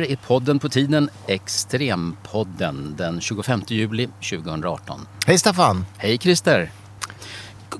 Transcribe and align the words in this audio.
här 0.00 0.10
är 0.10 0.16
podden 0.16 0.58
på 0.58 0.68
tiden 0.68 1.10
Extrempodden 1.26 2.94
den 2.98 3.20
25 3.20 3.62
juli 3.68 4.08
2018. 4.30 5.00
Hej 5.26 5.38
Staffan! 5.38 5.84
Hej 5.96 6.18
Christer! 6.18 6.70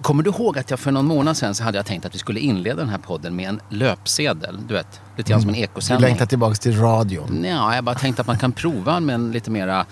Kommer 0.03 0.23
du 0.23 0.31
ihåg 0.31 0.59
att 0.59 0.71
jag 0.71 0.81
för 0.81 0.91
någon 0.93 1.07
månad 1.07 1.37
sedan 1.37 1.55
så 1.55 1.65
hade 1.65 1.79
jag 1.79 1.87
tänkt 1.87 2.07
att 2.07 2.15
vi 2.15 2.19
skulle 2.19 2.41
inleda 2.41 2.77
den 2.77 2.89
här 2.89 2.99
podden 2.99 3.37
med 3.37 3.49
en 3.49 3.61
löpsedel? 3.71 4.59
Du 4.69 4.75
vet, 4.75 5.01
lite 5.17 5.31
grann 5.31 5.41
som 5.41 5.51
en 5.51 5.55
Du 5.57 5.61
ekosändning. 5.63 6.09
längtar 6.09 6.27
tillbaka 6.27 6.55
till 6.55 6.79
radion. 6.81 7.45
Ja, 7.45 7.75
jag 7.75 7.85
bara 7.85 7.95
tänkte 7.95 8.21
att 8.23 8.27
man 8.27 8.39
kan 8.39 8.53
prova 8.53 9.01
med 9.01 9.15
en 9.15 9.33
lite 9.33 9.51
mera 9.51 9.87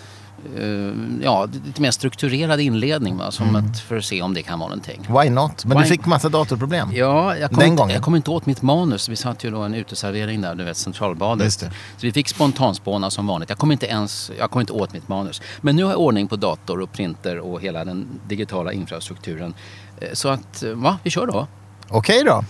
ja, 1.23 1.49
lite 1.67 1.83
mer 1.83 1.91
strukturerad 1.91 2.61
inledning 2.61 3.17
va? 3.17 3.31
Som 3.31 3.49
Mm. 3.49 3.65
ett, 3.71 3.81
för 3.81 3.97
att 3.97 4.05
se 4.05 4.23
om 4.23 4.35
det 4.35 4.43
kan 4.43 4.59
vara 4.59 4.69
någonting. 4.69 5.07
Why 5.21 5.31
not? 5.31 5.65
Men 5.65 5.77
Why- 5.77 5.83
du 5.83 5.89
fick 5.89 6.07
massa 6.07 6.29
datorproblem. 6.29 6.89
Ja, 6.93 7.37
jag 7.37 7.51
kom, 7.51 7.59
Den 7.59 7.69
inte, 7.69 7.77
gången. 7.81 7.95
jag 7.95 8.03
kom 8.03 8.17
inte 8.17 8.31
åt 8.31 8.47
mitt 8.47 8.63
manus. 8.63 9.09
Vi 9.09 9.17
satt 9.17 9.45
ju 9.45 9.51
då 9.51 9.61
en 9.63 9.75
uteservering 9.75 10.41
där, 10.41 10.55
du 10.55 10.65
vet 10.65 10.77
Centralbadet. 10.77 11.53
Så 11.53 11.67
vi 12.01 12.13
fick 12.13 12.29
spontanspåna 12.29 13.11
som 13.11 13.27
vanligt. 13.27 13.49
Jag 13.49 13.59
kom 13.59 13.73
inte 13.73 13.87
ens 13.87 14.31
jag 14.39 14.51
kom 14.51 14.61
inte 14.61 14.73
åt 14.73 14.93
mitt 14.93 15.09
manus. 15.09 15.43
Men 15.61 15.77
nu 15.77 15.83
har 15.85 15.91
jag 15.91 16.01
ordning 16.01 16.29
på 16.29 16.37
dator 16.37 16.81
och 16.81 16.93
printer 16.93 17.39
och 17.39 17.61
hela 17.61 17.85
den 17.85 18.07
digitala 18.29 18.73
infrastrukturen. 18.73 19.55
Eh, 20.01 20.09
Så 20.13 20.29
att, 20.29 20.63
eh, 20.63 20.71
va, 20.71 20.99
vi 21.03 21.11
kör 21.11 21.27
då. 21.27 21.47
Okej 21.89 22.23
då. 22.25 22.45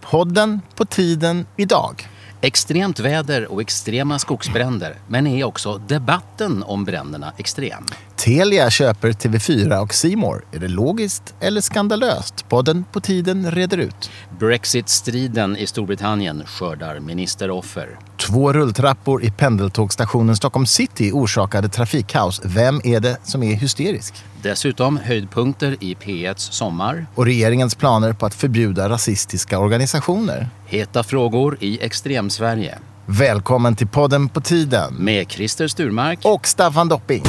Podden 0.00 0.60
på 0.74 0.84
tiden 0.84 1.46
idag. 1.56 2.08
Extremt 2.44 3.00
väder 3.00 3.52
och 3.52 3.60
extrema 3.60 4.18
skogsbränder. 4.18 4.94
Men 5.08 5.26
är 5.26 5.44
också 5.44 5.78
debatten 5.78 6.62
om 6.62 6.84
bränderna 6.84 7.32
extrem? 7.38 7.84
Telia 8.24 8.70
köper 8.70 9.12
TV4 9.12 9.78
och 9.78 9.94
Simor. 9.94 10.44
Är 10.52 10.58
det 10.58 10.68
logiskt 10.68 11.34
eller 11.40 11.60
skandalöst? 11.60 12.48
Podden 12.48 12.84
på 12.92 13.00
tiden 13.00 13.50
reder 13.50 13.78
ut. 13.78 14.10
Brexit-striden 14.38 15.56
i 15.56 15.66
Storbritannien 15.66 16.42
skördar 16.46 17.00
ministeroffer. 17.00 17.98
Två 18.26 18.52
rulltrappor 18.52 19.24
i 19.24 19.30
pendeltågstationen 19.30 20.36
Stockholm 20.36 20.66
City 20.66 21.10
orsakade 21.12 21.68
trafikkaos. 21.68 22.40
Vem 22.44 22.80
är 22.84 23.00
det 23.00 23.18
som 23.24 23.42
är 23.42 23.54
hysterisk? 23.54 24.14
Dessutom 24.42 24.96
höjdpunkter 24.96 25.76
i 25.80 25.94
P1s 25.94 26.52
sommar. 26.52 27.06
Och 27.14 27.24
regeringens 27.24 27.74
planer 27.74 28.12
på 28.12 28.26
att 28.26 28.34
förbjuda 28.34 28.88
rasistiska 28.88 29.58
organisationer. 29.58 30.48
Heta 30.66 31.02
frågor 31.02 31.56
i 31.60 31.84
Extremsverige. 31.84 32.78
Välkommen 33.06 33.76
till 33.76 33.88
podden 33.88 34.28
på 34.28 34.40
tiden. 34.40 34.94
Med 34.94 35.30
Christer 35.30 35.68
Sturmark. 35.68 36.18
Och 36.22 36.46
Staffan 36.46 36.88
Dopping. 36.88 37.24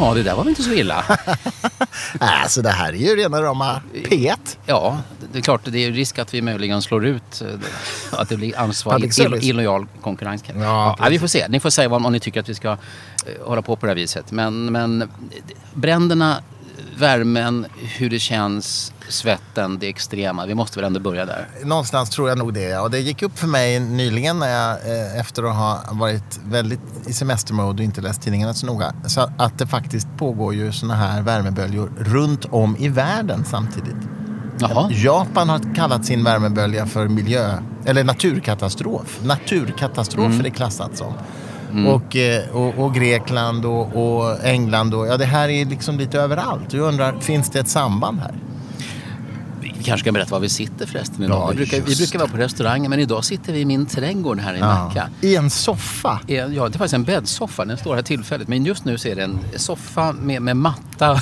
Ja, 0.00 0.14
det 0.14 0.22
där 0.22 0.34
var 0.34 0.42
väl 0.44 0.48
inte 0.48 0.62
så 0.62 0.72
illa. 0.72 1.04
Alltså 2.18 2.62
det 2.62 2.70
här 2.70 2.92
är 2.92 2.96
ju 2.96 3.16
rena 3.16 3.42
rama 3.42 3.82
P1. 3.94 4.56
Ja, 4.66 4.98
det 5.32 5.38
är 5.38 5.42
klart, 5.42 5.60
det 5.64 5.78
är 5.78 5.92
risk 5.92 6.18
att 6.18 6.34
vi 6.34 6.42
möjligen 6.42 6.82
slår 6.82 7.06
ut 7.06 7.42
eh, 7.42 8.20
att 8.20 8.28
det 8.28 8.36
blir 8.36 8.58
ansvar, 8.58 8.92
Public 8.92 9.18
ill, 9.18 9.34
illojal 9.42 9.86
konkurrens. 10.00 10.44
Ja, 10.60 10.96
ja, 10.98 11.08
vi 11.10 11.18
får 11.18 11.26
se. 11.26 11.48
Ni 11.48 11.60
får 11.60 11.70
säga 11.70 11.88
vad, 11.88 12.06
om 12.06 12.12
ni 12.12 12.20
tycker 12.20 12.40
att 12.40 12.48
vi 12.48 12.54
ska 12.54 12.70
eh, 12.70 12.76
hålla 13.44 13.62
på 13.62 13.76
på 13.76 13.86
det 13.86 13.90
här 13.90 13.96
viset. 13.96 14.32
Men, 14.32 14.72
men 14.72 15.10
bränderna, 15.74 16.42
värmen, 16.98 17.66
hur 17.98 18.10
det 18.10 18.18
känns, 18.18 18.92
svetten, 19.08 19.78
det 19.78 19.88
extrema. 19.88 20.46
Vi 20.46 20.54
måste 20.54 20.78
väl 20.78 20.86
ändå 20.86 21.00
börja 21.00 21.24
där. 21.24 21.48
Någonstans 21.64 22.10
tror 22.10 22.28
jag 22.28 22.38
nog 22.38 22.54
det. 22.54 22.78
Och 22.78 22.90
det 22.90 22.98
gick 22.98 23.22
upp 23.22 23.38
för 23.38 23.46
mig 23.46 23.80
nyligen 23.80 24.38
när 24.38 24.48
jag, 24.48 24.70
eh, 24.70 25.20
efter 25.20 25.42
att 25.42 25.56
ha 25.56 25.84
varit 25.90 26.40
väldigt 26.44 26.80
i 27.06 27.12
semestermode 27.12 27.78
och 27.78 27.84
inte 27.84 28.00
läst 28.00 28.22
tidningarna 28.22 28.54
så 28.54 28.66
noga, 28.66 28.94
så 29.06 29.30
att 29.38 29.58
det 29.58 29.66
faktiskt 29.66 30.08
pågår 30.18 30.54
ju 30.54 30.72
såna 30.72 30.94
här 30.94 31.22
värmeböljor 31.22 31.92
runt 31.98 32.44
om 32.44 32.76
i 32.76 32.88
världen 32.88 33.44
samtidigt. 33.44 33.96
Jaha. 34.60 34.90
Japan 34.92 35.48
har 35.48 35.74
kallat 35.74 36.04
sin 36.04 36.24
värmebölja 36.24 36.86
för 36.86 37.08
miljö, 37.08 37.58
eller 37.84 38.04
naturkatastrof. 38.04 39.20
Naturkatastrof 39.22 40.38
är 40.38 40.42
det 40.42 40.50
klassat 40.50 40.96
som. 40.96 41.12
Och, 41.86 42.16
eh, 42.16 42.48
och, 42.48 42.78
och 42.78 42.94
Grekland 42.94 43.64
och, 43.64 43.96
och 43.96 44.44
England 44.44 44.94
och 44.94 45.06
ja, 45.06 45.16
det 45.16 45.24
här 45.24 45.48
är 45.48 45.64
liksom 45.64 45.98
lite 45.98 46.20
överallt. 46.20 46.72
Jag 46.72 46.82
undrar, 46.82 47.20
finns 47.20 47.50
det 47.50 47.60
ett 47.60 47.68
samband 47.68 48.20
här? 48.20 48.34
Vi 49.60 49.84
kanske 49.84 50.04
ska 50.04 50.12
berätta 50.12 50.30
var 50.30 50.40
vi 50.40 50.48
sitter 50.48 50.86
förresten 50.86 51.24
idag. 51.24 51.38
Ja, 51.38 51.46
vi, 51.50 51.56
brukar, 51.56 51.80
vi 51.80 51.96
brukar 51.96 52.18
vara 52.18 52.28
på 52.28 52.36
restauranger 52.36 52.88
men 52.88 53.00
idag 53.00 53.24
sitter 53.24 53.52
vi 53.52 53.60
i 53.60 53.64
min 53.64 53.86
trädgård 53.86 54.40
här 54.40 54.54
i 54.54 54.60
Nacka. 54.60 55.08
I 55.20 55.36
en 55.36 55.50
soffa. 55.50 56.20
Ja, 56.26 56.48
det 56.48 56.56
är 56.56 56.70
faktiskt 56.70 56.94
en 56.94 57.04
bäddsoffa. 57.04 57.64
Den 57.64 57.78
står 57.78 57.94
här 57.94 58.02
tillfälligt. 58.02 58.48
Men 58.48 58.64
just 58.64 58.84
nu 58.84 58.98
så 58.98 59.08
är 59.08 59.16
det 59.16 59.22
en 59.22 59.38
soffa 59.56 60.12
med, 60.12 60.42
med 60.42 60.56
matta 60.56 61.12
och, 61.12 61.20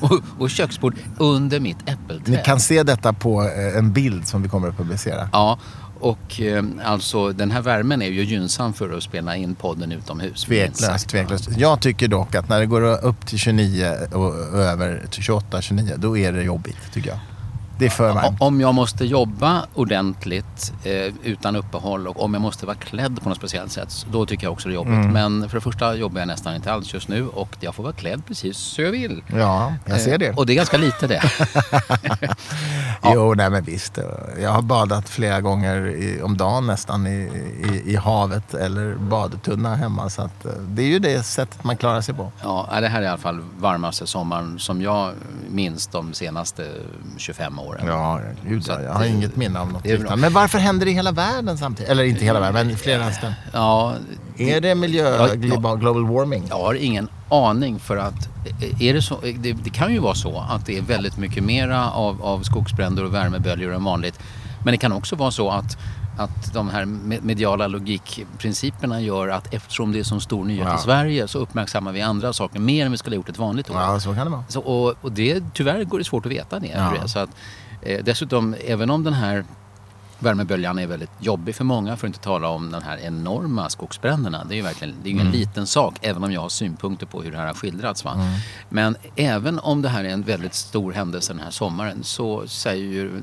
och, 0.10 0.20
och 0.38 0.50
köksbord 0.50 0.94
under 1.18 1.60
mitt 1.60 1.78
äppelträd. 1.88 2.36
Ni 2.36 2.42
kan 2.44 2.60
se 2.60 2.82
detta 2.82 3.12
på 3.12 3.42
eh, 3.42 3.78
en 3.78 3.92
bild 3.92 4.28
som 4.28 4.42
vi 4.42 4.48
kommer 4.48 4.68
att 4.68 4.76
publicera. 4.76 5.28
Ja, 5.32 5.58
och 6.00 6.40
eh, 6.40 6.64
alltså 6.84 7.32
den 7.32 7.50
här 7.50 7.62
värmen 7.62 8.02
är 8.02 8.08
ju 8.08 8.24
gynnsam 8.24 8.72
för 8.72 8.96
att 8.96 9.02
spela 9.02 9.36
in 9.36 9.54
podden 9.54 9.92
utomhus. 9.92 10.44
Tveklöst, 10.44 11.08
tveklöst. 11.08 11.48
Jag 11.56 11.80
tycker 11.80 12.08
dock 12.08 12.34
att 12.34 12.48
när 12.48 12.60
det 12.60 12.66
går 12.66 13.04
upp 13.04 13.26
till 13.26 13.38
29 13.38 13.96
och 14.12 14.34
över 14.58 15.06
till 15.10 15.22
28, 15.22 15.62
29, 15.62 15.94
då 15.96 16.18
är 16.18 16.32
det 16.32 16.42
jobbigt 16.42 16.92
tycker 16.92 17.08
jag. 17.08 17.18
Det 17.78 17.86
är 17.86 17.90
för 17.90 18.12
varmt. 18.12 18.40
Om 18.40 18.60
jag 18.60 18.74
måste 18.74 19.04
jobba 19.04 19.66
ordentligt 19.74 20.72
eh, 20.84 21.14
utan 21.24 21.56
uppehåll 21.56 22.06
och 22.08 22.22
om 22.22 22.34
jag 22.34 22.40
måste 22.40 22.66
vara 22.66 22.76
klädd 22.76 23.22
på 23.22 23.28
något 23.28 23.38
speciellt 23.38 23.72
sätt, 23.72 24.06
då 24.12 24.26
tycker 24.26 24.44
jag 24.46 24.52
också 24.52 24.68
det 24.68 24.72
är 24.72 24.74
jobbigt. 24.74 24.92
Mm. 24.92 25.12
Men 25.12 25.48
för 25.48 25.56
det 25.56 25.60
första 25.60 25.94
jobbar 25.94 26.18
jag 26.20 26.26
nästan 26.28 26.54
inte 26.54 26.72
alls 26.72 26.94
just 26.94 27.08
nu 27.08 27.28
och 27.28 27.56
jag 27.60 27.74
får 27.74 27.82
vara 27.82 27.92
klädd 27.92 28.26
precis 28.26 28.56
så 28.56 28.82
jag 28.82 28.90
vill. 28.90 29.22
Ja, 29.26 29.72
jag 29.86 30.00
ser 30.00 30.18
det. 30.18 30.26
Eh, 30.26 30.36
Och 30.38 30.46
det 30.46 30.52
är 30.52 30.56
ganska 30.56 30.76
lite 30.76 31.06
det. 31.06 31.22
Jo, 33.14 33.34
nej 33.34 33.50
men 33.50 33.64
visst. 33.64 33.98
Jag 34.42 34.50
har 34.50 34.62
badat 34.62 35.08
flera 35.08 35.40
gånger 35.40 35.86
i, 35.86 36.22
om 36.22 36.36
dagen 36.36 36.66
nästan 36.66 37.06
i, 37.06 37.30
i, 37.72 37.92
i 37.92 37.96
havet 37.96 38.54
eller 38.54 38.94
badtunna 38.94 39.74
hemma. 39.76 40.10
Så 40.10 40.22
att, 40.22 40.44
eh, 40.44 40.52
det 40.52 40.82
är 40.82 40.86
ju 40.86 40.98
det 40.98 41.22
sättet 41.22 41.64
man 41.64 41.76
klarar 41.76 42.00
sig 42.00 42.14
på. 42.14 42.32
Ja, 42.42 42.68
det 42.80 42.88
här 42.88 42.98
är 43.00 43.04
i 43.04 43.08
alla 43.08 43.18
fall 43.18 43.40
varmaste 43.58 44.06
sommaren 44.06 44.58
som 44.58 44.82
jag 44.82 45.12
minns 45.50 45.86
de 45.86 46.14
senaste 46.14 46.66
25 47.16 47.58
åren. 47.58 47.67
Ja, 47.86 48.20
gud, 48.48 48.64
Så 48.64 48.72
att 48.72 48.82
jag 48.84 48.92
har 48.92 49.00
det- 49.02 49.08
inget 49.08 49.36
minne 49.36 49.60
av 49.60 49.72
något 49.72 49.84
liknande. 49.86 50.16
Men 50.16 50.32
varför 50.32 50.58
händer 50.58 50.86
det 50.86 50.90
i 50.92 50.94
hela 50.94 51.12
världen 51.12 51.58
samtidigt? 51.58 51.90
Eller 51.92 52.04
inte 52.04 52.24
hela 52.24 52.40
världen, 52.40 52.66
men 52.66 52.76
flera 52.76 53.10
ställen. 53.12 53.34
Ja, 53.52 53.94
Är 54.38 54.60
det 54.60 54.74
miljö, 54.74 55.16
Ja, 55.16 55.28
ja. 55.28 55.34
global, 55.34 55.78
global 55.78 56.06
warming? 56.06 56.44
jag 56.48 56.58
har 56.58 56.74
ingen 56.74 57.08
aning 57.28 57.78
för 57.78 57.96
att 57.96 58.28
eh, 58.60 58.82
är 58.82 58.94
det, 58.94 59.02
så, 59.02 59.18
det, 59.36 59.52
det 59.52 59.70
kan 59.70 59.92
ju 59.92 59.98
vara 59.98 60.14
så 60.14 60.44
att 60.50 60.66
det 60.66 60.78
är 60.78 60.82
väldigt 60.82 61.16
mycket 61.16 61.44
mera 61.44 61.90
av, 61.90 62.22
av 62.22 62.42
skogsbränder 62.42 63.04
och 63.04 63.14
värmeböljor 63.14 63.74
än 63.74 63.84
vanligt. 63.84 64.18
Men 64.64 64.72
det 64.72 64.78
kan 64.78 64.92
också 64.92 65.16
vara 65.16 65.30
så 65.30 65.50
att, 65.50 65.78
att 66.18 66.52
de 66.54 66.68
här 66.68 66.84
me- 66.84 67.22
mediala 67.22 67.66
logikprinciperna 67.66 69.00
gör 69.00 69.28
att 69.28 69.54
eftersom 69.54 69.92
det 69.92 69.98
är 69.98 70.02
så 70.04 70.20
stor 70.20 70.44
nyhet 70.44 70.66
Ja. 70.68 70.74
i 70.74 70.78
Sverige 70.78 71.28
så 71.28 71.38
uppmärksammar 71.38 71.92
vi 71.92 72.00
andra 72.02 72.32
saker 72.32 72.60
mer 72.60 72.86
än 72.86 72.92
vi 72.92 72.98
skulle 72.98 73.14
ha 73.16 73.18
gjort 73.18 73.28
ett 73.28 73.38
vanligt 73.38 73.70
år. 73.70 73.76
Ja, 73.76 74.00
så 74.00 74.14
kan 74.14 74.26
det 74.26 74.30
vara. 74.32 74.44
Så, 74.48 74.60
och, 74.60 74.94
och 75.00 75.12
det, 75.12 75.42
tyvärr 75.54 75.84
går 75.84 75.98
det 75.98 76.04
svårt 76.04 76.26
att 76.26 76.32
veta 76.32 76.58
det. 76.58 76.66
Ja. 77.00 77.08
Så 77.08 77.18
att, 77.18 77.30
eh, 77.82 78.04
dessutom, 78.04 78.54
även 78.66 78.90
om 78.90 79.04
den 79.04 79.12
här 79.14 79.44
värmeböljan 80.18 80.78
är 80.78 80.86
väldigt 80.86 81.10
jobbig 81.20 81.54
för 81.54 81.64
många, 81.64 81.96
för 81.96 82.06
att 82.06 82.08
inte 82.08 82.24
tala 82.24 82.48
om 82.48 82.70
de 82.70 82.82
här 82.82 82.98
enorma 82.98 83.68
skogsbränderna. 83.68 84.44
Det 84.44 84.54
är 84.54 84.56
ju 84.56 84.62
verkligen 84.62 84.94
det 85.02 85.08
är 85.08 85.10
ingen 85.10 85.30
liten 85.30 85.66
sak, 85.66 85.94
även 86.02 86.24
om 86.24 86.32
jag 86.32 86.40
har 86.40 86.48
synpunkter 86.48 87.06
på 87.06 87.22
hur 87.22 87.32
det 87.32 87.38
här 87.38 87.46
har 87.46 87.54
skildrats. 87.54 88.04
Va? 88.04 88.16
Men 88.68 88.96
även 89.16 89.58
om 89.58 89.82
det 89.82 89.88
här 89.88 90.04
är 90.04 90.08
en 90.08 90.22
väldigt 90.22 90.54
stor 90.54 90.92
händelse 90.92 91.32
den 91.32 91.42
här 91.42 91.50
sommaren 91.50 92.04
så 92.04 92.46
säger 92.46 92.84
ju 92.84 93.22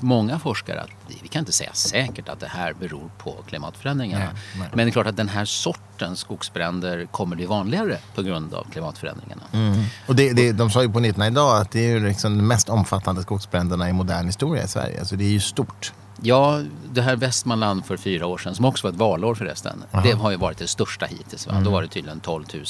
många 0.00 0.38
forskare 0.38 0.80
att 0.80 0.90
vi 1.22 1.28
kan 1.28 1.40
inte 1.40 1.52
säga 1.52 1.72
säkert 1.72 2.28
att 2.28 2.40
det 2.40 2.46
här 2.46 2.72
beror 2.72 3.10
på 3.18 3.36
klimatförändringarna. 3.46 4.24
Nej, 4.24 4.34
nej. 4.58 4.68
Men 4.72 4.86
det 4.86 4.90
är 4.90 4.92
klart 4.92 5.06
att 5.06 5.16
den 5.16 5.28
här 5.28 5.44
sortens 5.44 6.18
skogsbränder 6.18 7.06
kommer 7.06 7.36
bli 7.36 7.46
vanligare 7.46 7.98
på 8.14 8.22
grund 8.22 8.54
av 8.54 8.66
klimatförändringarna. 8.72 9.42
Mm. 9.52 9.84
Och 10.06 10.16
det, 10.16 10.32
det, 10.32 10.52
de 10.52 10.70
sa 10.70 10.82
ju 10.82 10.92
på 10.92 11.00
19 11.00 11.24
idag 11.24 11.60
att 11.60 11.70
det 11.70 11.80
är 11.80 11.90
ju 11.90 12.06
liksom 12.06 12.36
de 12.36 12.48
mest 12.48 12.68
omfattande 12.68 13.22
skogsbränderna 13.22 13.88
i 13.88 13.92
modern 13.92 14.26
historia 14.26 14.64
i 14.64 14.68
Sverige. 14.68 15.04
Så 15.04 15.16
det 15.16 15.24
är 15.24 15.30
ju 15.30 15.40
stort. 15.40 15.92
Ja, 16.22 16.62
det 16.92 17.02
här 17.02 17.16
Västmanland 17.16 17.84
för 17.84 17.96
fyra 17.96 18.26
år 18.26 18.38
sedan, 18.38 18.54
som 18.54 18.64
också 18.64 18.86
var 18.86 18.92
ett 18.92 18.98
valår 18.98 19.34
förresten. 19.34 19.84
Det 20.02 20.12
har 20.12 20.30
ju 20.30 20.36
varit 20.36 20.58
det 20.58 20.66
största 20.66 21.06
hittills. 21.06 21.46
Va? 21.46 21.60
Då 21.64 21.70
var 21.70 21.82
det 21.82 21.88
tydligen 21.88 22.20
12 22.20 22.44
000, 22.54 22.64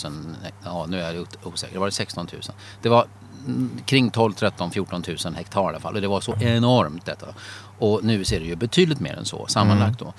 ja 0.64 0.86
nu 0.88 1.00
är 1.00 1.14
jag 1.14 1.26
osäker, 1.42 1.74
det 1.74 1.80
var 1.80 1.86
det 1.86 1.92
16 1.92 2.28
000. 2.32 2.42
Det 2.82 2.88
var 2.88 3.06
mm, 3.46 3.70
kring 3.84 4.10
12, 4.10 4.32
13, 4.32 4.70
14 4.70 5.02
000 5.24 5.34
hektar 5.34 5.62
i 5.62 5.64
alla 5.64 5.80
fall. 5.80 5.94
Och 5.94 6.00
det 6.00 6.08
var 6.08 6.20
så 6.20 6.34
enormt 6.40 7.06
detta. 7.06 7.26
Och 7.78 8.04
nu 8.04 8.24
ser 8.24 8.40
det 8.40 8.46
ju 8.46 8.56
betydligt 8.56 9.00
mer 9.00 9.14
än 9.14 9.24
så 9.24 9.46
sammanlagt 9.46 9.98
då. 9.98 10.12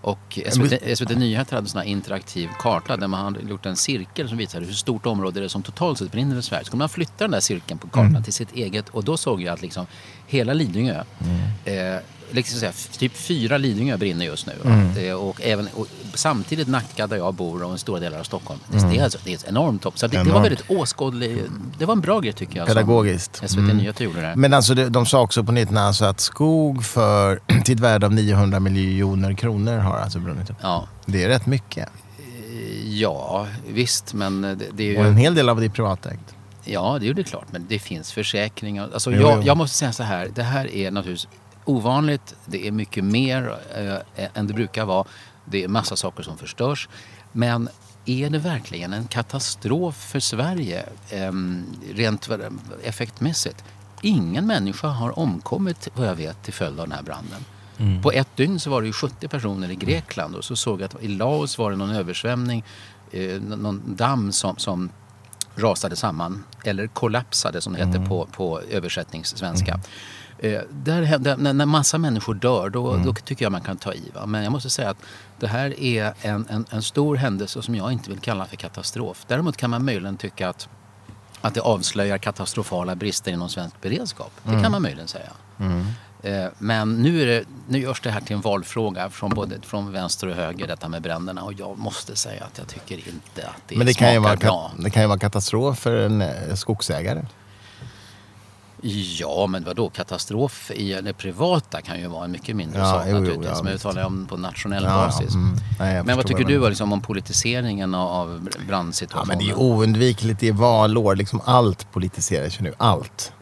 Och 0.00 0.38
SVT, 0.50 0.98
SVT 0.98 1.10
Nyheter 1.10 1.56
hade 1.56 1.64
en 1.64 1.68
sån 1.68 1.80
här 1.80 1.88
interaktiv 1.88 2.48
karta 2.58 2.96
där 2.96 3.06
man 3.06 3.24
hade 3.24 3.50
gjort 3.50 3.66
en 3.66 3.76
cirkel 3.76 4.28
som 4.28 4.38
visade 4.38 4.66
hur 4.66 4.72
stort 4.72 5.06
område 5.06 5.40
det 5.40 5.46
är 5.46 5.48
som 5.48 5.62
totalt 5.62 5.98
sett 5.98 6.12
brinner 6.12 6.38
i 6.38 6.42
Sverige. 6.42 6.64
Så 6.64 6.70
kunde 6.70 6.82
man 6.82 6.88
flytta 6.88 7.24
den 7.24 7.30
där 7.30 7.40
cirkeln 7.40 7.78
på 7.78 7.88
kartan 7.88 8.22
till 8.22 8.32
sitt 8.32 8.52
eget 8.52 8.88
och 8.88 9.04
då 9.04 9.16
såg 9.16 9.42
jag 9.42 9.54
att 9.54 9.62
liksom 9.62 9.86
hela 10.26 10.52
Lidingö 10.52 11.04
eh, 11.64 11.74
liksom 12.30 12.60
säga, 12.60 12.72
typ 12.98 13.12
fyra 13.16 13.58
Lidingö 13.58 13.96
brinner 13.96 14.24
just 14.26 14.46
nu. 14.46 14.52
Mm. 14.64 14.94
Det, 14.94 15.12
och 15.14 15.40
även, 15.42 15.68
och 15.74 15.86
samtidigt 16.14 16.68
Nacka 16.68 17.06
där 17.06 17.16
jag 17.16 17.34
bor 17.34 17.62
och 17.62 17.72
en 17.72 17.78
stora 17.78 18.00
delar 18.00 18.18
av 18.18 18.24
Stockholm. 18.24 18.60
Det, 18.70 18.78
Mm. 18.78 18.90
det, 18.90 18.98
är, 18.98 19.04
alltså, 19.04 19.18
det 19.24 19.30
är 19.30 19.34
ett 19.34 19.48
enormt 19.48 19.82
topp. 19.82 19.98
Så 19.98 20.06
det, 20.06 20.10
det 20.16 20.18
var 20.18 20.30
Enormt. 20.30 20.44
väldigt 20.44 20.70
åskådlig. 20.70 21.42
Det 21.78 21.84
var 21.86 21.92
en 21.94 22.00
bra 22.00 22.20
grej 22.20 22.32
tycker 22.32 22.56
jag. 22.58 22.66
Pedagogiskt. 22.68 23.36
SVT 23.36 23.58
Mm. 23.58 23.76
Nyheter 23.76 24.04
gjorde 24.04 24.20
där. 24.20 24.34
Men 24.36 24.54
alltså 24.54 24.74
de, 24.74 24.84
de 24.88 25.06
sa 25.06 25.20
också 25.20 25.44
på 25.44 25.52
nyheterna 25.52 25.80
alltså 25.80 26.04
att 26.04 26.20
skog 26.20 26.84
för, 26.84 27.40
till 27.64 27.74
ett 27.74 27.80
värde 27.80 28.06
av 28.06 28.12
900 28.12 28.60
miljoner 28.60 29.32
kronor 29.34 29.76
har 29.78 29.96
alltså 29.98 30.18
brunnit 30.18 30.50
upp. 30.50 30.56
Ja. 30.62 30.88
Det 31.06 31.24
är 31.24 31.28
rätt 31.28 31.46
mycket. 31.46 31.88
ja, 32.84 33.46
visst 33.68 34.14
men 34.14 34.42
det, 34.42 34.56
det 34.72 34.96
är 34.96 34.98
Och 34.98 35.04
en 35.06 35.16
ju... 35.16 35.22
hel 35.22 35.34
del 35.34 35.48
av 35.48 35.60
det 35.60 35.66
är 35.66 35.70
privatägt. 35.70 36.20
Ja, 36.64 36.96
det 37.00 37.04
är 37.04 37.08
ju 37.08 37.14
det 37.14 37.24
klart. 37.24 37.46
Men 37.50 37.66
det 37.68 37.78
finns 37.78 38.12
försäkringar. 38.12 38.88
Alltså, 38.94 39.12
Jo, 39.12 39.20
jag, 39.20 39.36
jo. 39.38 39.42
jag 39.46 39.56
måste 39.56 39.76
säga 39.76 39.92
så 39.92 40.02
här. 40.02 40.28
Det 40.34 40.42
här 40.42 40.74
är 40.74 40.90
naturligtvis 40.90 41.28
ovanligt. 41.68 42.34
Det 42.46 42.66
är 42.66 42.72
mycket 42.72 43.04
mer 43.04 43.58
eh, 44.16 44.26
än 44.34 44.46
det 44.46 44.54
brukar 44.54 44.84
vara. 44.84 45.06
Det 45.44 45.64
är 45.64 45.68
massa 45.68 45.96
saker 45.96 46.22
som 46.22 46.38
förstörs. 46.38 46.88
Men 47.32 47.68
är 48.04 48.30
det 48.30 48.38
verkligen 48.38 48.92
en 48.92 49.06
katastrof 49.06 49.96
för 49.96 50.20
Sverige 50.20 50.84
eh, 51.10 51.32
rent 51.94 52.28
effektmässigt? 52.82 53.64
Ingen 54.02 54.46
människa 54.46 54.88
har 54.88 55.18
omkommit 55.18 55.88
vad 55.94 56.08
jag 56.08 56.14
vet 56.14 56.42
till 56.42 56.52
följd 56.52 56.80
av 56.80 56.88
den 56.88 56.96
här 56.96 57.02
branden. 57.02 57.44
Mm. 57.78 58.02
På 58.02 58.12
ett 58.12 58.36
dygn 58.36 58.60
så 58.60 58.70
var 58.70 58.80
det 58.80 58.86
ju 58.86 58.92
70 58.92 59.28
personer 59.28 59.70
i 59.70 59.74
Grekland 59.74 60.34
och 60.34 60.44
så 60.44 60.56
såg 60.56 60.80
jag 60.80 60.84
att 60.84 61.02
i 61.02 61.08
Laos 61.08 61.58
var 61.58 61.70
det 61.70 61.76
någon 61.76 61.90
översvämning, 61.90 62.64
eh, 63.12 63.40
någon 63.40 63.96
damm 63.96 64.32
som, 64.32 64.56
som 64.56 64.90
rasade 65.56 65.96
samman, 65.96 66.44
eller 66.64 66.86
kollapsade 66.86 67.60
som 67.60 67.72
det 67.72 67.86
heter 67.86 68.06
på, 68.06 68.26
på 68.26 68.60
översättningssvenska. 68.60 69.80
Eh, 70.42 70.60
där, 70.70 71.02
händer- 71.02 71.36
när, 71.36 71.52
när 71.52 71.66
massa 71.66 71.98
människor 71.98 72.34
dör, 72.34 72.70
då, 72.70 72.96
då 72.96 73.14
tycker 73.14 73.44
jag 73.44 73.52
man 73.52 73.60
kan 73.60 73.76
ta 73.76 73.92
i. 73.92 74.10
Va? 74.14 74.26
Men 74.26 74.42
jag 74.42 74.52
måste 74.52 74.70
säga 74.70 74.90
att 74.90 74.96
det 75.40 75.46
här 75.46 75.80
är 75.80 76.14
en, 76.22 76.46
en, 76.50 76.64
en 76.70 76.82
stor 76.82 77.16
händelse 77.16 77.62
som 77.62 77.74
jag 77.74 77.92
inte 77.92 78.10
vill 78.10 78.18
kalla 78.20 78.44
för 78.46 78.56
katastrof. 78.56 79.24
Däremot 79.26 79.56
kan 79.56 79.70
man 79.70 79.84
möjligen 79.84 80.16
tycka 80.16 80.48
att, 80.48 80.68
att 81.40 81.54
det 81.54 81.60
avslöjar 81.60 82.18
katastrofala 82.18 82.94
brister 82.96 83.32
inom 83.32 83.48
svensk 83.48 83.80
beredskap. 83.80 84.32
Det 84.42 84.62
kan 84.62 84.72
man 84.72 84.82
möjligen 84.82 85.08
säga. 85.08 85.30
Eh, 86.22 86.46
Men 86.58 87.02
nu, 87.02 87.22
är 87.22 87.26
det, 87.26 87.44
nu 87.68 87.78
görs 87.78 88.00
det 88.00 88.10
här 88.10 88.20
till 88.20 88.36
en 88.36 88.40
valfråga 88.42 89.10
från 89.10 89.30
både 89.30 89.60
från 89.62 89.92
vänster 89.92 90.26
och 90.26 90.34
höger, 90.34 90.66
detta 90.66 90.88
med 90.88 91.02
bränderna. 91.02 91.42
Och 91.42 91.52
jag 91.52 91.78
måste 91.78 92.16
säga 92.16 92.44
att 92.44 92.58
jag 92.58 92.66
tycker 92.68 92.94
inte 92.96 93.48
att 93.48 93.62
det, 93.68 93.76
Men 93.76 93.86
det 93.86 93.94
kan, 93.94 94.08
ju 94.12 94.14
smakar 94.20 94.28
vara, 94.28 94.36
bra. 94.36 94.72
det 94.78 94.90
kan 94.90 95.02
ju 95.02 95.08
vara 95.08 95.18
katastrof 95.18 95.78
för 95.78 95.96
en 95.96 96.22
eh, 96.22 96.54
skogsägare. 96.54 97.24
Ja, 98.82 99.46
men 99.46 99.64
vadå? 99.64 99.90
Katastrof 99.90 100.70
i 100.70 100.92
det 101.02 101.12
privata 101.12 101.80
kan 101.80 102.00
ju 102.00 102.06
vara 102.06 102.24
en 102.24 102.30
mycket 102.30 102.56
mindre 102.56 102.78
Ja, 102.78 102.84
sak 102.92 103.02
jo, 103.08 103.14
naturligtvis. 103.20 103.62
men 103.62 103.72
vi 103.72 103.78
talar 103.78 104.04
om 104.04 104.26
på 104.26 104.36
nationell 104.36 104.84
Ja, 104.84 104.90
basis. 104.90 105.34
mm. 105.34 105.56
Nej, 105.78 106.02
men 106.04 106.16
vad 106.16 106.26
tycker 106.26 106.44
vad 106.44 106.52
du 106.52 106.68
liksom, 106.68 106.92
om 106.92 107.00
politiseringen 107.00 107.94
av, 107.94 108.08
av 108.08 108.48
Ja, 108.54 108.60
brandsituationen? 108.66 109.28
men 109.38 109.46
det 109.46 109.52
är 109.52 109.58
oundvikligt. 109.58 110.40
Det 110.40 110.48
är 110.48 110.52
valår. 110.52 111.16
Liksom 111.16 111.40
allt 111.44 111.92
politiseras 111.92 112.58
ju 112.60 112.62
nu. 112.62 112.74
Allt. 112.76 113.32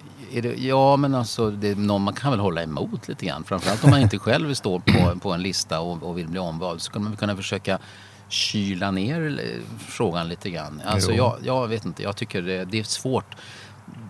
Det, 0.43 0.55
ja, 0.59 0.97
men 0.97 1.15
alltså, 1.15 1.51
det 1.51 1.79
någon 1.79 2.03
man 2.03 2.15
kan 2.15 2.31
väl 2.31 2.41
hålla 2.41 2.63
emot 2.63 3.09
lite 3.09 3.27
grann. 3.27 3.45
Framförallt 3.45 3.85
om 3.85 3.91
man 3.91 4.01
inte 4.01 4.19
själv 4.19 4.55
står 4.55 4.79
på, 4.81 5.19
på 5.23 5.33
en 5.33 5.43
lista 5.43 5.81
och, 5.81 6.03
och 6.03 6.19
vill 6.19 6.29
bli 6.29 6.39
omvald. 6.41 6.83
Så 6.83 6.93
kan 6.93 7.05
man 7.05 7.17
kunna 7.17 7.37
försöka 7.37 7.79
kyla 8.29 8.91
ner 8.91 9.39
eh, 9.45 9.79
frågan 9.89 10.29
lite 10.29 10.51
grann. 10.51 10.83
Alltså, 10.87 11.13
jag, 11.13 11.37
jag 11.43 11.69
vet 11.69 11.85
inte, 11.85 12.03
jag 12.03 12.17
tycker 12.17 12.43
det, 12.43 12.65
det 12.65 12.79
är 12.81 12.85
svårt. 12.85 13.35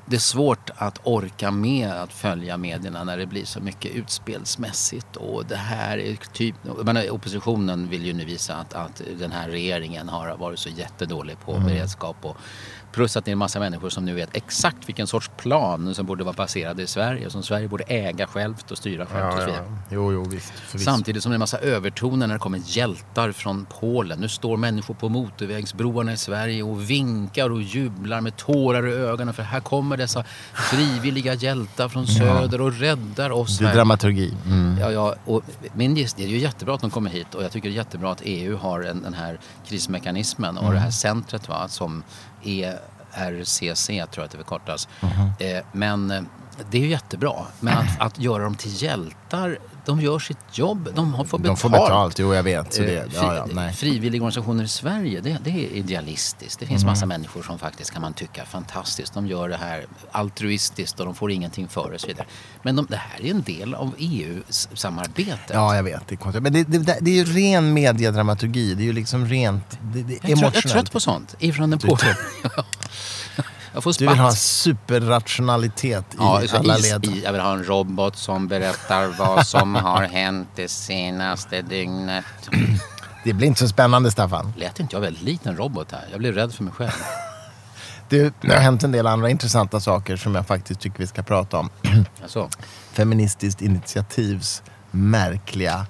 Det 0.08 0.16
är 0.16 0.20
svårt 0.20 0.70
att 0.76 1.00
orka 1.02 1.50
med 1.50 1.90
att 1.90 2.12
följa 2.12 2.56
medierna 2.56 3.04
när 3.04 3.18
det 3.18 3.26
blir 3.26 3.44
så 3.44 3.60
mycket 3.60 3.94
utspelsmässigt. 3.94 5.16
Och 5.16 5.46
det 5.46 5.56
här 5.56 5.98
är 5.98 6.16
typ... 6.32 6.54
Menar, 6.84 7.10
oppositionen 7.10 7.88
vill 7.88 8.06
ju 8.06 8.12
nu 8.12 8.24
visa 8.24 8.54
att, 8.54 8.74
att 8.74 9.02
den 9.18 9.32
här 9.32 9.48
regeringen 9.48 10.08
har 10.08 10.36
varit 10.36 10.58
så 10.58 10.68
jättedålig 10.68 11.40
på 11.40 11.52
beredskap. 11.52 12.16
Och, 12.22 12.36
plus 12.96 13.16
att 13.16 13.24
det 13.24 13.30
är 13.30 13.32
en 13.32 13.38
massa 13.38 13.58
människor 13.58 13.90
som 13.90 14.04
nu 14.04 14.14
vet 14.14 14.28
exakt 14.32 14.88
vilken 14.88 15.06
sorts 15.06 15.30
plan 15.36 15.94
som 15.94 16.06
borde 16.06 16.24
vara 16.24 16.34
baserad 16.34 16.80
i 16.80 16.86
Sverige. 16.86 17.30
Som 17.30 17.42
Sverige 17.42 17.68
borde 17.68 17.84
äga 17.84 18.26
självt 18.26 18.70
och 18.70 18.78
styra 18.78 19.06
självt 19.06 19.34
och 19.34 19.40
så 19.40 19.46
vidare. 19.46 19.64
Jo, 19.90 20.12
jo, 20.12 20.24
visst. 20.24 20.52
Samtidigt 20.84 21.22
som 21.22 21.30
det 21.30 21.34
är 21.34 21.36
en 21.36 21.40
massa 21.40 21.58
övertoner 21.58 22.26
när 22.26 22.34
det 22.34 22.38
kommer 22.40 22.60
hjältar 22.64 23.32
från 23.32 23.66
Polen. 23.80 24.18
Nu 24.20 24.28
står 24.28 24.56
människor 24.56 24.94
på 24.94 25.08
motorvägsbroarna 25.08 26.12
i 26.12 26.16
Sverige 26.16 26.62
och 26.62 26.90
vinkar 26.90 27.50
och 27.50 27.62
jublar 27.62 28.20
med 28.20 28.36
tårar 28.36 28.88
i 28.88 28.92
ögonen 28.92 29.34
för 29.34 29.42
här 29.42 29.60
kommer 29.60 29.96
dessa 29.96 30.24
frivilliga 30.54 31.34
hjältar 31.34 31.88
från 31.88 32.06
söder 32.06 32.60
och 32.60 32.72
räddar 32.72 33.30
oss. 33.30 33.58
Det 33.58 33.64
är 33.64 33.68
här. 33.68 33.74
dramaturgi. 33.74 34.34
Mm. 34.46 34.78
Ja, 34.80 34.90
ja, 34.92 35.14
och 35.24 35.42
min 35.74 35.96
gissning, 35.96 36.26
det 36.26 36.32
är 36.32 36.36
ju 36.36 36.42
jättebra 36.42 36.74
att 36.74 36.80
de 36.80 36.90
kommer 36.90 37.10
hit 37.10 37.34
och 37.34 37.44
jag 37.44 37.52
tycker 37.52 37.68
det 37.68 37.74
är 37.74 37.76
jättebra 37.76 38.12
att 38.12 38.22
EU 38.24 38.56
har 38.56 38.80
en, 38.82 39.02
den 39.02 39.14
här 39.14 39.38
krismekanismen 39.68 40.56
och 40.56 40.62
Mm. 40.66 40.74
det 40.74 40.80
här 40.80 40.90
centret 40.90 41.48
va, 41.48 41.68
som 41.68 42.02
ERCC 42.46 43.86
tror 43.86 44.08
jag 44.14 44.24
att 44.24 44.30
det 44.30 44.36
förkortas. 44.38 44.88
Eh, 45.38 45.64
men 45.72 46.10
eh, 46.10 46.22
det 46.70 46.78
är 46.78 46.82
ju 46.82 46.88
jättebra. 46.88 47.34
Men 47.60 47.78
att, 47.78 48.00
att 48.00 48.18
göra 48.18 48.42
dem 48.44 48.54
till 48.54 48.82
hjältar, 48.82 49.58
de 49.86 50.00
gör 50.00 50.18
sitt 50.18 50.38
jobb, 50.58 50.88
de 50.94 51.14
har 51.14 51.24
fått 51.24 51.30
De 51.30 51.42
betalt. 51.42 51.60
får 51.60 51.68
betalt, 51.70 52.18
jo 52.18 52.34
jag 52.34 52.42
vet. 52.42 52.74
Så 52.74 52.82
Eh, 52.82 52.86
det, 52.88 53.06
ja, 53.14 53.34
ja, 53.34 53.44
fri- 53.46 53.54
nej. 53.54 53.72
Frivilliga 53.72 54.22
organisationer 54.22 54.64
i 54.64 54.68
Sverige, 54.68 55.20
det, 55.20 55.38
det 55.44 55.50
är 55.50 55.68
idealistiskt. 55.76 56.60
Det 56.60 56.66
finns 56.66 56.84
massa 56.84 57.06
människor 57.06 57.42
som 57.42 57.58
faktiskt 57.58 57.90
kan 57.90 58.02
man 58.02 58.12
tycka 58.12 58.44
fantastiskt. 58.44 59.14
De 59.14 59.26
gör 59.26 59.48
det 59.48 59.56
här 59.56 59.86
altruistiskt 60.12 61.00
och 61.00 61.06
de 61.06 61.14
får 61.14 61.30
ingenting 61.30 61.68
för 61.68 61.88
det 61.88 61.94
och 61.94 62.00
så 62.00 62.06
vidare. 62.06 62.26
Men 62.62 62.76
de, 62.76 62.86
det 62.90 62.96
här 62.96 63.24
är 63.26 63.30
en 63.30 63.42
del 63.42 63.74
av 63.74 63.94
EU-samarbetet. 63.98 65.50
Ja, 65.52 65.76
jag 65.76 65.82
vet. 65.82 66.08
Det 66.08 66.14
är 66.14 66.16
konstigt. 66.16 66.42
Men 66.42 66.52
det, 66.52 66.64
det, 66.64 66.98
det 67.00 67.10
är 67.10 67.14
ju 67.14 67.24
ren 67.24 67.72
mediedramaturgi. 67.74 68.74
Det 68.74 68.82
är 68.82 68.84
ju 68.86 68.92
liksom 68.92 69.26
rent 69.26 69.78
det, 69.82 70.02
det 70.02 70.14
är 70.24 70.30
jag, 70.30 70.38
trött, 70.38 70.54
jag 70.54 70.64
är 70.64 70.68
trött 70.68 70.92
på 70.92 71.00
sånt. 71.00 71.34
Ifrån 71.38 71.70
den 71.70 71.78
på... 71.78 71.98
jag 73.76 73.84
får 73.84 73.94
Du 73.98 74.06
vill 74.08 74.18
ha 74.18 74.30
superrationalitet 74.32 76.04
i 76.14 76.16
Ja, 76.18 76.42
alla 76.52 76.76
is, 76.78 76.90
led. 76.90 77.04
i, 77.04 77.22
jag 77.24 77.32
vill 77.32 77.40
ha 77.40 77.52
en 77.52 77.64
robot 77.64 78.16
som 78.16 78.48
berättar 78.48 79.06
vad 79.18 79.46
som 79.46 79.74
har 79.74 80.02
hänt 80.02 80.48
det 80.54 80.68
senaste 80.68 81.62
dygnet. 81.62 82.24
Det 83.24 83.32
blir 83.32 83.46
inte 83.48 83.60
så 83.60 83.68
spännande, 83.68 84.10
Staffan. 84.10 84.52
Lät 84.56 84.80
inte 84.80 84.96
jag 84.96 85.00
väldigt 85.00 85.22
liten 85.22 85.56
robot 85.56 85.92
här? 85.92 86.04
Jag 86.10 86.18
blev 86.18 86.34
rädd 86.34 86.54
för 86.54 86.64
mig 86.64 86.72
själv. 86.72 86.90
Du, 88.08 88.32
det 88.40 88.52
har 88.54 88.60
hänt 88.60 88.82
en 88.84 88.92
del 88.92 89.06
andra 89.06 89.30
intressanta 89.30 89.80
saker 89.80 90.16
som 90.16 90.34
jag 90.34 90.46
faktiskt 90.46 90.80
tycker 90.80 90.98
vi 90.98 91.06
ska 91.06 91.22
prata 91.22 91.58
om. 91.58 91.70
Alltså, 92.22 92.48
Feministiskt 92.92 93.62
initiativs 93.62 94.62
märkliga 94.90 95.86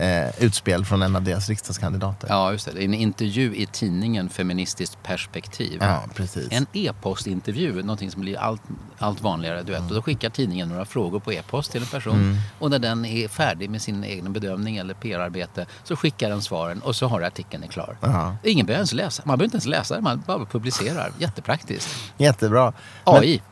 eh, 0.00 0.44
utspel 0.44 0.84
från 0.84 1.02
en 1.02 1.16
av 1.16 1.22
deras 1.22 1.48
riksdagskandidater. 1.48 2.28
ja, 2.28 2.52
just 2.52 2.74
det. 2.74 2.84
En 2.84 2.94
intervju 2.94 3.54
i 3.56 3.66
tidningen 3.66 4.28
Feministiskt 4.28 5.02
perspektiv. 5.02 5.78
Ja, 5.80 6.02
precis. 6.14 6.48
En 6.50 6.66
e-postintervju, 6.72 7.82
någonting 7.82 8.10
som 8.10 8.20
blir 8.20 8.38
allt, 8.38 8.62
allt 8.98 9.20
vanligare. 9.20 9.62
Du 9.62 9.72
vet. 9.72 9.80
Och 9.80 9.94
då 9.94 10.02
skickar 10.02 10.30
tidningen 10.30 10.68
några 10.68 10.84
frågor 10.84 11.20
på 11.20 11.32
e-post 11.32 11.72
till 11.72 11.82
en 11.82 11.86
person. 11.86 12.14
Mm. 12.14 12.36
Och 12.58 12.70
när 12.70 12.78
den 12.78 13.04
är 13.04 13.28
färdig 13.28 13.70
med 13.70 13.82
sin 13.82 14.04
egen 14.04 14.32
bedömning 14.32 14.76
eller 14.76 14.94
PR-arbete 14.94 15.66
så 15.84 15.96
skickar 15.96 16.30
den 16.30 16.42
svaren 16.42 16.80
och 16.80 16.96
så 16.96 17.06
har 17.06 17.22
artikeln 17.22 17.62
är 17.62 17.68
klar. 17.68 17.96
Ja. 18.00 18.36
Ingen 18.44 18.66
behöver 18.66 18.78
ens 18.78 18.92
läsa. 18.92 19.22
Man 19.26 19.38
behöver 19.38 19.44
inte 19.44 19.54
ens 19.54 19.66
läsa 19.66 19.94
det, 19.96 20.00
man 20.00 20.22
bara 20.26 20.44
publicerar. 20.44 21.12
Jättepraktiskt. 21.18 21.88
Jättebra. 22.18 22.72
Men- 23.04 23.14
AI. 23.14 23.42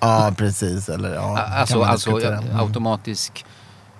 Ja, 0.00 0.34
precis. 0.36 0.88
Eller, 0.88 1.14
ja, 1.14 1.38
alltså 1.38 1.82
alltså. 1.82 2.20
Mm. 2.20 2.60
automatisk 2.60 3.44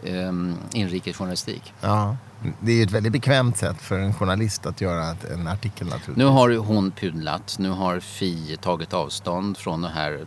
um, 0.03 0.57
inrikesjournalistik. 0.73 1.73
Ja, 1.81 2.17
det 2.61 2.73
är 2.73 2.76
ju 2.76 2.83
ett 2.83 2.91
väldigt 2.91 3.12
bekvämt 3.12 3.57
sätt 3.57 3.76
för 3.83 3.99
en 3.99 4.15
journalist 4.15 4.67
att 4.67 4.81
göra 4.81 5.17
en 5.35 5.47
artikel 5.49 5.87
naturligtvis. 5.87 6.17
Nu 6.17 6.25
har 6.25 6.57
hon 6.57 6.91
pudlat. 6.91 7.57
Nu 7.59 7.71
har 7.71 8.00
Fi 8.00 8.57
tagit 8.62 8.93
avstånd 8.95 9.57
från 9.59 9.83
den 9.83 9.93
här 9.93 10.21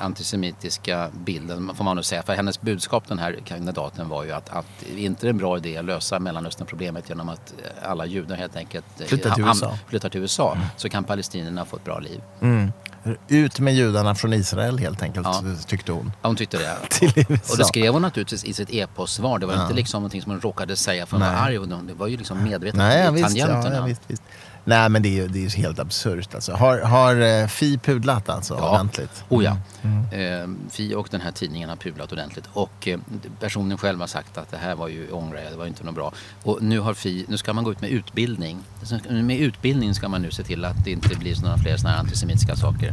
antisemitiska 0.00 1.08
bilden, 1.24 1.70
får 1.74 1.84
man 1.84 1.96
nog 1.96 2.04
säga. 2.04 2.22
För 2.22 2.32
hennes 2.34 2.60
budskap, 2.60 3.08
den 3.08 3.18
här 3.18 3.38
kandidaten, 3.44 4.08
var 4.08 4.24
ju 4.24 4.32
att, 4.32 4.48
att 4.48 4.66
det 4.94 5.00
är 5.02 5.06
inte 5.06 5.28
en 5.28 5.38
bra 5.38 5.56
idé 5.56 5.76
att 5.76 5.84
lösa 5.84 6.18
Mellanöstern-problemet 6.18 7.08
genom 7.08 7.28
att 7.28 7.54
alla 7.82 8.06
judar 8.06 8.36
helt 8.36 8.56
enkelt 8.56 9.00
eh, 9.00 9.06
Flyttar 9.06 9.30
till 9.34 9.44
ham- 9.44 9.48
USA. 9.48 9.78
flyttar 9.88 10.08
till 10.08 10.20
USA. 10.20 10.56
Så 10.76 10.88
kan 10.88 11.04
palestinierna 11.04 11.64
få 11.64 11.76
ett 11.76 11.84
bra 11.84 11.98
liv. 11.98 12.20
Mm. 12.40 12.72
Ut 13.28 13.60
med 13.60 13.74
judarna 13.74 14.14
från 14.14 14.32
Israel 14.32 14.78
helt 14.78 15.02
enkelt, 15.02 15.26
Ja. 15.26 15.42
tyckte 15.66 15.92
hon. 15.92 16.12
Ja, 16.22 16.28
hon 16.28 16.36
tyckte 16.36 16.58
det. 16.58 16.76
Och 17.50 17.56
det 17.58 17.64
skrev 17.64 17.92
hon 17.92 18.02
naturligtvis 18.02 18.44
i 18.44 18.52
sitt 18.52 18.70
e-postsvar. 18.70 19.38
Det 19.38 19.46
var 19.46 19.54
Ja. 19.54 19.62
inte 19.62 19.74
liksom 19.74 20.02
någonting 20.02 20.22
som 20.22 20.30
hon 20.32 20.40
råkade 20.40 20.76
säga 20.76 21.06
för 21.06 21.16
att 21.16 21.20
vara 21.22 21.32
Nej. 21.32 21.56
arg. 21.58 21.86
Det 21.86 21.94
var 21.94 22.06
ju 22.06 22.16
liksom 22.16 22.44
medvetet 22.44 22.74
Nej, 22.78 23.08
i 23.08 23.10
visst, 23.10 23.24
tangenterna. 23.26 23.76
ja, 23.76 23.82
visst, 23.84 24.00
visst. 24.06 24.21
Nej, 24.64 24.88
men 24.88 25.02
det 25.02 25.08
är 25.08 25.12
ju 25.22 25.28
det 25.28 25.38
är 25.38 25.42
ju 25.42 25.48
helt 25.48 25.78
absurt. 25.78 26.34
Alltså. 26.34 26.52
Har, 26.52 26.78
har 26.80 27.16
eh, 27.42 27.46
Fi 27.46 27.78
pudlat 27.78 28.28
alltså 28.28 28.54
Ja. 28.54 28.70
ordentligt? 28.70 29.24
Oh 29.28 29.44
ja. 29.44 29.56
Mm. 29.82 30.04
Eh, 30.64 30.70
Fi 30.70 30.94
och 30.94 31.08
den 31.10 31.20
här 31.20 31.32
tidningen 31.32 31.68
har 31.68 31.76
pulat 31.76 32.12
ordentligt. 32.12 32.44
Och 32.52 32.88
eh, 32.88 32.98
personen 33.40 33.78
själv 33.78 34.00
har 34.00 34.06
sagt 34.06 34.38
att 34.38 34.50
det 34.50 34.56
här 34.56 34.74
var 34.74 34.88
ju 34.88 35.10
ångrar 35.10 35.38
jag, 35.38 35.52
det 35.52 35.56
var 35.56 35.66
inte 35.66 35.84
något 35.84 35.94
bra. 35.94 36.12
Och 36.42 36.58
nu 36.62 36.80
har 36.80 36.94
Fi, 36.94 37.24
nu 37.28 37.36
ska 37.38 37.52
man 37.52 37.64
gå 37.64 37.72
ut 37.72 37.80
med 37.80 37.90
utbildning. 37.90 38.58
Med 39.10 39.40
utbildning 39.40 39.94
ska 39.94 40.08
man 40.08 40.22
nu 40.22 40.30
se 40.30 40.42
till 40.42 40.64
att 40.64 40.84
det 40.84 40.90
inte 40.90 41.16
blir 41.16 41.42
några 41.42 41.58
fler 41.58 41.76
sådana 41.76 41.94
här 41.96 42.00
antisemitiska 42.02 42.56
saker. 42.56 42.92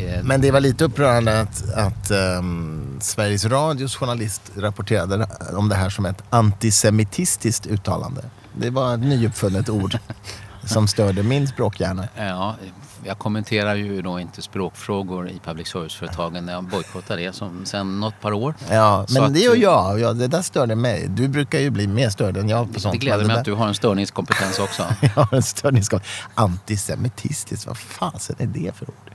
Eh, 0.00 0.24
Men 0.24 0.40
det 0.40 0.50
var 0.50 0.60
lite 0.60 0.84
upprörande 0.84 1.40
att, 1.40 1.72
att 1.74 2.10
ehm, 2.10 2.98
Sveriges 3.00 3.44
Radios 3.44 3.96
journalist 3.96 4.42
rapporterade 4.56 5.26
om 5.52 5.68
det 5.68 5.74
här 5.74 5.90
som 5.90 6.06
ett 6.06 6.22
antisemitistiskt 6.30 7.66
uttalande. 7.66 8.24
Det 8.56 8.70
var 8.70 8.94
ett 8.94 9.00
nyuppfunnet 9.00 9.68
ord 9.68 9.98
som 10.66 10.88
störde 10.88 11.22
min 11.22 11.48
språkhjärna. 11.48 12.08
Ja, 12.16 12.56
jag 13.04 13.18
kommenterar 13.18 13.74
ju 13.74 14.02
då 14.02 14.20
inte 14.20 14.42
språkfrågor 14.42 15.28
i 15.28 15.40
public 15.44 15.68
service-företagen 15.68 16.46
när 16.46 16.52
jag 16.52 16.64
bojkottar 16.64 17.16
det 17.16 17.32
som, 17.32 17.66
sen 17.66 18.00
något 18.00 18.20
par 18.20 18.32
år. 18.32 18.54
Ja, 18.70 19.06
men 19.10 19.32
det 19.32 19.40
gör 19.40 19.56
jag. 19.56 20.00
Ja, 20.00 20.12
det 20.12 20.26
där 20.26 20.42
störde 20.42 20.74
mig. 20.74 21.08
Du 21.08 21.28
brukar 21.28 21.58
ju 21.58 21.70
bli 21.70 21.86
mer 21.86 22.10
störd 22.10 22.36
än 22.36 22.48
jag 22.48 22.74
på 22.74 22.80
sånt. 22.80 22.92
Det 22.92 22.98
gläder 22.98 23.24
mig 23.24 23.36
att 23.36 23.44
du 23.44 23.52
har 23.52 23.68
en 23.68 23.74
störningskompetens 23.74 24.58
också. 24.58 24.82
Jag 25.00 25.10
har 25.10 25.36
en 25.36 25.42
störningsskap. 25.42 26.02
Antisemitistiskt, 26.34 27.66
vad 27.66 27.78
fasen 27.78 28.36
är 28.38 28.46
det 28.46 28.76
för 28.76 28.88
ord? 28.90 29.10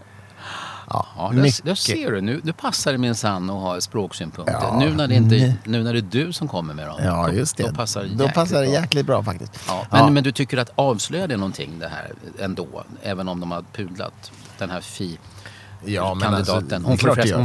Ja, 0.90 1.06
Ja, 1.18 1.32
där, 1.64 1.76
ser 1.76 2.12
du, 2.12 2.22
nu, 2.22 2.42
nu 2.44 2.54
passar 2.54 2.92
det 2.92 2.98
minsann 2.98 3.50
att 3.50 3.56
ha 3.62 3.82
språksynpunkter. 3.82 4.54
Ja, 4.62 4.80
nu, 4.80 4.94
när 4.96 5.08
det 5.08 5.16
inte, 5.16 5.56
nu 5.64 5.84
när 5.84 5.94
det 5.94 6.00
är 6.00 6.26
du 6.26 6.34
som 6.34 6.48
kommer 6.48 6.74
med 6.74 6.88
dem. 6.88 7.00
Ja, 7.04 7.28
då- 7.28 7.34
just 7.34 7.58
det. 7.58 7.64
Då 7.64 7.74
passar 7.74 8.04
det 8.04 8.10
Då 8.16 8.30
passar 8.30 8.62
det 8.62 8.66
bra. 8.68 8.74
jäkligt 8.82 9.06
bra 9.06 9.24
faktiskt. 9.24 9.60
Ja, 9.68 9.86
men, 9.92 10.14
men 10.14 10.24
du 10.24 10.32
tycker 10.32 10.58
att 10.58 10.70
avslöjar 10.76 11.28
det 11.28 11.38
någonting 11.38 11.80
det 11.80 11.88
här 11.90 12.12
ändå? 12.40 12.84
Även 13.04 13.28
om 13.28 13.40
de 13.40 13.52
har 13.52 13.64
pudlat 13.74 14.32
den 14.58 14.70
här 14.70 14.82
Fi 14.82 15.20
Ja, 15.86 16.14
men 16.14 16.34
alltså, 16.34 16.54
kandidaten. 16.54 16.86
är 16.86 16.88
hon, 16.90 16.98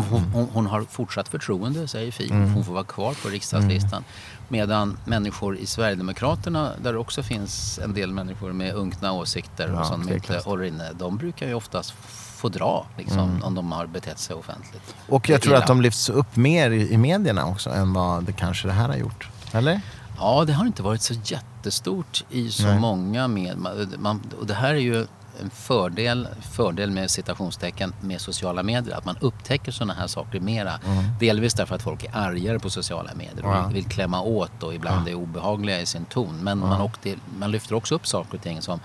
får. 0.02 0.16
Mm. 0.16 0.30
hon, 0.32 0.32
hon, 0.32 0.48
hon 0.52 0.66
har 0.66 0.82
fortsatt 0.90 1.28
förtroende 1.28 1.88
säger 1.88 2.12
Fi. 2.12 2.28
Hon 2.30 2.64
får 2.64 2.72
vara 2.72 2.84
kvar 2.84 3.14
på 3.22 3.28
riksdagslistan. 3.28 4.04
Medan 4.48 4.96
människor 5.04 5.56
i 5.56 5.66
Sverigedemokraterna, 5.66 6.70
där 6.82 6.92
det 6.92 6.98
också 6.98 7.22
finns 7.22 7.78
en 7.78 7.94
del 7.94 8.12
människor 8.12 8.52
med 8.52 8.74
unkna 8.74 9.12
åsikter 9.12 9.68
Ja, 9.68 9.80
och 9.80 9.86
som 9.86 10.08
inte 10.08 10.42
håller 10.44 10.64
inne. 10.64 10.92
De 10.92 11.16
brukar 11.16 11.46
ju 11.46 11.54
oftast 11.54 11.94
få 12.36 12.48
dra 12.48 12.86
liksom, 12.98 13.42
om 13.42 13.54
de 13.54 13.72
har 13.72 13.86
betett 13.86 14.18
sig 14.18 14.36
offentligt. 14.36 14.94
Mm. 14.96 15.14
Och 15.14 15.28
jag 15.28 15.42
tror 15.42 15.54
att 15.54 15.66
de 15.66 15.80
lyfts 15.80 16.08
upp 16.08 16.36
mer 16.36 16.70
i, 16.70 16.92
i 16.92 16.98
medierna 16.98 17.46
också 17.46 17.70
än 17.70 17.92
vad 17.92 18.24
det 18.24 18.32
kanske 18.32 18.68
det 18.68 18.74
här 18.74 18.88
har 18.88 18.96
gjort. 18.96 19.28
Eller? 19.52 19.80
Ja, 20.18 20.44
det 20.46 20.52
har 20.52 20.66
inte 20.66 20.82
varit 20.82 21.02
så 21.02 21.14
jättestort 21.24 22.24
i 22.30 22.50
så 22.50 22.62
Nej. 22.62 22.80
många 22.80 23.28
med... 23.28 23.56
Man, 23.98 24.20
och 24.40 24.46
det 24.46 24.54
här 24.54 24.74
är 24.74 24.78
ju 24.78 25.06
en 25.40 25.50
fördel, 25.50 26.28
fördel 26.52 26.90
med 26.90 27.10
citationstecken 27.10 27.94
med 28.00 28.20
sociala 28.20 28.62
medier. 28.62 28.96
Att 28.96 29.04
man 29.04 29.16
upptäcker 29.20 29.72
sådana 29.72 29.94
här 29.94 30.06
saker 30.06 30.40
mera. 30.40 30.72
Delvis 31.20 31.54
därför 31.54 31.74
att 31.74 31.82
folk 31.82 32.04
är 32.04 32.16
argare 32.16 32.58
på 32.58 32.70
sociala 32.70 33.14
medier 33.14 33.44
och 33.46 33.54
Mm. 33.54 33.72
Vill 33.72 33.84
klämma 33.84 34.20
åt 34.20 34.62
och 34.62 34.74
ibland 34.74 35.08
är 35.08 35.14
obehagliga 35.14 35.80
i 35.80 35.86
sin 35.86 36.04
ton. 36.04 36.38
Men 36.42 36.58
man, 36.58 36.90
det, 37.02 37.16
man 37.38 37.50
lyfter 37.50 37.74
också 37.74 37.94
upp 37.94 38.06
saker 38.06 38.36
och 38.36 38.42
ting 38.42 38.62
som, 38.62 38.80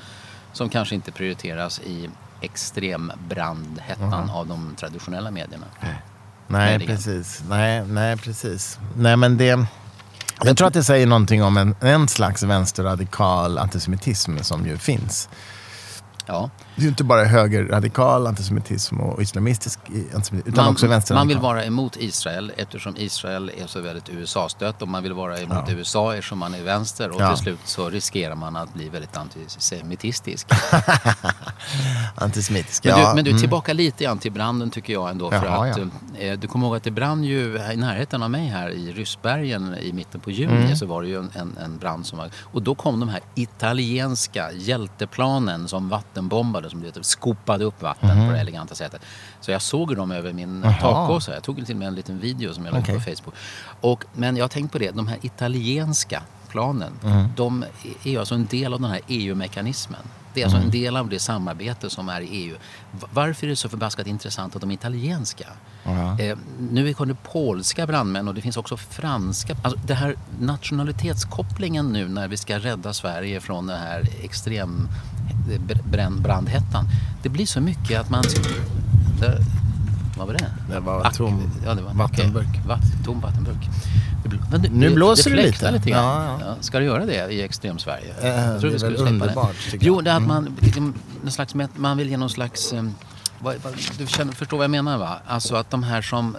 som 0.54 0.70
kanske 0.70 0.96
inte 0.96 1.12
prioriteras 1.12 1.80
i 1.80 2.10
extrembrandhettan 2.42 4.30
av 4.30 4.48
de 4.48 4.76
traditionella 4.76 5.32
medierna. 5.32 5.66
Nej, 5.82 5.96
Möjligen. 6.48 6.96
precis. 6.96 7.44
Nej, 7.50 7.86
nej, 7.86 8.18
precis. 8.18 8.80
Nej, 8.96 9.18
men 9.18 9.38
det... 9.38 9.66
Jag 10.44 10.58
tror 10.58 10.68
att 10.68 10.74
det 10.74 10.84
säger 10.84 11.08
någonting 11.08 11.44
om 11.44 11.58
en, 11.58 11.76
en 11.82 12.08
slags 12.08 12.44
vänsterradikal 12.44 13.58
antisemitism 13.58 14.38
som 14.38 14.66
ju 14.66 14.78
finns. 14.78 15.30
Ja. 16.30 16.50
Det 16.76 16.82
är 16.82 16.84
ju 16.84 16.90
inte 16.90 17.04
bara 17.04 17.24
högerradikal 17.24 18.28
antisemitism 18.28 19.00
och 19.00 19.22
islamistisk 19.22 19.80
antisemitism, 20.16 20.50
utan 20.50 20.68
också 20.68 20.88
vänsterradikal. 20.88 21.16
man 21.16 21.28
vill 21.28 21.38
vara 21.38 21.66
emot 21.66 21.98
Israel 21.98 22.52
eftersom 22.58 22.98
Israel 22.98 23.52
är 23.58 23.68
så 23.68 23.82
väldigt 23.82 24.10
USA-stött 24.10 24.82
och 24.82 24.88
man 24.88 25.04
vill 25.04 25.14
vara 25.14 25.40
emot 25.40 25.64
Ja. 25.68 25.74
USA 25.74 26.16
eftersom 26.16 26.40
man 26.40 26.54
är 26.54 26.64
vänster 26.64 27.10
och 27.10 27.22
Ja. 27.22 27.30
till 27.30 27.44
slut 27.44 27.60
så 27.66 27.90
riskerar 27.90 28.36
man 28.36 28.56
att 28.56 28.74
bli 28.74 28.90
väldigt 28.90 29.18
antisemitistisk. 29.18 30.48
Antisemitisk, 32.16 32.84
Men, 32.84 33.00
ja. 33.00 33.10
du, 33.10 33.16
men 33.16 33.24
du, 33.24 33.30
mm. 33.30 33.42
tillbaka 33.42 33.74
lite 33.74 34.04
grann 34.04 34.18
till 34.18 34.32
branden 34.32 34.70
tycker 34.70 34.94
jag 34.94 35.10
ändå. 35.10 35.30
För 35.30 35.46
Jaha, 35.46 35.70
att, 35.70 35.78
ja. 35.78 36.20
eh, 36.20 36.40
du 36.40 36.48
kommer 36.48 36.68
ihåg 36.68 36.76
att 36.76 36.84
det 36.84 36.92
brann 36.92 37.24
ju 37.24 37.58
i 37.74 37.76
närheten 37.76 38.24
av 38.24 38.32
mig 38.32 38.48
här 38.48 38.70
i 38.70 38.92
Ryssbergen 38.92 39.76
i 39.82 39.94
mitten 39.94 40.22
på 40.22 40.32
juni. 40.32 40.66
Mm. 40.66 40.76
Så 40.76 40.86
var 40.86 41.02
det 41.02 41.08
ju 41.08 41.18
en, 41.18 41.30
en, 41.34 41.58
en 41.64 41.78
brand 41.78 42.06
som 42.06 42.18
var... 42.18 42.30
Och 42.44 42.62
då 42.62 42.76
kom 42.76 43.00
de 43.00 43.10
här 43.10 43.22
italienska 43.36 44.52
hjälteplanen 44.52 45.68
som 45.68 45.90
vattenbombade, 46.24 46.70
som 46.70 46.80
det 46.82 46.86
heter, 46.88 47.02
skopade 47.04 47.66
upp 47.66 47.82
vatten 47.82 48.28
på 48.28 48.34
det 48.34 48.40
eleganta 48.40 48.76
sättet. 48.76 49.02
Så 49.42 49.52
jag 49.52 49.62
såg 49.62 49.96
dem 49.96 50.12
över 50.12 50.34
min 50.34 50.60
Mhm. 50.60 50.74
Takåsa. 50.82 51.34
Jag 51.34 51.44
tog 51.44 51.66
till 51.66 51.76
och 51.76 51.80
med 51.80 51.88
en 51.88 51.96
liten 51.96 52.20
video 52.20 52.54
som 52.54 52.66
jag 52.66 52.72
la 52.74 52.78
upp 52.80 52.84
Okej. 52.84 52.96
på 52.96 53.02
Facebook. 53.02 53.36
Och, 53.82 54.06
men 54.14 54.38
jag 54.38 54.44
har 54.44 54.50
tänkt 54.50 54.72
på 54.72 54.78
det, 54.78 54.92
de 54.92 55.08
här 55.08 55.18
italienska 55.22 56.22
planen, 56.50 56.94
Mhm. 57.04 57.28
de 57.36 57.66
är 58.04 58.20
alltså 58.20 58.36
en 58.36 58.46
del 58.46 58.74
av 58.74 58.82
den 58.82 58.90
här 58.92 59.02
EU-mekanismen. 59.08 60.02
Det 60.34 60.42
är 60.42 60.46
alltså 60.46 60.58
Mhm. 60.58 60.66
en 60.66 60.72
del 60.72 60.98
av 60.98 61.10
det 61.10 61.20
samarbete 61.20 61.90
som 61.90 62.10
är 62.10 62.22
i 62.22 62.28
EU. 62.28 62.56
Varför 63.14 63.46
är 63.48 63.50
det 63.50 63.56
så 63.56 63.70
förbaskat 63.70 64.08
intressant 64.08 64.56
att 64.56 64.62
de 64.62 64.70
är 64.70 64.74
italienska? 64.74 65.46
Ja. 65.84 66.20
Eh, 66.20 66.38
nu 66.72 66.90
är 66.90 67.06
det 67.06 67.16
polska 67.24 67.88
brandmän 67.88 68.28
och 68.28 68.34
det 68.34 68.42
finns 68.42 68.58
också 68.58 68.78
franska. 68.78 69.56
Alltså 69.64 69.80
det 69.86 69.94
här 69.94 70.16
nationalitetskopplingen 70.40 71.86
nu 71.94 72.08
när 72.08 72.28
vi 72.28 72.38
ska 72.38 72.60
rädda 72.60 72.94
Sverige 72.94 73.42
från 73.42 73.68
den 73.68 73.80
här 73.80 74.08
extrem 74.24 74.88
brandhettan. 76.22 76.86
Det 77.24 77.30
blir 77.30 77.46
så 77.46 77.62
mycket 77.62 78.00
att 78.02 78.10
man... 78.10 78.24
Där, 79.20 79.40
vad 80.18 80.28
var 80.28 80.34
det? 80.34 80.46
Det 80.74 80.80
var 80.80 81.04
Ack- 81.04 81.18
tom 81.18 81.52
ja, 81.66 81.74
det 81.74 81.82
var, 81.82 81.94
vattenburk. 81.94 82.48
okej. 82.50 82.62
Vatt, 82.68 82.82
tom 83.06 83.20
vattenburk. 83.22 83.70
Det 84.24 84.30
men 84.52 84.62
Nu 84.62 84.94
blåser 84.96 85.32
det 85.36 85.42
fläktar 85.42 85.72
lite. 85.72 85.90
grann. 85.90 86.40
Ja, 86.40 86.40
ja. 86.46 86.56
Ska 86.62 86.80
det 86.80 86.86
göra 86.86 87.06
det 87.06 87.32
i 87.34 87.42
extrem-Sverige? 87.42 88.14
Jag 88.22 88.60
tror 88.60 88.62
det 88.62 88.68
är 88.68 88.72
vi 88.72 88.80
skulle 88.80 88.92
väl 88.92 88.98
släppa 88.98 89.10
underbart, 89.10 89.56
det. 89.72 89.78
Jo, 89.82 90.02
det 90.02 90.12
är 90.12 90.16
att 90.16 90.28
man, 90.28 90.58
liksom, 90.60 90.94
slags, 91.28 91.54
man 91.76 91.98
vill 91.98 92.10
ge 92.10 92.18
någon 92.18 92.30
slags... 92.30 92.74
eh, 92.74 92.84
Vad, 93.40 93.56
vad, 93.64 93.74
du 93.98 94.08
känner, 94.08 94.34
förstår 94.34 94.58
vad 94.58 94.64
jag 94.64 94.72
menar 94.72 94.98
va? 94.98 95.18
Alltså 95.28 95.56
att 95.56 95.70
de 95.70 95.84
här 95.84 96.02
som... 96.02 96.38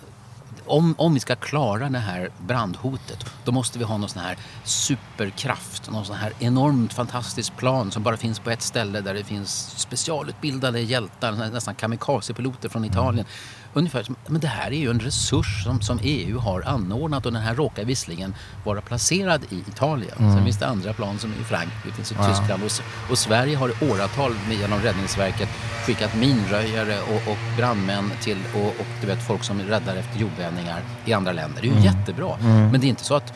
Om, 0.71 0.95
om 0.99 1.15
vi 1.15 1.21
ska 1.21 1.37
klara 1.37 1.89
det 1.89 1.99
här 1.99 2.31
brandhotet 2.39 3.27
då 3.45 3.53
måste 3.53 3.79
vi 3.79 3.85
ha 3.85 3.97
någon 3.97 4.09
sån 4.09 4.23
här 4.23 4.39
superkraft. 4.65 5.91
Någon 5.91 6.05
sån 6.05 6.17
här 6.17 6.33
enormt 6.39 6.93
fantastisk 6.93 7.57
plan 7.57 7.91
som 7.91 8.03
bara 8.03 8.17
finns 8.17 8.39
på 8.39 8.51
ett 8.51 8.63
ställe 8.63 9.01
där 9.01 9.15
det 9.15 9.25
finns 9.25 9.75
specialutbildade 9.77 10.81
hjältar, 10.81 11.33
nästan 11.33 11.75
kamikazepiloter 11.75 12.69
från 12.69 12.85
Italien. 12.85 13.27
Ungefär 13.73 14.03
som, 14.03 14.17
men 14.27 14.41
det 14.41 14.49
här 14.49 14.71
är 14.71 14.77
ju 14.77 14.91
en 14.91 15.01
resurs 15.01 15.65
som, 15.65 15.81
som 15.81 15.99
EU 16.03 16.39
har 16.39 16.63
anordnat 16.63 17.27
och 17.27 17.33
den 17.33 17.43
här 17.43 17.55
råkar 17.55 17.85
visserligen 17.85 18.35
vara 18.65 18.81
placerad 18.81 19.45
i 19.51 19.59
Italien. 19.69 20.17
Sen 20.19 20.45
finns 20.45 20.59
det 20.59 20.67
andra 20.67 20.93
plan 20.93 21.19
som 21.19 21.33
är 21.33 21.37
i 21.41 21.45
Frankrike, 21.45 21.97
finns 21.97 22.13
i 22.13 22.15
Tyskland 22.15 22.63
och, 22.63 23.11
och 23.11 23.19
Sverige 23.19 23.57
har 23.57 23.69
i 23.69 23.91
åratal 23.91 24.33
genom 24.51 24.81
Räddningsverket 24.81 25.49
skickat 25.87 26.17
minröjare 26.17 27.01
och, 27.01 27.33
och 27.33 27.39
brandmän 27.57 28.11
till 28.23 28.39
och, 28.55 28.67
och 28.67 28.87
du 29.01 29.07
vet 29.07 29.23
folk 29.23 29.45
som 29.45 29.61
räddar 29.61 29.97
efter 29.97 30.19
jordbävningar 30.19 30.83
i 31.05 31.13
andra 31.13 31.33
länder. 31.33 31.63
Det 31.63 31.69
är 31.69 31.75
ju 31.75 31.85
jättebra. 31.85 32.37
Men 32.41 32.81
det 32.81 32.87
är 32.87 32.89
inte 32.89 33.05
så 33.05 33.15
att 33.15 33.33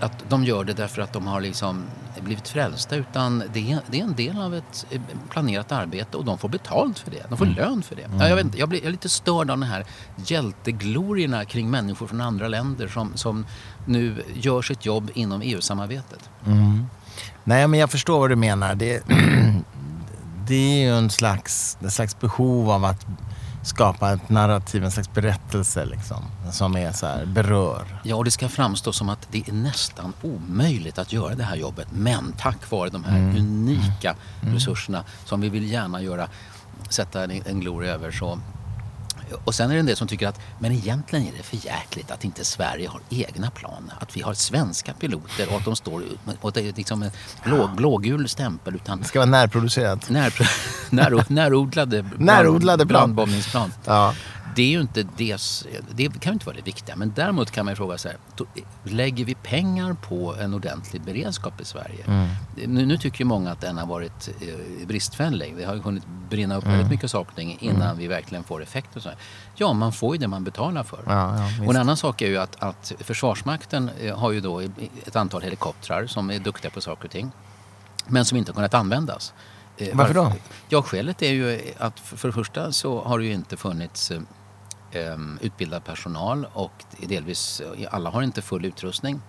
att 0.00 0.24
de 0.28 0.44
gör 0.44 0.64
det 0.64 0.72
därför 0.72 1.02
att 1.02 1.12
de 1.12 1.26
har 1.26 1.40
liksom 1.40 1.84
blivit 2.24 2.48
frälsta 2.48 2.96
utan 2.96 3.42
det 3.52 3.72
är, 3.72 3.80
det 3.90 4.00
är 4.00 4.04
en 4.04 4.14
del 4.14 4.38
av 4.38 4.54
ett 4.54 4.86
eh, 4.90 5.00
planerat 5.30 5.72
arbete 5.72 6.16
och 6.16 6.24
de 6.24 6.38
får 6.38 6.48
betalt 6.48 6.98
för 6.98 7.10
det. 7.10 7.26
De 7.28 7.38
får 7.38 7.46
lön 7.46 7.82
för 7.82 7.96
det. 7.96 8.10
Ja, 8.18 8.28
jag, 8.28 8.36
vet 8.36 8.44
inte, 8.44 8.58
jag, 8.58 8.68
blir, 8.68 8.78
jag 8.78 8.86
är 8.86 8.90
lite 8.90 9.08
störd 9.08 9.50
av 9.50 9.58
de 9.58 9.62
här 9.62 9.86
hjälteglorierna 10.26 11.44
kring 11.44 11.70
människor 11.70 12.06
från 12.06 12.20
andra 12.20 12.48
länder 12.48 12.88
som, 12.88 13.12
som 13.16 13.46
nu 13.86 14.22
gör 14.34 14.62
sitt 14.62 14.86
jobb 14.86 15.10
inom 15.14 15.42
EU-samarbetet. 15.42 16.30
Nej, 17.44 17.68
men 17.68 17.80
jag 17.80 17.90
förstår 17.90 18.18
vad 18.18 18.30
du 18.30 18.36
menar. 18.36 18.74
Det, 18.74 19.02
det 20.46 20.54
är 20.54 20.82
ju 20.82 20.98
en 20.98 21.10
slags, 21.10 21.78
en 21.80 21.90
slags 21.90 22.20
behov 22.20 22.70
av 22.70 22.84
att 22.84 23.06
skapa 23.64 24.12
ett 24.12 24.28
narrativ, 24.28 24.84
en 24.84 24.90
slags 24.90 25.12
berättelse 25.12 25.84
liksom, 25.84 26.24
som 26.52 26.76
är 26.76 26.92
så 26.92 27.06
här, 27.06 27.24
berör. 27.24 28.00
Ja, 28.02 28.16
och 28.16 28.24
det 28.24 28.30
ska 28.30 28.48
framstå 28.48 28.92
som 28.92 29.08
att 29.08 29.28
det 29.30 29.48
är 29.48 29.52
nästan 29.52 30.12
omöjligt 30.22 30.98
att 30.98 31.12
göra 31.12 31.34
det 31.34 31.44
här 31.44 31.56
jobbet. 31.56 31.88
Men 31.92 32.32
tack 32.38 32.70
vare 32.70 32.90
de 32.90 33.04
här 33.04 33.18
unika 33.18 34.16
resurserna 34.40 35.04
som 35.24 35.40
vi 35.40 35.48
vill 35.48 35.70
gärna 35.70 36.02
göra, 36.02 36.28
sätta 36.88 37.24
en, 37.24 37.30
en 37.30 37.60
gloria 37.60 37.94
över 37.94 38.10
så 38.10 38.38
och 39.44 39.54
sen 39.54 39.70
är 39.70 39.74
det 39.74 39.80
en 39.80 39.86
del 39.86 39.96
som 39.96 40.08
tycker 40.08 40.28
att 40.28 40.40
men 40.58 40.72
egentligen 40.72 41.26
är 41.26 41.32
det 41.36 41.42
för 41.42 41.56
jäkligt 41.66 42.10
att 42.10 42.24
inte 42.24 42.44
Sverige 42.44 42.88
har 42.88 43.00
egna 43.10 43.50
plan. 43.50 43.90
Att 44.00 44.16
vi 44.16 44.20
har 44.22 44.34
svenska 44.34 44.92
piloter 44.92 45.48
och 45.50 45.56
att 45.56 45.64
de 45.64 45.76
står 45.76 46.02
och 46.40 46.52
det 46.52 46.60
är 46.68 46.72
liksom 46.72 47.02
en 47.02 47.10
blå, 47.44 47.70
blågul 47.76 48.28
stämpel 48.28 48.74
utan 48.74 48.98
Det 49.00 49.04
ska 49.04 49.18
vara 49.18 49.30
närproducerat. 49.30 50.10
när, 50.10 50.34
när, 50.90 51.24
närodlade, 51.32 52.04
Närodlade 52.18 52.86
plan. 52.86 53.00
brandbombningsplan. 53.00 53.72
Ja. 53.84 54.14
Det 54.56 54.62
är 54.62 54.68
ju 54.68 54.80
inte 54.80 55.02
det, 55.16 55.36
det 55.94 56.08
kan 56.20 56.30
ju 56.30 56.32
inte 56.32 56.46
vara 56.46 56.56
det 56.56 56.62
viktiga. 56.62 56.96
Men 56.96 57.12
däremot 57.16 57.50
kan 57.50 57.64
man 57.64 57.72
ju 57.72 57.76
fråga 57.76 57.98
så 57.98 58.08
här, 58.08 58.16
lägger 58.84 59.24
vi 59.24 59.34
pengar 59.34 59.92
på 59.94 60.34
en 60.34 60.54
ordentlig 60.54 61.02
beredskap 61.02 61.60
i 61.60 61.64
Sverige? 61.64 62.04
Mm. 62.06 62.28
Nu, 62.66 62.86
nu 62.86 62.96
tycker 62.98 63.18
ju 63.20 63.24
många 63.24 63.50
att 63.52 63.60
den 63.60 63.78
har 63.78 63.86
varit 63.86 64.28
eh, 64.40 64.86
bristfällig. 64.86 65.54
Det 65.56 65.64
har 65.64 65.74
ju 65.74 65.80
hunnit 65.80 66.04
brinna 66.30 66.56
upp 66.56 66.64
Mm. 66.64 66.76
väldigt 66.76 66.90
mycket 66.90 67.10
saker 67.10 67.56
innan 67.64 67.98
vi 67.98 68.06
verkligen 68.06 68.44
får 68.44 68.62
effekt 68.62 68.96
och 68.96 69.02
så 69.02 69.08
här. 69.08 69.18
Ja, 69.56 69.72
man 69.72 69.92
får 69.92 70.14
ju 70.14 70.20
det 70.20 70.28
man 70.28 70.44
betalar 70.44 70.82
för. 70.82 71.00
Ja, 71.06 71.38
ja, 71.38 71.64
och 71.64 71.74
en 71.74 71.80
annan 71.80 71.96
sak 71.96 72.22
är 72.22 72.26
ju 72.26 72.38
att, 72.38 72.62
att 72.62 72.92
Försvarsmakten 73.00 73.90
eh, 74.00 74.18
har 74.18 74.32
ju 74.32 74.40
då 74.40 74.60
ett 75.06 75.16
antal 75.16 75.42
helikoptrar 75.42 76.06
som 76.06 76.30
är 76.30 76.38
duktiga 76.38 76.70
på 76.70 76.80
saker 76.80 77.04
och 77.04 77.10
ting. 77.10 77.30
Men 78.06 78.24
som 78.24 78.38
inte 78.38 78.50
har 78.50 78.54
kunnat 78.54 78.74
användas. 78.74 79.32
Eh, 79.76 79.88
Varför 79.92 80.14
då? 80.14 80.32
Ja, 80.68 80.82
skälet 80.82 81.22
är 81.22 81.32
ju 81.32 81.60
att 81.78 82.00
för, 82.00 82.28
det 82.28 82.32
första 82.34 82.72
så 82.72 83.02
har 83.04 83.18
det 83.18 83.24
ju 83.24 83.32
inte 83.32 83.56
funnits 83.56 84.10
eh, 84.10 84.20
Eh, 84.94 85.18
utbildad 85.40 85.84
personal 85.84 86.46
och 86.52 86.84
delvis 87.08 87.60
eh, 87.60 87.88
alla 87.90 88.10
har 88.10 88.22
inte 88.22 88.42
full 88.42 88.64
utrustning 88.64 89.20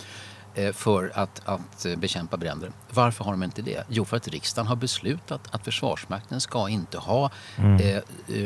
för 0.74 1.12
att, 1.16 1.42
att 1.46 1.86
eh, 1.86 1.96
bekämpa 1.96 2.38
bränder. 2.38 2.72
Varför 2.94 3.24
har 3.24 3.32
de 3.32 3.44
inte 3.44 3.62
det? 3.62 3.84
Jo, 3.88 4.06
för 4.06 4.18
att 4.18 4.28
riksdagen 4.28 4.68
har 4.68 4.76
beslutat 4.76 5.42
att 5.52 5.64
Försvarsmakten 5.64 6.42
ska 6.42 6.70
inte 6.70 6.98
ha 6.98 7.32
eh, 7.58 7.90
eh, 7.90 8.02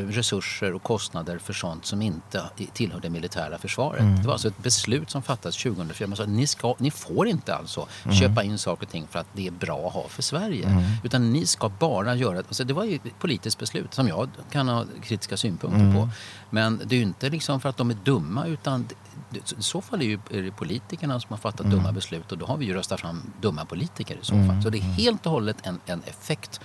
resurser 0.08 0.74
och 0.74 0.84
kostnader 0.84 1.38
för 1.38 1.54
sånt 1.54 1.86
som 1.86 2.02
inte 2.02 2.44
tillhör 2.74 3.00
det 3.00 3.10
militära 3.10 3.58
försvaret. 3.58 4.04
Det 4.22 4.28
var 4.28 4.34
alltså 4.34 4.48
ett 4.48 4.64
beslut 4.64 5.10
som 5.10 5.22
fattades 5.22 5.64
2004. 5.64 6.08
Man 6.08 6.18
sa 6.18 6.26
ni, 6.26 6.48
ska, 6.48 6.76
ni 6.78 6.92
får 6.92 7.28
inte 7.28 7.56
alltså 7.56 7.88
köpa 8.12 8.44
in 8.44 8.58
saker 8.58 8.86
och 8.86 8.92
ting 8.92 9.08
för 9.10 9.20
att 9.20 9.28
det 9.34 9.48
är 9.48 9.52
bra 9.52 9.88
att 9.88 9.94
ha 9.94 10.08
för 10.08 10.22
Sverige. 10.22 10.84
Utan 11.04 11.32
ni 11.32 11.46
ska 11.46 11.70
bara 11.70 12.16
göra... 12.16 12.38
Alltså 12.38 12.64
det 12.64 12.74
var 12.74 12.84
ju 12.84 12.96
ett 12.96 13.20
politiskt 13.20 13.60
beslut 13.60 13.94
som 13.94 14.08
jag 14.08 14.30
kan 14.52 14.68
ha 14.68 14.86
kritiska 15.04 15.38
synpunkter 15.38 15.94
på. 15.94 16.10
Men 16.50 16.82
det 16.86 16.96
är 16.96 16.98
ju 16.98 17.04
inte 17.04 17.30
liksom 17.30 17.62
för 17.62 17.70
att 17.70 17.78
de 17.78 17.90
är 17.90 17.98
dumma 18.04 18.46
utan 18.46 18.88
i 19.34 19.42
så 19.60 19.82
fall 19.82 20.02
är, 20.02 20.06
ju, 20.06 20.20
är 20.30 20.42
det 20.42 20.52
politikerna 20.52 21.20
som 21.20 21.30
har 21.30 21.38
fattat 21.38 21.66
dumma 21.66 21.92
beslut 21.92 22.32
och 22.32 22.38
då 22.38 22.46
har 22.46 22.58
vi 22.58 22.66
ju 22.66 22.74
röstat 22.74 23.02
fram 23.02 23.22
dumma 23.42 23.66
politiker 23.66 24.16
i 24.22 24.26
så 24.26 24.34
fall. 24.34 24.62
Så 24.64 24.70
det 24.70 24.78
är 24.78 24.82
helt 24.82 25.26
och 25.26 25.32
hållet 25.32 25.58
en, 25.64 25.80
en 25.86 26.04
effekt 26.04 26.60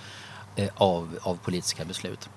eh, 0.55 0.69
av, 0.75 1.17
av 1.21 1.35
politiska 1.35 1.85
beslut. 1.85 2.29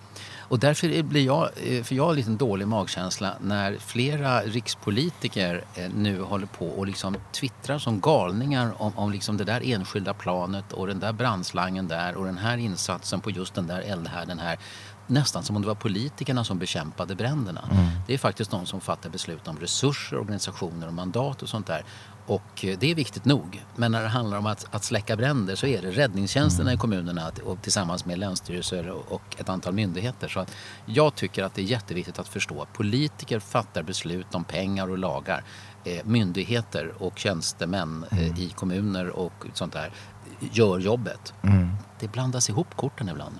Och 0.49 0.59
därför 0.59 1.03
blir 1.03 1.27
jag, 1.27 1.51
eh, 1.65 1.83
för 1.83 1.95
jag 1.95 2.05
har 2.05 2.11
en 2.11 2.17
liten 2.17 2.37
dålig 2.37 2.69
magkänsla 2.69 3.35
när 3.41 3.77
flera 3.79 4.41
rikspolitiker 4.41 5.65
eh, 5.75 5.91
nu 5.95 6.21
håller 6.21 6.47
på 6.47 6.67
och 6.67 6.87
liksom 6.87 7.17
twittrar 7.33 7.79
som 7.79 8.01
galningar 8.01 8.83
om, 8.83 8.93
om 8.97 9.13
liksom 9.13 9.37
det 9.37 9.45
där 9.45 9.61
enskilda 9.65 10.15
planet 10.15 10.73
och 10.73 10.87
den 10.87 11.01
där 11.01 11.13
brandslangen 11.13 11.89
där 11.89 12.15
och 12.17 12.25
den 12.25 12.39
här 12.39 12.57
insatsen 12.57 13.21
på 13.21 13.31
just 13.31 13.55
den 13.55 13.67
där 13.67 13.81
eldhärden 13.81 14.39
här. 14.39 14.59
Nästan 15.11 15.43
som 15.43 15.57
om 15.57 15.63
det 15.63 15.69
var 15.69 15.75
politikerna 15.75 16.45
som 16.45 16.59
bekämpade 16.59 17.15
bränderna. 17.15 17.69
Det 18.07 18.15
är 18.15 18.19
faktiskt 18.19 18.51
de 18.51 18.67
som 18.67 18.81
fattar 18.81 19.11
beslut 19.11 19.49
om 19.49 19.59
resurser, 19.59 20.19
organisationer 20.19 20.87
och 20.87 20.95
mandat 20.95 21.43
och 21.43 21.49
sånt 21.49 21.67
där. 21.67 21.85
Och 22.27 22.65
eh, 22.65 22.79
det 22.79 22.91
är 22.91 22.95
viktigt 22.95 23.25
nog. 23.25 23.65
Men 23.77 23.93
när 23.93 24.03
det 24.03 24.09
handlar 24.09 24.39
om 24.39 24.47
att, 24.47 24.75
att 24.75 24.85
släcka 24.85 25.17
bränder 25.17 25.57
så 25.57 25.67
är 25.67 25.83
det 25.83 25.91
räddningstjänsterna 25.91 26.73
i 26.73 26.77
kommunerna 26.77 27.31
och 27.45 27.63
tillsammans 27.63 28.05
med 28.05 28.19
länsstyrelser 28.19 28.91
och, 29.13 29.37
ett 29.39 29.49
antal 29.49 29.75
myndigheter. 29.75 30.29
Så 30.29 30.41
att 30.41 30.55
jag 30.87 31.15
tycker 31.15 31.45
att 31.45 31.55
det 31.55 31.63
är 31.63 31.65
jätteviktigt 31.65 32.19
att 32.19 32.29
förstå 32.29 32.63
att 32.63 32.73
politiker 32.73 33.39
fattar 33.39 33.83
beslut 33.83 34.35
om 34.35 34.45
pengar 34.45 34.91
och 34.91 34.99
lagar. 34.99 35.45
Eh, 35.85 36.05
myndigheter 36.05 36.93
och 36.99 37.19
tjänstemän 37.19 38.05
eh, 38.11 38.41
i 38.41 38.51
kommuner 38.51 39.11
och 39.11 39.47
sånt 39.55 39.73
där 39.73 39.93
gör 40.53 40.79
jobbet. 40.79 41.35
Det 42.01 42.09
blandas 42.09 42.49
ihop 42.49 42.77
korten 42.77 43.09
ibland. 43.09 43.35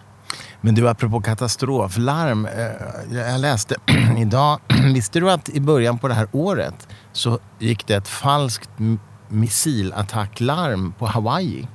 Men 0.61 0.75
du, 0.75 0.89
apropå 0.89 1.21
katastroflarm. 1.21 2.47
eh, 2.47 3.17
Jag 3.19 3.41
läste 3.41 3.75
idag, 4.19 4.59
visste 4.95 5.21
du 5.21 5.31
att 5.31 5.49
i 5.49 5.61
början 5.61 5.99
på 5.99 6.09
det 6.09 6.15
här 6.15 6.29
året 6.33 6.89
så 7.13 7.39
gick 7.59 7.87
det 7.87 7.95
ett 7.95 8.09
falskt 8.09 8.71
missilattacklarm 9.29 10.93
på 10.99 11.07
Hawaii? 11.07 11.69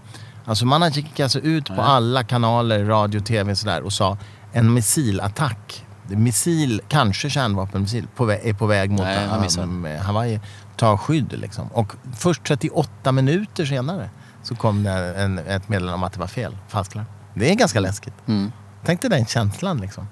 Alltså 0.45 0.65
man 0.65 0.91
gick 0.91 1.19
alltså 1.19 1.39
ut 1.39 1.67
på 1.67 1.81
alla 1.81 2.23
kanaler, 2.23 2.85
radio, 2.85 3.19
tv 3.19 3.51
och 3.51 3.57
sådär 3.57 3.81
och 3.81 3.93
sa 3.93 4.17
en 4.51 4.73
missilattack. 4.73 5.85
Missil, 6.07 6.81
kanske 6.87 7.29
kärnvapenmissil, 7.29 8.07
på 8.15 8.25
vä- 8.25 8.39
är 8.43 8.53
på 8.53 8.65
väg 8.65 8.91
mot 8.91 8.99
Nej, 9.01 9.27
um, 9.63 9.87
Hawaii. 10.01 10.39
Ta 10.77 10.97
skydd 10.97 11.33
liksom. 11.39 11.67
Och 11.67 11.93
först 12.17 12.43
38 12.43 13.11
minuter 13.11 13.65
senare 13.65 14.09
så 14.43 14.55
kom 14.55 14.83
det 14.83 14.91
en, 14.91 15.39
ett 15.39 15.69
meddelande 15.69 15.93
om 15.95 16.03
att 16.03 16.13
det 16.13 16.19
var 16.19 16.27
fel. 16.27 16.57
Falskt 16.67 16.95
larm. 16.95 17.05
Det 17.33 17.51
är 17.51 17.55
ganska 17.55 17.79
läskigt. 17.79 18.13
Mm. 18.27 18.51
Tänk 18.85 19.01
dig 19.01 19.09
den 19.09 19.25
känslan 19.25 19.77
liksom. 19.81 20.07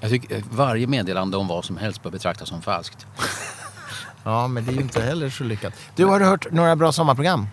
Jag 0.00 0.10
tycker 0.10 0.36
eh, 0.36 0.42
varje 0.50 0.86
meddelande 0.86 1.36
om 1.36 1.48
vad 1.48 1.64
som 1.64 1.76
helst 1.76 2.02
bör 2.02 2.10
betraktas 2.10 2.48
som 2.48 2.62
falskt. 2.62 3.06
Ja, 4.24 4.48
men 4.48 4.64
det 4.64 4.70
är 4.70 4.74
ju 4.74 4.80
inte 4.80 5.02
heller 5.02 5.30
så 5.30 5.44
lyckat. 5.44 5.74
Du, 5.96 6.04
har 6.04 6.18
du 6.20 6.24
hört 6.26 6.50
några 6.52 6.76
bra 6.76 6.92
sommarprogram? 6.92 7.46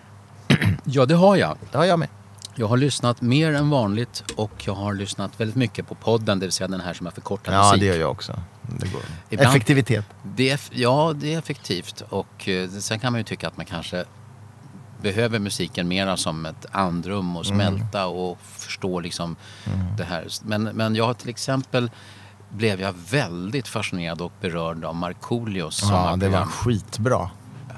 Ja, 0.84 1.06
det 1.06 1.14
har 1.14 1.36
jag. 1.36 1.56
Det 1.72 1.78
har 1.78 1.84
jag 1.84 1.98
med. 1.98 2.08
Jag 2.54 2.66
har 2.68 2.76
lyssnat 2.76 3.20
mer 3.20 3.52
än 3.54 3.70
vanligt 3.70 4.24
och 4.36 4.50
jag 4.66 4.74
har 4.74 4.94
lyssnat 4.94 5.40
väldigt 5.40 5.56
mycket 5.56 5.88
på 5.88 5.94
podden, 5.94 6.38
det 6.38 6.46
vill 6.46 6.52
säga 6.52 6.68
den 6.68 6.80
här 6.80 6.94
som 6.94 7.06
är 7.06 7.10
förkortad 7.10 7.54
Ja, 7.54 7.62
musik. 7.62 7.80
det 7.80 7.86
gör 7.86 7.96
jag 8.00 8.10
också. 8.10 8.40
Det 8.62 8.92
går. 8.92 9.02
Ibland- 9.30 9.48
Effektivitet. 9.50 10.04
Det 10.36 10.50
är, 10.50 10.60
ja, 10.70 11.12
det 11.16 11.34
är 11.34 11.38
effektivt 11.38 12.02
och 12.08 12.48
eh, 12.48 12.68
sen 12.70 12.98
kan 12.98 13.12
man 13.12 13.20
ju 13.20 13.24
tycka 13.24 13.48
att 13.48 13.56
man 13.56 13.66
kanske 13.66 14.04
behöver 15.02 15.38
musiken 15.38 15.88
mera 15.88 16.16
som 16.16 16.46
ett 16.46 16.66
andrum 16.72 17.36
och 17.36 17.46
smälta 17.46 18.06
och 18.06 18.38
förstå 18.40 19.00
liksom 19.00 19.36
det 19.96 20.04
här. 20.04 20.26
Men, 20.42 20.62
men 20.62 20.94
jag 20.94 21.04
har 21.06 21.14
till 21.14 21.28
exempel 21.28 21.90
blev 22.48 22.80
jag 22.80 22.94
väldigt 23.10 23.68
fascinerad 23.68 24.20
och 24.20 24.32
berörd 24.40 24.84
av 24.84 24.94
Markoolios 24.94 25.82
Ja, 25.90 26.16
det 26.16 26.28
var 26.28 26.44
skitbra. 26.44 27.30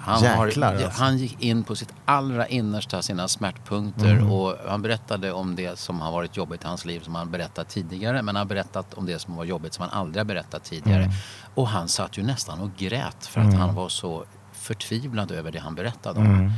Han, 0.05 0.23
Jäklar, 0.23 0.75
har, 0.75 0.83
alltså. 0.83 1.03
han 1.03 1.19
gick 1.19 1.43
in 1.43 1.65
på 1.65 1.77
sitt 1.77 1.93
allra 2.05 2.47
innersta, 2.47 3.03
sina 3.03 3.29
smärtpunkter 3.29 4.11
Mm. 4.13 4.31
och 4.33 4.57
han 4.69 4.83
berättade 4.83 5.33
om 5.33 5.57
det 5.57 5.79
som 5.79 6.01
har 6.01 6.13
varit 6.13 6.37
jobbigt 6.37 6.65
i 6.65 6.67
hans 6.67 6.85
liv 6.85 7.01
som 7.01 7.15
han 7.15 7.31
berättat 7.31 7.69
tidigare. 7.69 8.23
Men 8.23 8.37
han 8.37 8.37
har 8.37 8.45
berättat 8.49 8.95
om 8.95 9.07
det 9.07 9.19
som 9.19 9.37
var 9.37 9.45
jobbigt 9.45 9.75
som 9.75 9.83
han 9.89 10.01
aldrig 10.01 10.21
har 10.21 10.25
berättat 10.25 10.65
tidigare. 10.65 11.03
Mm. 11.03 11.15
Och 11.55 11.69
han 11.69 11.89
satt 11.89 12.19
ju 12.19 12.23
nästan 12.23 12.61
och 12.61 12.71
grät 12.79 13.27
för 13.27 13.41
att 13.41 13.55
han 13.55 13.75
var 13.75 13.89
så 13.89 14.25
förtvivlad 14.53 15.31
över 15.31 15.51
det 15.53 15.59
han 15.59 15.75
berättade 15.75 16.21
om. 16.21 16.53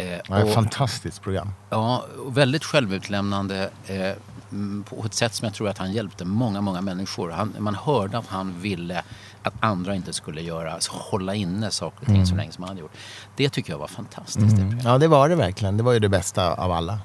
Mm. 0.00 0.20
Eh, 0.30 0.42
och- 0.42 0.54
fantastiskt 0.54 1.22
program. 1.22 1.52
Ja, 1.70 2.04
och 2.26 2.36
väldigt 2.36 2.64
självutlämnande 2.64 3.70
eh, 3.86 4.12
mm, 4.52 4.84
på 4.88 5.04
ett 5.06 5.14
sätt 5.14 5.34
som 5.34 5.44
jag 5.46 5.54
tror 5.54 5.68
att 5.68 5.78
han 5.78 5.92
hjälpte 5.92 6.24
många, 6.24 6.60
många 6.60 6.80
människor. 6.80 7.30
Han, 7.30 7.54
man 7.58 7.74
hörde 7.74 8.18
att 8.18 8.26
han 8.26 8.60
ville 8.60 9.02
att 9.42 9.54
andra 9.60 9.94
inte 9.94 10.12
skulle 10.12 10.40
göra, 10.42 10.72
alltså 10.72 10.92
hålla 10.94 11.34
inne 11.34 11.70
saker 11.70 12.00
och 12.00 12.06
ting 12.06 12.26
så 12.26 12.34
länge 12.34 12.52
som 12.52 12.62
han 12.64 12.68
hade 12.68 12.80
gjort. 12.80 12.92
Det 13.36 13.48
tycker 13.48 13.72
jag 13.72 13.78
var 13.78 13.86
fantastiskt. 13.88 14.38
det 14.50 14.56
programmet. 14.56 14.84
Ja, 14.84 14.98
det 14.98 15.08
var 15.08 15.28
det 15.28 15.34
verkligen. 15.34 15.76
Det 15.76 15.82
var 15.82 15.92
ju 15.92 15.98
det 15.98 16.08
bästa 16.08 16.54
av 16.54 16.72
alla. 16.72 16.98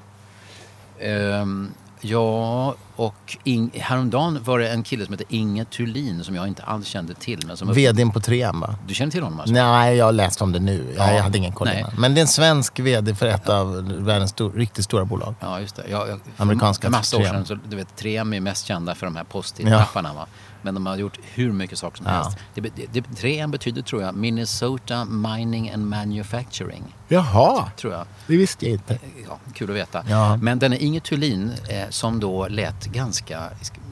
Ehm, 1.00 1.70
ja, 2.00 2.74
och 2.96 3.36
in, 3.44 3.70
häromdagen 3.74 4.42
var 4.44 4.58
det 4.58 4.68
en 4.68 4.82
kille 4.82 5.04
som 5.04 5.12
heter 5.14 5.26
Inge 5.30 5.64
Thulin 5.64 6.24
som 6.24 6.34
jag 6.34 6.48
inte 6.48 6.62
alls 6.62 6.86
kände 6.86 7.14
till. 7.14 7.46
Men 7.46 7.56
som 7.56 7.72
VDn 7.72 8.10
på 8.10 8.20
Trean 8.20 8.60
va? 8.60 8.74
Du 8.86 8.94
känner 8.94 9.12
till 9.12 9.22
honom 9.22 9.40
alltså? 9.40 9.54
Nej, 9.54 9.96
jag 9.96 10.04
har 10.04 10.12
läst 10.12 10.42
om 10.42 10.52
det 10.52 10.58
nu. 10.58 10.94
Jag, 10.96 11.08
Ja, 11.08 11.12
jag 11.14 11.22
hade 11.22 11.38
ingen 11.38 11.52
koll 11.52 11.68
innan. 11.68 11.90
Men 11.98 12.14
det 12.14 12.18
är 12.20 12.22
en 12.22 12.28
svensk 12.28 12.80
VD 12.80 13.14
för 13.14 13.26
ett 13.26 13.48
av 13.48 13.92
världens 14.04 14.30
stor, 14.30 14.52
riktigt 14.52 14.84
stora 14.84 15.04
bolag. 15.04 15.34
Ja, 15.40 15.60
just 15.60 15.76
det. 15.76 15.84
Jag, 15.90 16.08
jag, 16.08 16.20
Amerikanska 16.36 16.86
för 16.86 16.90
massa 16.90 17.16
år 17.16 17.20
3M. 17.20 17.30
sedan, 17.30 17.46
så, 17.46 17.58
du 17.68 17.76
vet, 17.76 18.02
3M 18.02 18.36
är 18.36 18.40
mest 18.40 18.66
kända 18.66 18.94
för 18.94 19.06
de 19.06 19.16
här 19.16 19.24
post-it-lapparna. 19.24 20.14
Va? 20.14 20.26
Men 20.66 20.74
de 20.74 20.86
har 20.86 20.96
gjort 20.96 21.18
hur 21.22 21.52
mycket 21.52 21.78
saker 21.78 21.96
som 21.96 22.06
Ja. 22.06 22.12
helst. 22.12 22.38
Det, 22.54 22.60
det, 22.92 23.00
3M 23.00 23.50
betyder, 23.50 23.82
tror 23.82 24.02
jag, 24.02 24.14
Minnesota 24.14 25.04
Mining 25.04 25.70
and 25.70 25.86
Manufacturing. 25.86 26.82
Jaha, 27.08 27.70
Tror 27.76 27.92
jag. 27.92 28.06
det 28.26 28.36
visste 28.36 28.64
jag 28.66 28.72
inte. 28.72 28.98
Ja, 29.28 29.38
kul 29.54 29.70
att 29.70 29.76
veta. 29.76 30.04
Ja. 30.08 30.36
Men 30.36 30.58
den 30.58 30.72
är 30.72 30.82
Inge 30.82 31.00
Thulin 31.00 31.52
eh, 31.68 31.88
som 31.90 32.20
då 32.20 32.48
lät 32.48 32.86
ganska... 32.86 33.42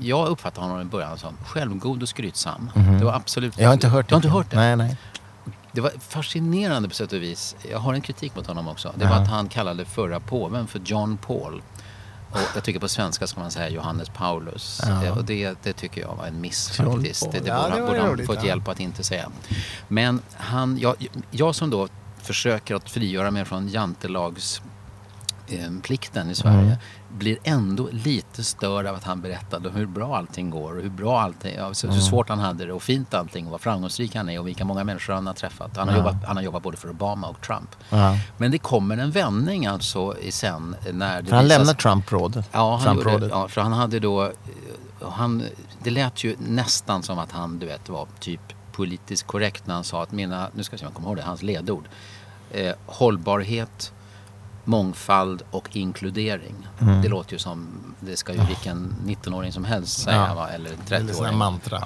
Jag 0.01 0.29
uppfattade 0.29 0.67
honom 0.67 0.81
i 0.83 0.85
början 0.85 1.19
som 1.19 1.37
självgod 1.47 2.03
och 2.03 2.09
skrytsam. 2.09 2.71
Det 2.99 3.05
var 3.05 3.13
absolut... 3.13 3.59
Jag 3.59 3.67
har 3.69 3.75
inte 3.75 3.89
hört 3.89 4.09
det. 4.09 4.11
Du 4.11 4.15
har 4.15 4.19
inte 4.19 4.29
hört 4.29 4.51
det? 4.51 4.57
Nej, 4.57 4.77
nej. 4.77 4.97
Det 5.73 5.81
var 5.81 5.93
fascinerande 6.09 6.89
på 6.89 6.95
sätt 6.95 7.13
och 7.13 7.23
vis. 7.23 7.57
Jag 7.71 7.79
har 7.79 7.95
en 7.95 8.01
kritik 8.01 8.37
mot 8.37 8.47
honom 8.47 8.69
också. 8.69 8.93
Det 8.97 9.07
var 9.07 9.17
att 9.17 9.29
han 9.29 9.49
kallade 9.49 9.85
förra 9.85 10.21
påven 10.21 10.67
för 10.67 10.81
John 10.85 11.17
Paul. 11.27 11.63
Och 12.35 12.41
jag 12.55 12.65
tycker 12.65 12.81
på 12.81 12.89
svenska 12.89 13.27
ska 13.27 13.41
man 13.41 13.51
säga 13.51 13.69
Johannes 13.69 14.09
Paulus. 14.09 14.81
Ja. 14.85 15.13
Och 15.13 15.25
det, 15.25 15.57
det 15.63 15.73
tycker 15.73 16.01
jag 16.01 16.17
var 16.17 16.27
en 16.27 16.41
miss 16.41 16.71
faktiskt. 16.71 17.33
Det, 17.33 17.39
det 17.41 17.49
Ja, 17.49 17.63
borde, 17.63 17.75
det 17.75 17.81
var 17.81 17.89
borde 17.89 18.01
han 18.01 18.11
roligt, 18.11 18.27
fått 18.27 18.37
ja. 18.37 18.45
hjälp 18.47 18.69
att 18.69 18.81
inte 18.81 19.05
säga. 19.05 19.31
Men 19.89 20.21
han, 20.37 20.79
jag, 20.79 21.09
jag 21.31 21.55
som 21.55 21.71
då 21.71 21.89
försöker 22.23 22.75
att 22.75 22.91
frigöra 22.91 23.31
mig 23.31 23.45
från 23.45 23.69
jantelags 23.69 24.63
eh, 25.49 25.71
i 26.31 26.35
Sverige 26.35 26.59
Mm. 26.59 26.77
Blir 27.19 27.39
ändå 27.45 27.89
lite 27.93 28.45
störd 28.45 28.87
av 28.87 28.95
att 28.97 29.05
han 29.05 29.21
berättade 29.21 29.71
hur 29.71 29.87
bra 29.87 30.17
allting 30.17 30.51
går 30.51 30.77
och 30.77 30.83
hur 30.83 30.91
bra 30.91 31.21
allting, 31.21 31.55
ja, 31.57 31.75
så, 31.75 31.87
hur 31.87 31.95
Mm. 31.95 32.03
svårt 32.07 32.29
han 32.29 32.39
hade 32.39 32.67
det 32.67 32.73
och 32.73 32.83
fint 32.83 33.15
allting 33.15 33.45
och 33.47 33.51
vad 33.53 33.61
framgångsrik 33.61 34.15
han 34.17 34.29
är 34.29 34.39
och 34.41 34.47
vilka 34.47 34.65
många 34.65 34.85
människor 34.85 35.13
han 35.15 35.27
har 35.27 35.35
träffat. 35.35 35.77
Han 35.77 35.89
har, 35.89 35.95
Ja. 35.95 35.99
jobbat, 35.99 36.17
han 36.27 36.37
har 36.37 36.45
jobbat 36.45 36.63
både 36.63 36.77
för 36.77 36.91
Obama 36.91 37.29
och 37.29 37.41
Trump. 37.41 37.71
Ja. 37.91 38.19
Men 38.37 38.51
det 38.51 38.59
kommer 38.59 38.97
en 38.99 39.11
vändning 39.11 39.67
alltså 39.67 40.15
sen 40.31 40.77
när 40.93 41.23
det 41.23 41.29
För 41.29 41.37
han 41.37 41.49
lämnar 41.49 41.75
Trump-rådet. 41.75 42.49
Ja, 42.53 42.77
han 42.85 42.97
gjorde, 42.97 43.03
Trump-rådet. 43.11 43.31
ja, 43.33 43.49
för 43.49 43.61
han 43.61 43.73
hade 43.73 43.99
då... 44.01 44.33
Han, 45.01 45.43
det 45.83 45.91
lät 45.91 46.25
ju 46.25 46.37
nästan 46.39 47.03
som 47.03 47.19
att 47.19 47.33
han, 47.33 47.59
du 47.59 47.67
vet, 47.67 47.89
var 47.89 48.07
typ 48.21 48.41
politiskt 48.73 49.27
korrekt 49.27 49.67
när 49.67 49.75
han 49.75 49.85
sa 49.85 50.03
att 50.03 50.13
mina, 50.13 50.49
nu 50.55 50.63
ska 50.63 50.75
jag 50.75 50.81
se 50.81 50.87
om 50.87 50.91
jag 50.91 50.95
kommer 50.97 51.09
ihåg 51.09 51.17
det, 51.17 51.23
hans 51.23 51.43
ledord. 51.43 51.85
Eh, 52.51 52.75
hållbarhet, 52.87 53.93
mångfald 54.65 55.43
och 55.51 55.77
inkludering. 55.77 56.55
Mm. 56.81 57.03
Det 57.03 57.09
låter 57.09 57.33
ju 57.33 57.39
som, 57.39 57.67
det 58.01 58.17
ska 58.17 58.33
ju 58.33 58.41
vilken 58.45 58.95
19-åring 59.07 59.53
som 59.53 59.65
helst 59.65 60.01
säga, 60.03 60.27
Ja. 60.29 60.35
va? 60.35 60.49
eller 60.49 60.71
Eller 60.71 60.77
sån 60.87 60.97
här 60.97 61.15
30-åring. 61.15 61.39
mantra. 61.39 61.85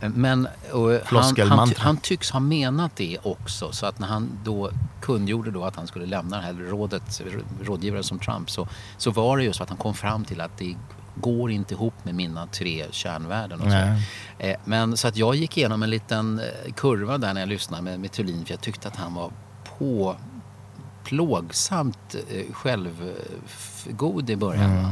Men 0.00 0.48
och 0.72 0.80
han, 0.80 0.90
han, 0.92 1.00
Floskelmantra. 1.06 1.82
han 1.82 1.96
tycks 1.96 2.30
ha 2.30 2.40
menat 2.40 2.96
det 2.96 3.18
också. 3.22 3.72
Så 3.72 3.86
att 3.86 3.98
när 3.98 4.08
han 4.08 4.30
då 4.44 4.70
kungjorde 5.00 5.50
då 5.50 5.64
att 5.64 5.76
han 5.76 5.86
skulle 5.86 6.06
lämna 6.06 6.36
det 6.36 6.42
här 6.42 6.52
rådet, 6.52 7.22
rådgivare 7.62 8.02
som 8.02 8.18
Trump, 8.18 8.50
så, 8.50 8.68
så 8.96 9.10
var 9.10 9.36
det 9.38 9.44
just 9.44 9.56
för 9.56 9.62
att 9.64 9.68
han 9.68 9.78
kom 9.78 9.94
fram 9.94 10.24
till 10.24 10.40
att 10.40 10.58
det 10.58 10.76
går 11.14 11.50
inte 11.50 11.74
ihop 11.74 11.94
med 12.02 12.14
mina 12.14 12.46
tre 12.46 12.86
kärnvärden. 12.90 13.58
Och 13.60 13.64
så. 13.70 13.76
Nej. 13.78 14.02
Eh, 14.38 14.56
Men 14.64 14.96
så 14.96 15.08
att 15.08 15.16
jag 15.16 15.34
gick 15.34 15.58
igenom 15.58 15.82
en 15.82 15.90
liten 15.90 16.38
eh, 16.66 16.72
kurva 16.72 17.18
där 17.18 17.34
när 17.34 17.40
jag 17.40 17.48
lyssnade 17.48 17.82
med, 17.82 18.00
med 18.00 18.12
Thulin 18.12 18.44
för 18.44 18.52
jag 18.52 18.60
tyckte 18.60 18.88
att 18.88 18.96
han 18.96 19.14
var 19.14 19.30
på 19.78 20.16
plågsamt 21.06 22.14
eh, 22.30 22.52
självgod 22.52 24.30
i 24.30 24.36
början. 24.36 24.76
va. 24.82 24.90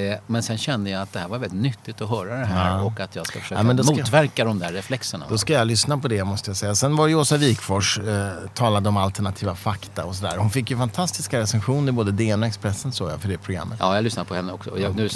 Eh, 0.00 0.18
Men 0.26 0.42
sen 0.42 0.58
kände 0.58 0.90
jag 0.90 1.02
att 1.02 1.12
det 1.12 1.18
här 1.18 1.28
var 1.28 1.38
väldigt 1.38 1.60
nyttigt 1.62 2.00
att 2.00 2.08
höra 2.10 2.38
det 2.38 2.44
här 2.46 2.66
Mm. 2.70 2.78
Ja. 2.80 2.84
och 2.86 3.00
att 3.00 3.16
jag 3.16 3.26
ska 3.26 3.40
försöka 3.40 3.62
Ja, 3.76 3.82
ska- 3.82 3.92
motverka 3.94 4.44
de 4.44 4.58
där 4.58 4.72
reflexerna. 4.72 5.26
Då 5.28 5.38
ska 5.38 5.52
jag 5.52 5.66
lyssna 5.66 5.98
på 5.98 6.08
det 6.08 6.24
måste 6.24 6.50
jag 6.50 6.56
säga. 6.56 6.74
Sen 6.74 6.96
var 6.96 7.06
ju 7.06 7.14
Åsa 7.14 7.36
Wikfors 7.36 7.98
eh, 7.98 8.28
talade 8.54 8.88
om 8.88 8.96
alternativa 8.96 9.54
fakta 9.54 10.04
och 10.04 10.14
sådär. 10.14 10.36
Hon 10.36 10.50
fick 10.50 10.70
ju 10.70 10.76
fantastiska 10.76 11.40
recensioner 11.40 11.92
både 11.92 12.12
DN 12.12 12.42
och 12.42 12.46
Expressen 12.48 12.92
såg 12.92 13.10
jag 13.10 13.20
för 13.20 13.28
det 13.28 13.38
programmet. 13.38 13.78
Ja, 13.80 13.94
jag 13.94 14.04
lyssnar 14.04 14.24
på 14.24 14.34
henne 14.34 14.52
också. 14.52 14.78
Jag, 14.78 14.96
nu 14.96 15.08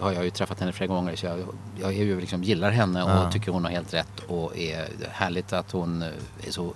har 0.00 0.12
jag 0.12 0.24
ju 0.24 0.30
träffat 0.30 0.60
henne 0.60 0.72
flera 0.72 0.88
gånger 0.88 1.16
så 1.16 1.26
jag, 1.26 1.38
jag 1.80 1.88
är 1.90 2.04
ju 2.04 2.20
liksom, 2.20 2.44
gillar 2.44 2.70
henne 2.70 3.02
och 3.02 3.10
Ja. 3.10 3.30
tycker 3.32 3.52
hon 3.52 3.64
har 3.64 3.70
helt 3.70 3.94
rätt. 3.94 4.20
Och 4.28 4.56
är 4.58 4.88
härligt 5.10 5.52
att 5.52 5.70
hon 5.72 6.02
eh, 6.02 6.08
är 6.46 6.50
så 6.50 6.72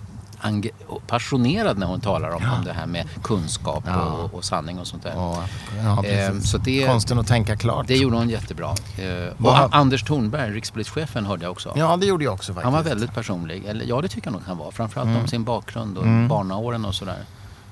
passionerad 1.07 1.77
när 1.77 1.87
hon 1.87 2.01
talar 2.01 2.29
om, 2.29 2.43
om 2.59 2.65
det 2.65 2.73
här 2.73 2.85
med 2.85 3.05
kunskap 3.23 3.83
Ja. 3.87 4.01
och, 4.05 4.33
och 4.33 4.43
sanning 4.43 4.79
och 4.79 4.87
sånt 4.87 5.03
där. 5.03 5.13
Ja, 5.15 5.43
Eh, 5.77 6.01
precis. 6.01 6.51
så 6.51 6.57
det- 6.57 6.87
Konsten 6.87 7.19
att 7.19 7.27
tänka 7.27 7.55
klart. 7.55 7.87
Det 7.87 7.95
gjorde 7.97 8.17
hon 8.17 8.29
jättebra. 8.29 8.67
Eh, 8.97 9.27
och 9.29 9.33
Vad- 9.37 9.73
Anders 9.73 10.03
Thornberg, 10.03 10.51
rikspolischefen, 10.51 11.25
hörde 11.25 11.43
jag 11.45 11.51
också. 11.51 11.73
Ja, 11.75 11.97
det 11.97 12.05
gjorde 12.05 12.23
jag 12.23 12.33
också 12.33 12.53
faktiskt. 12.53 12.63
Han 12.63 12.73
var 12.73 12.83
väldigt 12.83 13.13
personlig. 13.13 13.65
Eller, 13.65 13.85
ja, 13.85 14.01
det 14.01 14.07
tycker 14.07 14.27
jag 14.27 14.33
nog 14.33 14.41
han 14.47 14.57
var. 14.57 14.71
Framförallt 14.71 15.07
Mm. 15.09 15.21
om 15.21 15.27
sin 15.27 15.43
bakgrund 15.43 15.97
och 15.97 16.05
barnaåren 16.29 16.85
och 16.85 16.95
sådär. 16.95 17.17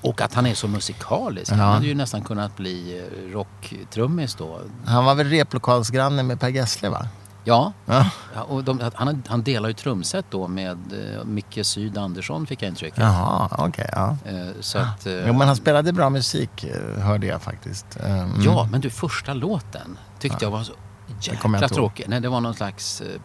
Och 0.02 0.20
att 0.20 0.34
han 0.34 0.46
är 0.46 0.54
så 0.54 0.68
musikalisk. 0.68 1.52
Ja. 1.52 1.56
Han 1.56 1.72
hade 1.72 1.86
ju 1.86 1.94
nästan 1.94 2.22
kunnat 2.24 2.56
bli 2.56 2.98
eh, 2.98 3.32
rocktrummis 3.32 4.34
då. 4.34 4.60
Han 4.86 5.04
var 5.04 5.14
väl 5.14 5.26
replokalsgranne 5.30 6.22
med 6.22 6.40
Per 6.40 6.48
Gessle 6.48 6.88
va? 6.88 7.06
Ja, 7.48 7.72
Ja. 7.86 8.10
och 8.42 8.64
de, 8.64 8.90
han, 8.94 9.22
han 9.26 9.42
delar 9.42 9.68
ju 9.68 9.72
trumset 9.74 10.24
då 10.30 10.48
med 10.48 10.78
eh, 11.16 11.24
Micke 11.24 11.58
Syd 11.66 11.98
Andersson 11.98 12.46
fick 12.46 12.62
jag 12.62 12.68
intrycket. 12.68 12.98
Jaha, 12.98 13.48
okej. 13.58 13.88
ja. 13.92 14.16
Eh, 14.24 14.34
så 14.60 14.78
att, 14.78 15.06
eh, 15.06 15.26
Jo, 15.26 15.32
men 15.32 15.46
han 15.46 15.56
spelade 15.56 15.92
bra 15.92 16.10
musik 16.10 16.64
eh, 16.64 17.02
hörde 17.02 17.26
jag 17.26 17.42
faktiskt. 17.42 17.86
Eh, 18.00 18.18
mm. 18.20 18.42
Ja, 18.44 18.68
men 18.70 18.80
du 18.80 18.90
första 18.90 19.34
låten 19.34 19.98
tyckte 20.18 20.44
jag 20.44 20.50
var 20.50 20.62
så 20.62 20.72
kommer 20.72 20.78
jag 21.22 21.32
jäkla 21.32 21.54
inte 21.54 21.64
ihåg. 21.64 21.70
tråkig. 21.74 22.04
Nej, 22.08 22.20
det 22.20 22.28
var 22.28 22.40
någon 22.40 22.54
slags 22.54 23.00
eh, 23.00 23.20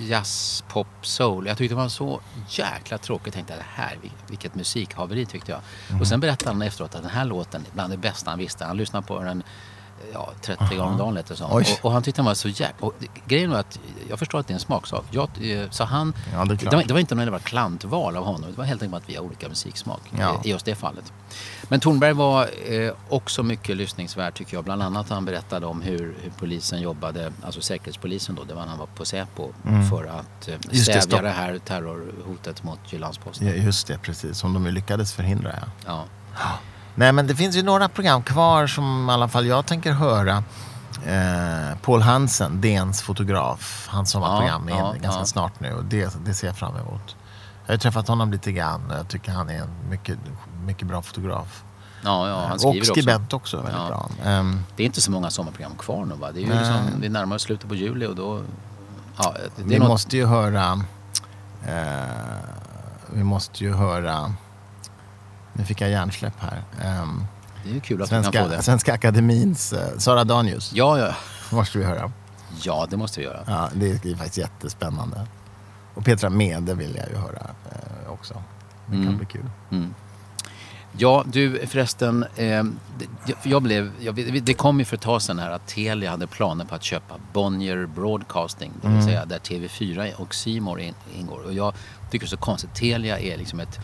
jazz, 0.00 0.64
pop, 0.68 0.86
soul. 1.02 1.46
Jag 1.46 1.56
tyckte 1.58 1.74
det 1.74 1.80
var 1.80 1.88
så 1.88 2.20
jäkla 2.48 2.98
tråkigt. 2.98 3.26
Jag 3.26 3.34
tänkte, 3.34 3.56
det 3.56 3.64
här, 3.82 3.96
vil- 4.02 4.10
vilket 4.28 4.54
musikhaveri 4.54 5.26
tyckte 5.26 5.50
jag. 5.52 5.60
Mm. 5.88 6.00
Och 6.00 6.06
sen 6.06 6.20
berättade 6.20 6.50
han 6.50 6.62
efteråt 6.62 6.94
att 6.94 7.02
den 7.02 7.10
här 7.10 7.24
låten 7.24 7.60
är 7.60 7.74
bland 7.74 7.92
det 7.92 7.96
bästa 7.96 8.30
han 8.30 8.38
visste. 8.38 8.64
Han 8.64 8.76
lyssnade 8.76 9.06
på 9.06 9.22
den 9.22 9.42
ja, 10.12 10.30
30 10.42 10.64
gånger 10.76 10.82
om 10.92 10.98
dagen 10.98 11.14
lät 11.14 11.26
det 11.26 11.36
som. 11.36 11.50
Och, 11.50 11.62
och 11.82 11.92
han 11.92 12.02
tyckte 12.02 12.18
den 12.18 12.26
var 12.26 12.34
så 12.34 12.48
jäkla... 12.48 12.90
Det- 12.98 13.06
grejen 13.26 13.50
var 13.50 13.58
att 13.58 13.78
jag 14.10 14.18
förstår 14.18 14.38
att 14.40 14.46
det 14.46 14.52
är 14.52 14.54
en 14.54 14.60
smaksak. 14.60 15.04
Jag, 15.10 15.28
eh, 15.40 15.70
så 15.70 15.84
han, 15.84 16.12
Ja, 16.32 16.44
det 16.44 16.54
det, 16.54 16.66
var, 16.76 16.82
det 16.84 16.92
var 16.92 17.00
inte 17.00 17.14
någon 17.14 17.24
jävla 17.24 17.38
klantval 17.38 18.16
av 18.16 18.24
honom. 18.24 18.50
Det 18.50 18.58
var 18.58 18.64
helt 18.64 18.82
enkelt 18.82 19.02
att 19.04 19.10
vi 19.10 19.14
har 19.16 19.22
olika 19.24 19.48
musiksmak 19.48 20.00
Ja. 20.18 20.34
eh, 20.34 20.40
i 20.46 20.50
just 20.50 20.64
det 20.64 20.74
fallet. 20.74 21.12
Men 21.68 21.80
Tornberg 21.80 22.12
var 22.12 22.48
eh, 22.72 22.92
också 23.08 23.42
mycket 23.42 23.76
lyssningsvärd 23.76 24.34
tycker 24.34 24.54
jag. 24.56 24.64
Bland 24.64 24.82
annat 24.82 25.08
han 25.10 25.24
berättade 25.24 25.66
om 25.66 25.82
hur, 25.82 26.16
hur 26.22 26.32
polisen 26.38 26.80
jobbade, 26.80 27.32
alltså 27.44 27.60
säkerhetspolisen 27.60 28.34
då, 28.34 28.44
det 28.44 28.54
var 28.54 28.62
när 28.62 28.68
han 28.68 28.78
var 28.78 28.86
på 28.86 29.04
Säpo 29.04 29.52
för 29.90 30.04
att 30.04 30.48
eh, 30.48 30.54
Mm. 30.54 30.60
Just 30.70 30.86
det, 30.86 30.92
stävja 30.92 31.00
stopp. 31.02 31.22
det 31.22 31.28
här 31.30 31.58
terrorhotet 31.58 32.62
mot 32.64 32.78
Jyllands-Posten. 32.92 33.46
Ja, 33.48 33.54
just 33.54 33.86
det, 33.86 33.98
precis. 33.98 34.38
Som 34.38 34.54
de 34.54 34.66
lyckades 34.66 35.12
förhindra. 35.12 35.54
Ja. 35.86 36.04
Ja. 36.38 36.58
Nej, 36.98 37.12
men 37.12 37.26
det 37.26 37.34
finns 37.36 37.56
ju 37.56 37.62
några 37.62 37.88
program 37.88 38.22
kvar 38.22 38.66
som 38.66 39.10
i 39.10 39.12
alla 39.12 39.28
fall 39.28 39.46
jag 39.46 39.66
tänker 39.66 39.92
höra. 39.92 40.42
Eh, 41.06 41.78
Paul 41.82 42.02
Hansen, 42.02 42.60
DNs 42.60 43.02
fotograf. 43.02 43.86
Han 43.90 44.06
som 44.06 44.22
har 44.22 44.34
Ja, 44.34 44.38
program 44.38 44.68
ja, 44.68 44.94
ganska 45.02 45.20
ja. 45.20 45.24
snart 45.24 45.60
nu. 45.60 45.72
Och 45.74 45.84
det, 45.84 46.16
det 46.24 46.34
ser 46.34 46.46
jag 46.46 46.56
fram 46.56 46.76
emot. 46.76 47.16
Jag 47.66 47.72
har 47.72 47.78
träffat 47.78 48.08
honom 48.08 48.30
lite 48.32 48.52
grann. 48.52 48.90
och 48.90 48.96
Jag 48.98 49.08
tycker 49.08 49.32
han 49.32 49.48
är 49.50 49.58
en 49.60 49.68
mycket, 49.90 50.18
mycket 50.66 50.88
bra 50.88 51.02
fotograf. 51.02 51.62
Ja, 52.04 52.28
ja, 52.28 52.40
han 52.42 52.52
och 52.52 52.60
skriver 52.60 52.80
också. 52.80 52.92
skribent 52.92 53.32
också. 53.32 53.56
väldigt 53.56 53.74
Ja. 53.74 53.86
bra. 53.88 54.10
Ehm, 54.24 54.64
Det 54.76 54.82
är 54.82 54.86
inte 54.86 55.00
så 55.00 55.10
många 55.10 55.30
sommarprogram 55.30 55.74
kvar 55.78 56.04
nu 56.04 56.14
va? 56.14 56.32
Det 56.32 56.40
är 56.40 56.42
ju 56.44 56.54
liksom, 56.58 56.76
vi 57.00 57.08
närmar 57.08 57.36
oss 57.36 57.42
slutet 57.42 57.68
på 57.68 57.74
juli 57.74 58.06
och 58.06 58.16
då... 58.16 58.40
Ja, 59.18 59.34
det 59.56 59.62
är 59.62 59.66
vi 59.66 59.78
något, 59.78 59.88
måste 59.88 60.16
ju 60.16 60.26
höra... 60.26 60.80
Eh, 61.66 62.04
vi 63.12 63.24
måste 63.24 63.64
ju 63.64 63.74
höra... 63.74 64.32
Nu 65.58 65.64
fick 65.64 65.80
jag 65.80 65.90
hjärnsläpp 65.90 66.34
här. 66.40 66.62
Ehm, 66.82 67.24
det 67.64 67.70
är 67.70 67.74
ju 67.74 67.80
kul 67.80 68.02
att 68.02 68.08
vi 68.08 68.10
kan 68.10 68.24
få 68.24 68.30
Svenska, 68.32 68.56
det. 68.56 68.62
Svenska 68.62 68.92
Akademins 68.94 69.72
eh, 69.72 69.98
Sara 69.98 70.24
Danius. 70.24 70.72
Ja, 70.74 70.98
ja. 70.98 71.14
måste 71.56 71.78
vi 71.78 71.84
höra. 71.84 72.12
ja, 72.62 72.86
det 72.90 72.96
måste 72.96 73.20
vi 73.20 73.26
göra. 73.26 73.40
Ja, 73.46 73.68
det 73.74 73.90
är 74.04 74.14
faktiskt 74.14 74.38
jättespännande. 74.38 75.26
Och 75.94 76.04
Petra 76.04 76.30
Mede 76.30 76.74
vill 76.74 76.96
jag 76.96 77.08
ju 77.08 77.16
höra 77.16 77.46
eh, 77.72 78.12
också. 78.12 78.34
Det 78.86 78.92
kan 78.92 79.02
Mm. 79.02 79.16
bli 79.16 79.26
kul. 79.26 79.50
Mm. 79.70 79.94
Ja, 80.96 81.24
du 81.26 81.66
förresten. 81.66 82.24
Eh, 82.36 82.62
jag 83.42 83.62
blev, 83.62 83.92
jag, 84.00 84.42
det 84.42 84.54
kom 84.54 84.78
ju 84.78 84.84
för 84.84 84.96
ett 84.96 85.02
tag 85.02 85.22
sedan 85.22 85.38
här 85.38 85.50
att 85.50 85.66
Telia 85.66 86.10
hade 86.10 86.26
planer 86.26 86.64
på 86.64 86.74
att 86.74 86.82
köpa 86.82 87.14
Bonnier 87.32 87.86
Broadcasting. 87.86 88.72
Det 88.82 88.88
vill 88.88 88.96
Mm. 88.96 89.06
säga 89.08 89.24
där 89.24 89.38
TV4 89.38 90.14
och 90.14 90.80
in, 90.80 90.94
ingår. 91.18 91.40
Och 91.44 91.52
jag 91.52 91.74
tycker 92.10 92.26
det 92.26 92.28
är 92.28 92.30
så 92.30 92.36
konstigt. 92.36 92.74
Telia 92.74 93.18
är 93.18 93.36
liksom 93.36 93.60
ett 93.60 93.78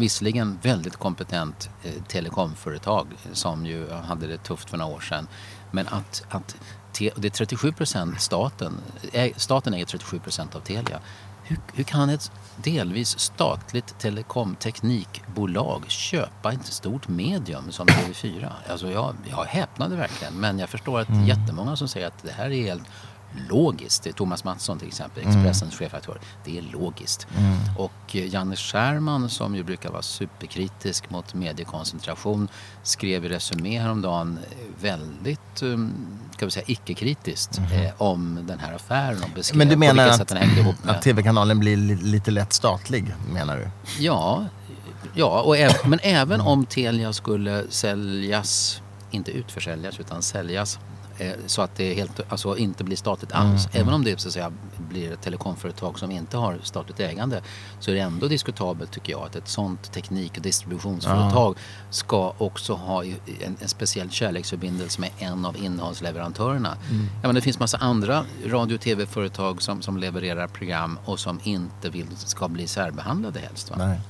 visserligen 0.00 0.58
väldigt 0.62 0.96
kompetent 0.96 1.70
eh, 1.84 1.92
telekomföretag 2.08 3.06
som 3.32 3.66
ju 3.66 3.90
hade 3.92 4.26
det 4.26 4.38
tufft 4.38 4.70
för 4.70 4.76
några 4.78 4.94
år 4.94 5.00
sedan. 5.00 5.28
Men 5.70 5.88
att, 5.88 6.22
att 6.28 6.56
te, 6.92 7.10
det 7.16 7.28
är 7.28 7.30
37 7.30 7.72
procent 7.72 8.20
staten, 8.20 8.80
ä, 9.12 9.30
staten 9.36 9.74
äger 9.74 9.86
37 9.86 10.18
procent 10.18 10.54
av 10.54 10.60
Telia. 10.60 11.00
Hur, 11.42 11.58
hur 11.74 11.84
kan 11.84 12.10
ett 12.10 12.32
delvis 12.56 13.18
statligt 13.18 13.98
telekomteknikbolag 13.98 15.84
köpa 15.90 16.52
ett 16.52 16.66
stort 16.66 17.08
medium 17.08 17.72
som 17.72 17.86
TV4? 17.86 18.48
Alltså 18.70 18.90
jag, 18.90 19.14
jag 19.30 19.44
häpnade 19.44 19.96
verkligen. 19.96 20.34
Men 20.34 20.58
jag 20.58 20.68
förstår 20.68 21.00
att 21.00 21.08
Mm. 21.08 21.26
jättemånga 21.26 21.76
som 21.76 21.88
säger 21.88 22.06
att 22.06 22.22
det 22.22 22.32
här 22.32 22.50
är 22.50 22.62
helt 22.62 22.82
logiskt. 23.48 24.02
Det 24.02 24.10
är 24.10 24.14
Thomas 24.14 24.44
Mattsson 24.44 24.78
till 24.78 24.88
exempel, 24.88 25.22
Mm. 25.22 25.36
Expressens 25.36 25.74
chefredaktör. 25.74 26.20
Det 26.44 26.58
är 26.58 26.62
logiskt. 26.62 27.26
Och 27.78 28.16
eh, 28.16 28.34
Janne 28.34 28.56
Scherman 28.56 29.28
som 29.30 29.54
ju 29.56 29.62
brukar 29.62 29.90
vara 29.90 30.02
superkritisk 30.02 31.10
mot 31.10 31.34
mediekoncentration 31.34 32.48
skrev 32.82 33.24
i 33.24 33.28
Resumé 33.28 33.80
häromdagen 33.80 34.38
eh, 34.50 34.82
väldigt, 34.82 35.62
um, 35.62 35.92
ska 36.36 36.44
vi 36.44 36.50
säga, 36.50 36.64
icke-kritiskt 36.68 37.58
eh, 37.58 37.90
om 38.02 38.38
den 38.46 38.58
här 38.58 38.74
affären 38.74 39.22
och 39.22 39.30
beskrev. 39.34 39.58
Men 39.58 39.68
du 39.68 39.76
menar 39.76 40.08
att, 40.08 40.28
den 40.28 40.36
hängde 40.38 40.60
ihop 40.60 40.84
med... 40.84 40.94
att 40.96 41.02
tv-kanalen 41.02 41.58
blir 41.58 41.76
li- 41.76 41.94
lite 42.02 42.30
lätt 42.30 42.52
statlig, 42.52 43.14
menar 43.32 43.56
du? 43.56 43.68
Ja, 44.04 44.46
ja 45.14 45.40
och 45.42 45.56
äv- 45.56 45.86
men 45.88 45.98
även 46.02 46.40
om 46.40 46.66
Telia 46.66 47.12
skulle 47.12 47.64
säljas, 47.70 48.82
inte 49.10 49.30
utförsäljas 49.30 50.00
utan 50.00 50.22
säljas 50.22 50.78
så 51.46 51.62
att 51.62 51.76
det 51.76 51.94
helt, 51.94 52.20
alltså 52.28 52.56
inte 52.56 52.84
blir 52.84 52.96
statligt 52.96 53.32
alls. 53.32 53.68
Även 53.72 53.94
om 53.94 54.04
det 54.04 54.20
så 54.20 54.28
att 54.28 54.34
säga, 54.34 54.52
blir 54.88 55.12
ett 55.12 55.22
telekomföretag 55.22 55.98
som 55.98 56.10
inte 56.10 56.36
har 56.36 56.58
statligt 56.62 57.00
ägande 57.00 57.42
så 57.80 57.90
är 57.90 57.94
det 57.94 58.00
ändå 58.00 58.28
diskutabelt 58.28 58.92
tycker 58.92 59.12
jag 59.12 59.22
att 59.22 59.36
ett 59.36 59.48
sånt 59.48 59.92
teknik 59.92 60.36
och 60.36 60.42
distributionsföretag 60.42 61.56
ska 61.90 62.34
också 62.38 62.74
ha 62.74 63.04
en, 63.04 63.56
en 63.60 63.68
speciell 63.68 64.10
kärleksförbindelse 64.10 65.00
med 65.00 65.10
en 65.18 65.44
av 65.44 65.56
innehållsleverantörerna. 65.56 66.76
Ja, 66.90 67.28
men 67.28 67.34
det 67.34 67.40
finns 67.40 67.58
massa 67.58 67.76
andra 67.78 68.24
radio 68.46 68.74
och 68.74 68.80
tv-företag 68.80 69.62
som, 69.62 69.82
som 69.82 69.96
levererar 69.96 70.48
program 70.48 70.98
och 71.04 71.20
som 71.20 71.40
inte 71.42 71.90
vill, 71.90 72.16
ska 72.16 72.48
bli 72.48 72.66
särbehandlade 72.66 73.40
helst. 73.40 73.70
Va? 73.70 73.76
Nej. 73.78 74.00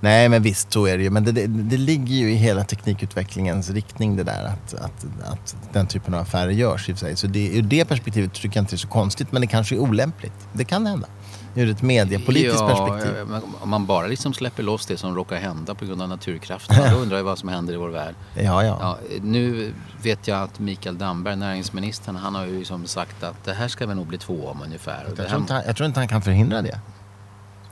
Nej, 0.00 0.28
men 0.28 0.42
visst 0.42 0.72
så 0.72 0.86
är 0.86 0.96
det 0.98 1.02
ju. 1.04 1.10
Men 1.10 1.24
det, 1.24 1.32
det, 1.32 1.46
det 1.46 1.76
ligger 1.76 2.14
ju 2.14 2.30
i 2.32 2.34
hela 2.34 2.64
teknikutvecklingens 2.64 3.70
riktning 3.70 4.16
det 4.16 4.22
där 4.24 4.44
att, 4.44 4.74
att, 4.74 5.04
att 5.32 5.56
den 5.72 5.86
typen 5.86 6.14
av 6.14 6.20
affärer 6.20 6.50
görs 6.50 6.88
i 6.88 6.96
sig. 6.96 7.16
Så 7.16 7.26
det, 7.26 7.48
ur 7.56 7.62
det 7.62 7.84
perspektivet 7.84 8.32
tycker 8.32 8.56
jag 8.56 8.62
inte 8.62 8.72
det 8.72 8.76
är 8.76 8.78
så 8.78 8.88
konstigt. 8.88 9.32
Men 9.32 9.40
det 9.40 9.46
kanske 9.46 9.74
är 9.74 9.78
olämpligt. 9.78 10.32
Det 10.52 10.64
kan 10.64 10.86
hända. 10.86 11.06
Ur 11.54 11.70
ett 11.70 11.82
mediepolitiskt 11.82 12.58
perspektiv. 12.66 13.18
eh, 13.18 13.26
men 13.26 13.42
Om 13.60 13.68
man 13.68 13.86
bara 13.86 14.06
liksom 14.06 14.34
släpper 14.34 14.62
loss 14.62 14.86
det 14.86 14.96
som 14.96 15.14
råkar 15.14 15.36
hända 15.36 15.74
på 15.74 15.84
grund 15.84 16.02
av 16.02 16.08
naturkrafterna, 16.08 16.90
då 16.90 16.96
undrar 17.02 17.16
jag 17.16 17.24
vad 17.24 17.38
som 17.38 17.48
händer 17.48 17.74
i 17.74 17.76
vår 17.76 17.88
värld. 17.88 18.14
Ja, 18.34 18.64
ja. 18.64 18.78
Ja, 18.80 18.98
nu 19.22 19.72
vet 20.02 20.28
jag 20.28 20.42
att 20.42 20.58
Mikael 20.58 20.98
Damberg, 20.98 21.36
näringsministern, 21.36 22.16
han 22.16 22.34
har 22.34 22.46
ju 22.46 22.58
liksom 22.58 22.86
sagt 22.86 23.22
att 23.22 23.44
det 23.44 23.52
här 23.54 23.68
ska 23.68 23.86
vi 23.86 23.94
nog 23.94 24.06
bli 24.06 24.18
två 24.18 24.48
om 24.48 24.62
ungefär. 24.62 25.04
Det 25.16 25.22
Jag, 25.22 25.28
tror 25.30 25.44
han- 25.48 25.62
jag 25.66 25.76
tror 25.76 25.86
inte 25.86 26.00
han 26.00 26.08
kan 26.08 26.22
förhindra 26.22 26.62
det. 26.62 26.80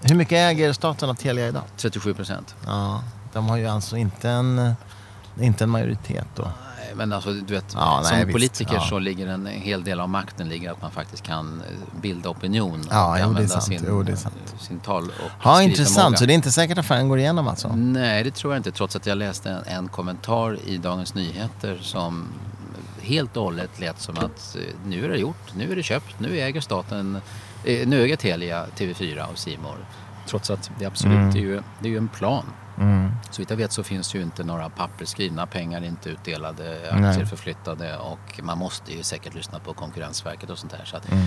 Hur 0.02 0.14
mycket 0.16 0.32
äger 0.36 0.72
staten 0.72 1.10
av 1.10 1.14
Telia 1.14 1.48
idag? 1.48 1.62
37 1.76 2.14
procent. 2.14 2.54
Ja, 2.66 3.02
de 3.32 3.48
har 3.48 3.56
ju 3.56 3.66
alltså 3.66 3.96
inte 3.96 4.30
en, 4.30 4.74
inte 5.40 5.64
en 5.64 5.70
majoritet 5.70 6.26
då. 6.34 6.48
men 6.94 7.12
alltså 7.12 7.32
du 7.32 7.54
vet, 7.54 7.64
Ja, 7.74 8.02
som 8.04 8.16
nej, 8.18 8.32
politiker 8.32 8.74
Ja. 8.74 8.80
så 8.80 8.98
ligger 8.98 9.26
en 9.26 9.46
hel 9.46 9.84
del 9.84 10.00
av 10.00 10.08
makten 10.08 10.48
ligger 10.48 10.72
att 10.72 10.82
man 10.82 10.90
faktiskt 10.90 11.22
kan 11.22 11.60
eh, 11.70 12.00
bilda 12.00 12.28
opinion. 12.28 12.86
Ja, 12.90 13.10
och 13.12 13.18
jo, 13.18 13.24
använda. 13.24 13.60
Sin, 13.60 13.84
Jo, 13.88 14.04
sant. 14.16 14.34
sin 14.60 14.78
tal 14.80 15.02
och 15.04 15.30
Ja, 15.44 15.62
intressant. 15.62 16.18
Så 16.18 16.26
det 16.26 16.32
är 16.32 16.34
inte 16.34 16.52
säkert 16.52 16.78
att 16.78 16.84
affären 16.84 17.08
går 17.08 17.18
igenom 17.18 17.48
alltså? 17.48 17.68
Nej, 17.76 18.24
det 18.24 18.30
tror 18.30 18.52
jag 18.52 18.58
inte. 18.58 18.72
Trots 18.72 18.96
att 18.96 19.06
jag 19.06 19.18
läste 19.18 19.50
en, 19.50 19.64
en 19.66 19.88
kommentar 19.88 20.58
i 20.66 20.76
Dagens 20.76 21.14
Nyheter 21.14 21.78
som 21.82 22.28
helt 23.00 23.36
och 23.36 23.42
hållet 23.42 23.80
lät 23.80 24.00
som 24.00 24.18
att 24.18 24.56
eh, 24.56 24.62
nu 24.86 25.04
är 25.04 25.08
det 25.08 25.16
gjort, 25.18 25.54
nu 25.54 25.72
är 25.72 25.76
det 25.76 25.82
köpt, 25.82 26.20
nu 26.20 26.38
äger 26.40 26.60
staten, 26.60 27.16
eh, 27.16 27.22
nu 27.66 28.02
äger 28.04 28.16
Telia 28.16 28.66
TV4 28.76 29.24
och 29.32 29.38
Simor. 29.38 29.76
Trots 30.28 30.50
att 30.50 30.70
det 30.78 30.86
absolut 30.86 31.16
Mm. 31.16 31.28
är, 31.36 31.40
ju, 31.40 31.62
det 31.80 31.88
är 31.88 31.92
ju 31.92 31.98
en 31.98 32.08
plan. 32.08 32.44
Så 33.30 33.42
vitt 33.42 33.50
jag 33.50 33.56
vet 33.56 33.72
så 33.72 33.82
finns 33.82 34.12
det 34.12 34.18
ju 34.18 34.24
inte 34.24 34.44
några 34.44 34.68
papper 34.70 35.04
skrivna, 35.04 35.46
pengar 35.46 35.84
inte 35.84 36.08
utdelade, 36.10 36.78
aktier 36.90 37.00
Nej. 37.00 37.26
förflyttade 37.26 37.96
och 37.96 38.40
man 38.42 38.58
måste 38.58 38.92
ju 38.92 39.02
säkert 39.02 39.34
lyssna 39.34 39.58
på 39.58 39.74
Konkurrensverket 39.74 40.50
och 40.50 40.58
sånt 40.58 40.72
där. 40.72 40.84
Så 40.84 40.96
Mm. 41.12 41.24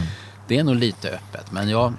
det 0.48 0.58
är 0.58 0.64
nog 0.64 0.76
lite 0.76 1.10
öppet. 1.10 1.52
Men 1.52 1.70
jag, 1.70 1.94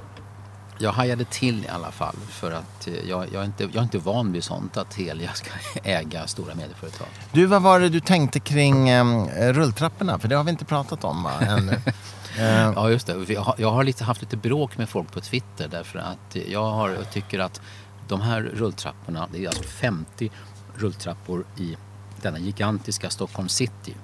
jag 0.79 0.93
hajade 0.93 1.25
till 1.25 1.65
i 1.65 1.69
alla 1.69 1.91
fall 1.91 2.17
för 2.29 2.53
att 2.53 2.87
eh, 2.89 2.95
jag, 3.09 3.27
jag, 3.33 3.43
är 3.43 3.47
inte, 3.47 3.65
jag 3.65 3.77
är 3.77 3.83
inte 3.83 3.99
van 3.99 4.33
vid 4.33 4.45
sånt 4.45 4.77
att 4.77 4.91
Telia 4.91 5.33
ska 5.33 5.51
äga 5.83 6.27
stora 6.27 6.55
medieföretag. 6.55 7.09
Du, 7.33 7.47
vad 7.47 7.63
var 7.63 7.81
det 7.81 7.89
du 7.89 8.01
tänkte 8.01 8.41
kring 8.41 8.89
eh, 8.89 9.53
rulltrapporna? 9.53 10.19
För 10.19 10.29
det 10.29 10.37
har 10.37 10.45
vi 10.45 10.51
inte 10.51 10.65
pratat 10.65 11.05
om 11.05 11.23
va, 11.23 11.33
ännu. 11.41 11.77
Eh, 12.39 12.73
Ja 12.75 12.91
just 12.91 13.07
det, 13.07 13.29
jag 13.29 13.41
har, 13.41 13.55
jag 13.59 13.71
har 13.71 13.85
lite, 13.85 14.05
haft 14.05 14.21
lite 14.21 14.37
bråk 14.37 14.79
med 14.79 14.89
folk 14.89 15.13
på 15.13 15.21
Twitter 15.21 15.69
därför 15.69 15.99
att 15.99 16.37
jag, 16.49 16.71
har, 16.71 16.91
jag 16.91 17.11
tycker 17.11 17.39
att 17.39 17.61
de 18.09 18.21
här 18.21 18.43
rulltrapporna, 18.43 19.29
det 19.33 19.45
är 19.45 19.49
alltså 19.49 19.63
50 19.63 20.31
rulltrappor 20.77 21.45
i 21.59 21.77
denna 22.23 22.39
gigantiska 22.39 23.11
Stockholm 23.11 23.49
city. 23.49 23.95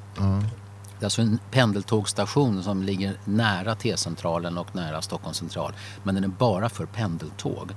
Det 0.98 1.02
är 1.02 1.06
alltså 1.06 1.22
en 1.22 1.38
pendeltågstation 1.50 2.62
som 2.62 2.82
ligger 2.82 3.16
nära 3.24 3.74
T-centralen 3.74 4.58
och 4.58 4.74
nära 4.76 5.02
Stockholms 5.02 5.36
central. 5.36 5.72
Men 6.02 6.14
den 6.14 6.24
är 6.24 6.28
bara 6.28 6.68
för 6.68 6.86
pendeltåg. 6.86 7.70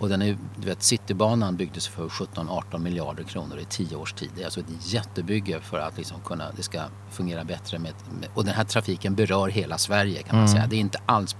Och 0.00 0.08
den 0.08 0.22
är, 0.22 0.38
du 0.56 0.66
vet, 0.66 0.82
Citybanan 0.82 1.56
byggdes 1.56 1.88
för 1.88 2.08
17-18 2.08 2.78
miljarder 2.78 3.22
kronor 3.22 3.58
i 3.58 3.64
10 3.64 3.96
års 3.96 4.12
tid. 4.12 4.30
Det 4.34 4.40
är 4.40 4.44
alltså 4.44 4.60
ett 4.60 4.66
jättebygge 4.92 5.60
för 5.60 5.78
att 5.78 5.96
liksom 5.96 6.20
kunna, 6.20 6.44
det 6.56 6.62
ska 6.62 6.82
fungera 7.10 7.44
bättre. 7.44 7.78
Med, 7.78 7.92
med, 8.20 8.28
och 8.34 8.44
den 8.44 8.54
här 8.54 8.64
trafiken 8.64 9.14
berör 9.14 9.48
hela 9.48 9.78
Sverige 9.78 10.22
kan 10.22 10.38
man 10.38 10.48
säga. 10.48 10.66
Det 10.66 10.76
är 10.76 10.80
inte 10.80 11.00
alls... 11.06 11.36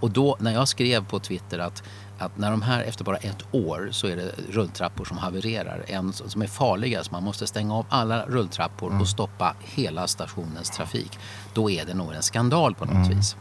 Och 0.00 0.10
då 0.10 0.36
när 0.40 0.52
jag 0.52 0.68
skrev 0.68 1.04
på 1.04 1.18
Twitter 1.18 1.58
att 1.58 1.82
att 2.18 2.38
när 2.38 2.50
de 2.50 2.62
här 2.62 2.82
efter 2.82 3.04
bara 3.04 3.16
ett 3.16 3.42
år 3.52 3.88
så 3.92 4.06
är 4.06 4.16
det 4.16 4.32
rulltrappor 4.50 5.04
som 5.04 5.18
havererar. 5.18 5.84
En 5.86 6.12
som 6.12 6.42
är 6.42 6.46
farliga 6.46 7.04
så 7.04 7.12
man 7.12 7.22
måste 7.22 7.46
stänga 7.46 7.74
av 7.74 7.86
alla 7.88 8.26
rulltrappor 8.26 9.00
och 9.00 9.08
stoppa 9.08 9.56
hela 9.60 10.06
stationens 10.06 10.70
trafik. 10.70 11.18
Då 11.54 11.70
är 11.70 11.84
det 11.84 11.94
nog 11.94 12.12
en 12.12 12.22
skandal 12.22 12.74
på 12.74 12.84
något 12.84 13.10
vis. 13.10 13.36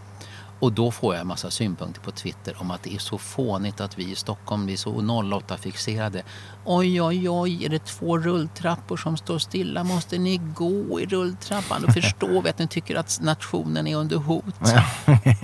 Och 0.63 0.73
då 0.73 0.91
får 0.91 1.13
jag 1.13 1.21
en 1.21 1.27
massa 1.27 1.51
synpunkter 1.51 2.01
på 2.01 2.11
Twitter 2.11 2.55
om 2.61 2.71
att 2.71 2.83
det 2.83 2.93
är 2.93 2.99
så 2.99 3.17
fånigt 3.17 3.81
att 3.81 3.99
vi 3.99 4.11
i 4.11 4.15
Stockholm 4.15 4.65
vi 4.65 4.73
är 4.73 4.77
så 4.77 4.93
08-fixerade. 4.93 6.23
Oj, 6.65 7.01
oj, 7.01 7.29
oj, 7.29 7.65
är 7.65 7.69
det 7.69 7.85
två 7.85 8.17
rulltrappor 8.17 8.97
som 8.97 9.17
står 9.17 9.39
stilla? 9.39 9.83
Måste 9.83 10.17
ni 10.17 10.37
gå 10.37 10.99
i 10.99 11.05
rulltrappan? 11.05 11.81
Då 11.81 11.93
förstår 11.93 12.41
vi 12.41 12.49
att 12.49 12.59
ni 12.59 12.67
tycker 12.67 12.95
att 12.95 13.19
nationen 13.21 13.87
är 13.87 13.95
under 13.95 14.17
hot. 14.17 14.55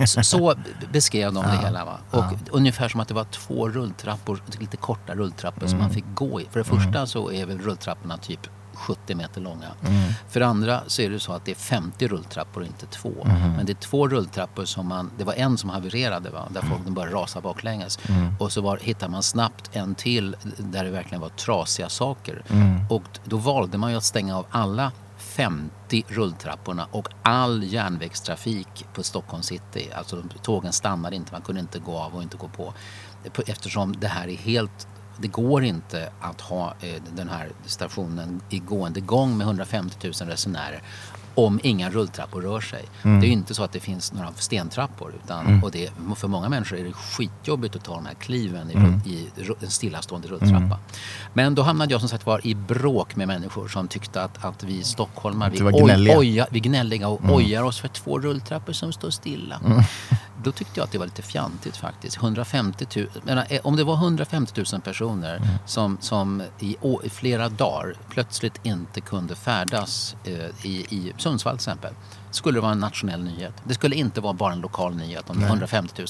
Så, 0.06 0.22
så 0.22 0.54
beskrev 0.92 1.32
de 1.32 1.44
det 1.44 1.58
hela. 1.66 1.84
Va? 1.84 1.98
Och 2.10 2.24
Ungefär 2.50 2.88
som 2.88 3.00
att 3.00 3.08
det 3.08 3.14
var 3.14 3.24
två 3.24 3.68
rulltrappor, 3.68 4.42
lite 4.58 4.76
korta 4.76 5.14
rulltrappor 5.14 5.66
som 5.66 5.78
man 5.78 5.90
fick 5.90 6.04
gå 6.14 6.40
i. 6.40 6.46
För 6.50 6.58
det 6.58 6.64
första 6.64 7.06
så 7.06 7.32
är 7.32 7.46
väl 7.46 7.58
rulltrapporna 7.58 8.16
typ 8.16 8.48
70 8.80 9.14
meter 9.14 9.40
långa. 9.40 9.68
För 10.28 10.40
det 10.40 10.46
andra 10.46 10.80
så 10.86 11.02
är 11.02 11.10
det 11.10 11.20
så 11.20 11.32
att 11.32 11.44
det 11.44 11.50
är 11.50 11.54
50 11.54 12.08
rulltrappor 12.08 12.60
och 12.60 12.66
inte 12.66 12.86
två. 12.86 13.12
Men 13.56 13.66
det 13.66 13.72
är 13.72 13.80
två 13.80 14.08
rulltrappor 14.08 14.64
som 14.64 14.86
man, 14.88 15.10
det 15.18 15.24
var 15.24 15.34
en 15.34 15.58
som 15.58 15.70
havererade 15.70 16.30
va? 16.30 16.48
där 16.50 16.60
folk 16.60 16.82
började 16.82 17.16
rasa 17.16 17.40
baklänges. 17.40 17.98
Och 18.38 18.52
så 18.52 18.60
var, 18.60 18.76
hittade 18.76 19.12
man 19.12 19.22
snabbt 19.22 19.70
en 19.72 19.94
till 19.94 20.36
där 20.58 20.84
det 20.84 20.90
verkligen 20.90 21.20
var 21.20 21.28
trasiga 21.28 21.88
saker. 21.88 22.42
Och 22.88 23.02
då 23.24 23.36
valde 23.36 23.78
man 23.78 23.90
ju 23.90 23.96
att 23.96 24.04
stänga 24.04 24.38
av 24.38 24.46
alla 24.50 24.92
50 25.18 26.04
rulltrapporna 26.08 26.86
och 26.90 27.08
all 27.22 27.64
järnvägstrafik 27.64 28.86
på 28.94 29.02
Stockholm 29.02 29.42
city. 29.42 29.88
Alltså 29.94 30.22
tågen 30.42 30.72
stannade 30.72 31.16
inte, 31.16 31.32
man 31.32 31.42
kunde 31.42 31.60
inte 31.60 31.78
gå 31.78 31.98
av 31.98 32.14
och 32.14 32.22
inte 32.22 32.36
gå 32.36 32.48
på. 32.48 32.74
Eftersom 33.46 33.96
det 34.00 34.08
här 34.08 34.28
är 34.28 34.36
helt 34.36 34.88
det 35.20 35.28
går 35.28 35.64
inte 35.64 36.12
att 36.20 36.40
ha 36.40 36.74
eh, 36.80 37.02
den 37.16 37.28
här 37.28 37.48
stationen 37.66 38.40
i 38.50 38.58
gående 38.58 39.00
gång 39.00 39.38
med 39.38 39.44
150 39.44 39.96
000 40.02 40.12
resenärer 40.12 40.82
om 41.34 41.60
inga 41.62 41.90
rulltrappor 41.90 42.40
rör 42.42 42.60
sig. 42.60 42.84
Det 43.02 43.08
är 43.08 43.28
ju 43.28 43.32
inte 43.32 43.54
så 43.54 43.62
att 43.64 43.72
det 43.72 43.80
finns 43.80 44.12
några 44.12 44.32
stentrappor. 44.36 45.12
Utan, 45.24 45.46
och 45.64 45.70
det, 45.70 45.90
för 46.16 46.28
många 46.28 46.48
människor 46.48 46.78
är 46.78 46.84
det 46.84 46.92
skitjobbigt 46.92 47.76
att 47.76 47.84
ta 47.84 47.94
de 47.94 48.06
här 48.06 48.14
kliven 48.14 48.70
i, 48.70 48.74
rull- 48.74 49.00
i 49.06 49.28
en 49.64 49.70
stillastående 49.70 50.28
rulltrappa. 50.28 50.78
Men 51.34 51.54
då 51.54 51.62
hamnade 51.62 51.92
jag 51.94 52.00
som 52.00 52.08
sagt 52.08 52.26
var 52.26 52.46
i 52.46 52.54
bråk 52.54 53.16
med 53.16 53.28
människor 53.28 53.68
som 53.68 53.88
tyckte 53.88 54.22
att, 54.22 54.44
att 54.44 54.62
vi 54.62 54.82
stockholmare, 54.84 55.50
vi, 55.50 55.58
oja, 56.16 56.46
vi 56.50 56.60
gnälliga 56.60 57.08
och 57.08 57.20
ojar 57.34 57.62
oss 57.62 57.78
för 57.80 57.88
två 57.88 58.18
rulltrappor 58.18 58.72
som 58.72 58.92
står 58.92 59.10
stilla. 59.10 59.60
Då 60.44 60.52
tyckte 60.52 60.80
jag 60.80 60.84
att 60.84 60.92
det 60.92 60.98
var 60.98 61.06
lite 61.06 61.22
fjantigt 61.22 61.76
faktiskt. 61.76 62.16
150 62.16 62.86
000, 62.96 63.06
menar, 63.24 63.46
eh, 63.48 63.60
om 63.64 63.76
det 63.76 63.84
var 63.84 63.94
150 63.94 64.64
000 64.72 64.80
personer 64.82 65.42
som, 65.66 65.98
som 66.00 66.42
i, 66.58 66.76
å, 66.80 67.00
i 67.04 67.08
flera 67.10 67.48
dagar 67.48 67.94
plötsligt 68.10 68.60
inte 68.62 69.00
kunde 69.00 69.34
färdas 69.34 70.16
eh, 70.24 70.32
i, 70.66 70.86
i 70.90 71.12
Sundsvall 71.20 71.54
till 71.54 71.68
exempel. 71.68 71.94
Skulle 72.30 72.56
det 72.56 72.60
vara 72.60 72.72
en 72.72 72.78
nationell 72.78 73.22
nyhet. 73.22 73.52
Det 73.64 73.74
skulle 73.74 73.96
inte 73.96 74.20
vara 74.20 74.32
bara 74.32 74.52
en 74.52 74.60
lokal 74.60 74.96
nyhet 74.96 75.30
om 75.30 75.42
är 75.42 75.46
150 75.46 75.94
000. 75.98 76.06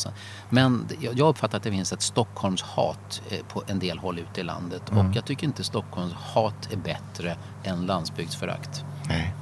Men 0.48 0.86
jag, 1.00 1.28
uppfattar 1.28 1.58
att 1.58 1.64
det 1.64 1.70
finns 1.70 1.92
ett 1.92 2.02
Stockholms 2.02 2.62
hat 2.62 3.22
eh, 3.30 3.38
på 3.52 3.62
en 3.66 3.78
del 3.78 3.98
håll 3.98 4.18
ute 4.18 4.40
i 4.40 4.44
landet. 4.44 4.82
Och 4.88 5.04
jag 5.14 5.24
tycker 5.24 5.46
inte 5.46 5.64
Stockholms 5.64 6.12
hat 6.12 6.68
är 6.72 6.76
bättre 6.76 7.36
än 7.64 7.86
landsbygdsförakt. 7.86 8.84
nej. 9.08 9.34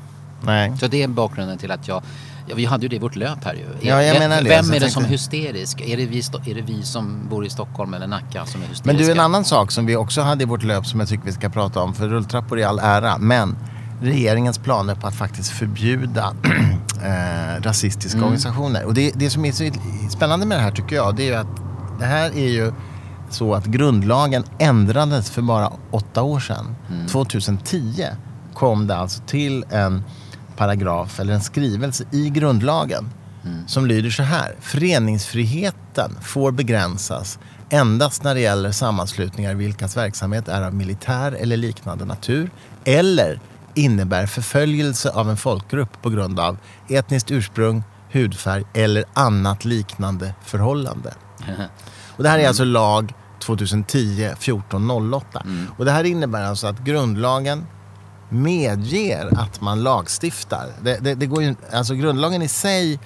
nej. 0.42 0.78
Så 0.78 0.86
det 0.86 1.02
är 1.02 1.08
bakgrunden 1.08 1.58
till 1.58 1.70
att 1.70 1.88
jag 1.88 2.02
Ja, 2.48 2.54
vi 2.54 2.64
hade 2.64 2.82
ju 2.82 2.88
det 2.88 2.96
i 2.96 2.98
vårt 2.98 3.16
löp 3.16 3.44
här 3.44 3.54
ju. 3.54 3.88
Ja, 3.88 3.96
vem 3.96 4.30
det. 4.30 4.48
vem 4.48 4.72
är 4.72 4.80
det 4.80 4.90
som 4.90 5.04
är 5.04 5.08
hysterisk? 5.08 5.80
Är 5.80 5.96
det, 5.96 6.06
vi, 6.06 6.18
är 6.18 6.54
det 6.54 6.60
vi 6.60 6.82
som 6.82 7.28
bor 7.28 7.46
i 7.46 7.50
Stockholm 7.50 7.94
eller 7.94 8.06
Nacka 8.06 8.46
som 8.46 8.62
är 8.62 8.66
hysteriska? 8.66 8.82
Men 8.84 8.96
du, 8.96 9.12
en 9.12 9.20
annan 9.20 9.44
sak 9.44 9.70
som 9.72 9.86
vi 9.86 9.96
också 9.96 10.20
hade 10.20 10.42
i 10.42 10.46
vårt 10.46 10.62
löp 10.62 10.86
som 10.86 11.00
jag 11.00 11.08
tycker 11.08 11.24
vi 11.24 11.32
ska 11.32 11.48
prata 11.48 11.80
om. 11.80 11.94
För 11.94 12.08
rulltrappor 12.08 12.58
i 12.58 12.64
all 12.64 12.78
ära, 12.78 13.18
men 13.18 13.56
regeringens 14.00 14.58
planer 14.58 14.94
på 14.94 15.06
att 15.06 15.14
faktiskt 15.14 15.50
förbjuda 15.50 16.34
eh, 17.02 17.62
rasistiska 17.62 18.18
organisationer. 18.18 18.84
Och 18.84 18.94
det, 18.94 19.12
det 19.14 19.30
som 19.30 19.44
är 19.44 19.52
så 19.52 19.70
spännande 20.10 20.46
med 20.46 20.58
det 20.58 20.62
här 20.62 20.70
tycker 20.70 20.96
jag, 20.96 21.16
det 21.16 21.22
är 21.22 21.26
ju 21.26 21.34
att 21.34 21.60
det 21.98 22.06
här 22.06 22.30
är 22.30 22.48
ju 22.48 22.72
så 23.30 23.54
att 23.54 23.66
grundlagen 23.66 24.44
ändrades 24.58 25.30
för 25.30 25.42
bara 25.42 25.72
åtta 25.90 26.22
år 26.22 26.40
sedan. 26.40 26.76
2010 27.10 28.06
kom 28.54 28.86
det 28.86 28.96
alltså 28.96 29.22
till 29.26 29.64
en 29.70 30.04
paragraf 30.56 31.20
eller 31.20 31.34
en 31.34 31.40
skrivelse 31.40 32.04
i 32.12 32.30
grundlagen 32.30 33.10
som 33.66 33.86
lyder 33.86 34.10
så 34.10 34.22
här. 34.22 34.54
Föreningsfriheten 34.60 36.16
får 36.22 36.52
begränsas 36.52 37.38
endast 37.70 38.22
när 38.22 38.34
det 38.34 38.40
gäller 38.40 38.72
sammanslutningar 38.72 39.54
vilkas 39.54 39.96
verksamhet 39.96 40.48
är 40.48 40.62
av 40.62 40.74
militär 40.74 41.32
eller 41.32 41.56
liknande 41.56 42.04
natur 42.04 42.50
eller 42.84 43.40
innebär 43.74 44.26
förföljelse 44.26 45.10
av 45.10 45.30
en 45.30 45.36
folkgrupp 45.36 46.02
på 46.02 46.10
grund 46.10 46.40
av 46.40 46.56
etniskt 46.88 47.30
ursprung, 47.30 47.82
hudfärg 48.10 48.64
eller 48.74 49.04
annat 49.14 49.64
liknande 49.64 50.34
förhållande. 50.44 51.14
Och 52.16 52.22
det 52.22 52.28
här 52.28 52.38
är 52.38 52.48
alltså 52.48 52.64
lag 52.64 53.14
2010 53.38 54.24
1408. 54.24 55.42
Och 55.78 55.84
det 55.84 55.90
här 55.90 56.04
innebär 56.04 56.44
alltså 56.44 56.66
att 56.66 56.78
grundlagen 56.78 57.66
medger 58.28 59.38
att 59.38 59.60
man 59.60 59.82
lagstiftar. 59.82 60.66
Det, 60.82 60.98
det, 60.98 61.14
det 61.14 61.26
går 61.26 61.42
ju, 61.42 61.54
alltså 61.72 61.94
grundlagen 61.94 62.42
i 62.42 62.48
sig 62.48 62.98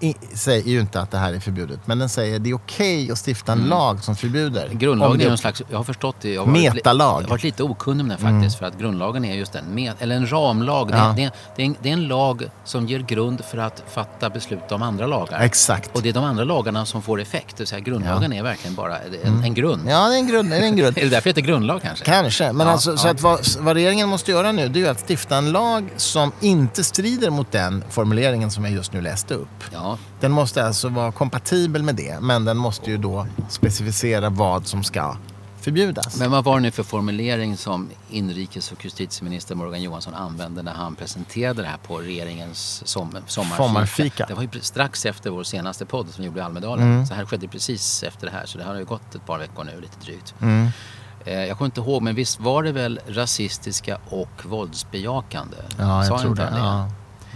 i, 0.00 0.14
säger 0.34 0.64
ju 0.70 0.80
inte 0.80 1.00
att 1.00 1.10
det 1.10 1.18
här 1.18 1.32
är 1.34 1.40
förbjudet. 1.40 1.80
Men 1.84 1.98
den 1.98 2.08
säger 2.08 2.36
att 2.36 2.44
det 2.44 2.50
är 2.50 2.54
okej 2.54 3.10
att 3.12 3.18
stifta 3.28 3.52
en 3.52 3.64
lag 3.64 4.04
som 4.04 4.16
förbjuder. 4.16 4.68
Grundlagen 4.72 5.18
det- 5.18 5.24
är 5.24 5.28
någon 5.28 5.38
slags, 5.38 5.62
jag 5.70 5.76
har 5.76 5.84
förstått 5.84 6.16
det, 6.20 6.32
jag 6.34 6.40
har 6.46 6.52
varit, 6.52 6.74
Metalag. 6.74 7.08
Mm. 7.10 7.20
jag 7.22 7.26
har 7.28 7.30
varit 7.30 7.42
lite 7.42 7.62
okunnig 7.62 8.02
om 8.02 8.08
den 8.08 8.18
faktiskt. 8.18 8.58
För 8.58 8.66
att 8.66 8.78
grundlagen 8.78 9.24
är 9.24 9.34
just 9.34 9.54
en, 9.54 9.64
met, 9.74 10.02
eller 10.02 10.16
en 10.16 10.32
ramlag. 10.32 10.88
Det, 10.88 10.96
Ja. 10.96 11.10
är, 11.10 11.14
det, 11.16 11.22
är, 11.24 11.30
det, 11.56 11.62
är 11.62 11.66
en, 11.66 11.76
det 11.82 11.88
är 11.88 11.92
en 11.92 12.08
lag 12.08 12.42
som 12.64 12.86
ger 12.86 12.98
grund 13.00 13.44
för 13.44 13.58
att 13.58 13.82
fatta 13.90 14.30
beslut 14.30 14.72
om 14.72 14.82
andra 14.82 15.06
lagar. 15.06 15.40
Exakt. 15.40 15.96
Och 15.96 16.02
det 16.02 16.08
är 16.08 16.12
de 16.12 16.24
andra 16.24 16.44
lagarna 16.44 16.86
som 16.86 17.02
får 17.02 17.20
effekt. 17.20 17.56
Det 17.56 17.60
vill 17.60 17.66
säga 17.66 17.80
grundlagen 17.80 18.32
är 18.32 18.42
verkligen 18.42 18.74
bara 18.74 18.98
en, 18.98 19.44
en 19.44 19.54
grund. 19.54 19.80
Mm. 19.82 19.92
Ja, 19.92 20.08
det 20.08 20.14
är 20.14 20.18
en 20.18 20.26
grund. 20.28 20.50
Det 20.50 20.56
är 20.56 20.62
en 20.62 20.76
grund. 20.76 20.98
Är 20.98 21.02
det 21.02 21.08
därför 21.08 21.24
det 21.24 21.30
heter 21.30 21.40
grundlag 21.52 21.82
kanske? 21.82 22.04
Kanske, 22.04 22.52
men 22.52 22.66
Ja, 22.66 22.72
alltså, 22.72 22.96
så 22.96 23.06
ja. 23.06 23.10
att 23.10 23.20
vad, 23.20 23.40
vad 23.58 23.74
regeringen 23.76 24.08
måste 24.08 24.30
göra 24.30 24.52
nu 24.52 24.68
det 24.68 24.78
är 24.78 24.80
ju 24.82 24.88
att 24.88 25.04
stifta 25.10 25.36
en 25.36 25.52
lag 25.52 25.88
som 25.96 26.32
inte 26.40 26.84
strider 26.84 27.30
mot 27.30 27.52
den 27.52 27.84
formuleringen 27.90 28.50
som 28.50 28.64
jag 28.64 28.72
just 28.72 28.92
nu 28.92 29.00
läste 29.00 29.34
upp. 29.34 29.48
Ja, 29.72 29.87
Den 30.20 30.32
måste 30.32 30.66
alltså 30.66 30.88
vara 30.88 31.12
kompatibel 31.12 31.82
med 31.82 31.94
det, 31.94 32.20
men 32.20 32.44
den 32.44 32.56
måste 32.56 32.90
ju 32.90 32.96
då 32.96 33.26
specificera 33.48 34.30
vad 34.30 34.66
som 34.66 34.84
ska 34.84 35.16
förbjudas. 35.60 36.18
Men 36.18 36.30
vad 36.30 36.44
var 36.44 36.54
det 36.54 36.60
nu 36.60 36.70
för 36.70 36.82
formulering 36.82 37.56
som 37.56 37.88
inrikes 38.10 38.72
och 38.72 38.84
justitieminister 38.84 39.54
Morgan 39.54 39.82
Johansson 39.82 40.14
använde 40.14 40.62
när 40.62 40.72
han 40.74 40.94
presenterade 40.94 41.62
det 41.62 41.68
här 41.68 41.76
på 41.76 41.98
regeringens 41.98 42.82
som, 42.86 43.10
sommarfika? 43.26 43.56
Sommarfika. 43.56 44.26
Det 44.26 44.34
var 44.34 44.42
ju 44.42 44.48
strax 44.60 45.06
efter 45.06 45.30
vår 45.30 45.42
senaste 45.44 45.86
podd 45.86 46.08
som 46.10 46.22
vi 46.22 46.26
gjorde 46.26 46.40
i 46.40 46.42
Almedalen. 46.42 46.92
Mm. 46.92 47.06
Så 47.06 47.14
här 47.14 47.26
skedde 47.26 47.48
precis 47.48 48.02
efter 48.02 48.26
det 48.26 48.32
här. 48.32 48.46
Så 48.46 48.58
det 48.58 48.64
har 48.64 48.74
ju 48.74 48.84
gått 48.84 49.14
ett 49.14 49.26
par 49.26 49.38
veckor 49.38 49.64
nu, 49.64 49.80
lite 49.80 49.98
drygt. 50.04 50.34
Mm. 50.40 50.68
Eh, 51.24 51.34
Jag 51.44 51.58
kommer 51.58 51.66
inte 51.66 51.80
ihåg, 51.80 52.02
men 52.02 52.14
visst 52.14 52.40
var 52.40 52.62
det 52.62 52.72
väl 52.72 53.00
rasistiska 53.08 53.98
och 54.10 54.44
våldsbejakande? 54.44 55.56
Ja, 55.70 55.76
Sa 55.76 55.84
jag 56.04 56.10
han 56.12 56.20
tror 56.20 56.34
det. 56.34 56.42
han 56.46 56.58
Ja. 56.58 56.90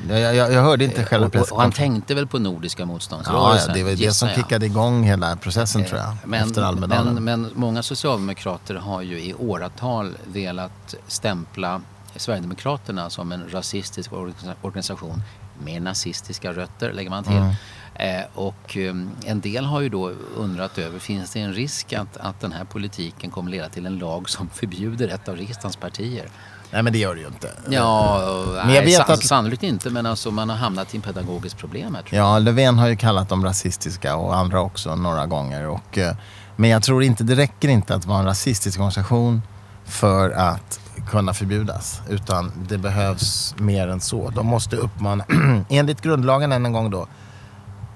Jag, 0.09 0.35
jag, 0.35 0.53
jag 0.53 0.63
hörde 0.63 0.85
inte 0.85 1.05
själva 1.05 1.27
Och, 1.27 1.35
och, 1.35 1.39
han 1.39 1.41
presskonferensen. 1.71 1.93
tänkte 1.95 2.15
väl 2.15 2.27
på 2.27 2.39
Nordiska 2.39 2.83
Ja, 2.83 2.87
motståndsrörelsen? 2.87 3.69
ja, 3.69 3.75
det 3.75 3.83
var 3.83 3.91
det 3.91 3.97
gissar 3.97 4.27
som 4.27 4.29
kickade 4.43 4.67
igång 4.67 5.03
hela 5.03 5.37
processen 5.37 5.85
tror 5.85 5.99
jag. 6.01 6.09
Eh, 6.09 6.15
Men, 6.25 6.49
efter 6.49 6.63
Almedalen. 6.63 7.15
men, 7.15 7.25
men 7.43 7.51
många 7.55 7.83
socialdemokrater 7.83 8.75
har 8.75 9.03
ju 9.03 9.19
i 9.21 9.35
åratal 9.35 10.17
velat 10.25 10.95
stämpla 11.07 11.81
Sverigedemokraterna 12.17 13.11
som 13.11 13.33
en 13.33 13.49
rasistisk 13.51 14.13
organisa- 14.13 14.55
organisation 14.63 15.23
med 15.65 15.83
nazistiska 15.83 16.53
rötter, 16.53 16.93
lägger 16.93 17.11
man 17.11 17.25
till. 17.25 17.33
Mm. 17.33 17.55
Eh, 17.95 18.25
och 18.35 18.77
eh, 18.77 18.95
en 19.25 19.41
del 19.41 19.65
har 19.65 19.81
ju 19.81 19.89
då 19.89 20.13
undrat 20.37 20.79
över, 20.79 20.99
finns 20.99 21.33
det 21.33 21.41
en 21.41 21.53
risk 21.55 21.93
att, 21.93 22.17
att 22.17 22.41
den 22.41 22.53
här 22.53 22.65
politiken 22.65 23.31
kommer 23.31 23.51
leda 23.51 23.69
till 23.69 23.87
en 23.87 23.99
lag 23.99 24.31
som 24.31 24.49
förbjuder 24.49 25.09
ett 25.09 25.29
av 25.29 25.37
riksdagens 25.37 25.77
partier? 25.77 26.29
Nej, 26.73 26.83
men 26.83 26.93
det 26.93 26.99
gör 26.99 27.15
det 27.15 27.21
ju 27.21 27.27
inte. 27.27 27.51
Ja, 27.71 28.21
jag 28.57 28.67
nej, 28.67 28.85
vet 28.85 29.07
sa- 29.07 29.13
att- 29.13 29.25
sannolikt 29.25 29.63
inte, 29.63 29.91
men 29.91 30.07
alltså 30.07 30.31
man 30.31 30.49
har 30.51 30.57
hamnat 30.57 30.95
i 30.95 30.97
en 30.97 31.03
pedagogiskt 31.03 31.59
problem 31.59 31.95
här 31.95 32.03
tror 32.03 32.19
jag. 32.19 32.27
Ja, 32.27 32.39
Löfven 32.39 32.79
har 32.79 32.89
ju 32.89 32.97
kallat 32.97 33.29
dem 33.29 33.45
rasistiska 33.45 34.17
och 34.17 34.37
andra 34.37 34.61
också 34.61 34.97
några 34.97 35.27
gånger. 35.27 35.69
Och, 35.69 35.99
eh, 35.99 36.15
men 36.57 36.71
jag 36.71 36.83
tror 36.83 37.03
inte 37.03 37.25
det 37.25 37.35
räcker 37.35 37.69
inte 37.69 37.95
att 37.95 38.07
vara 38.07 38.19
en 38.19 38.25
rasistisk 38.25 38.79
organisation 38.79 39.43
för 39.85 40.31
att 40.31 40.81
kunna 41.11 41.35
förbjudas. 41.35 42.01
Utan 42.09 42.53
det 42.69 42.79
behövs 42.79 43.55
mer 43.59 43.89
än 43.89 44.01
så. 44.01 44.31
De 44.31 44.47
måste 44.47 44.77
uppmana, 44.77 45.25
enligt 45.69 46.01
grundlagen 46.01 46.53
än 46.53 46.67
en 46.67 46.73
gång 46.73 46.91
då, 46.91 47.07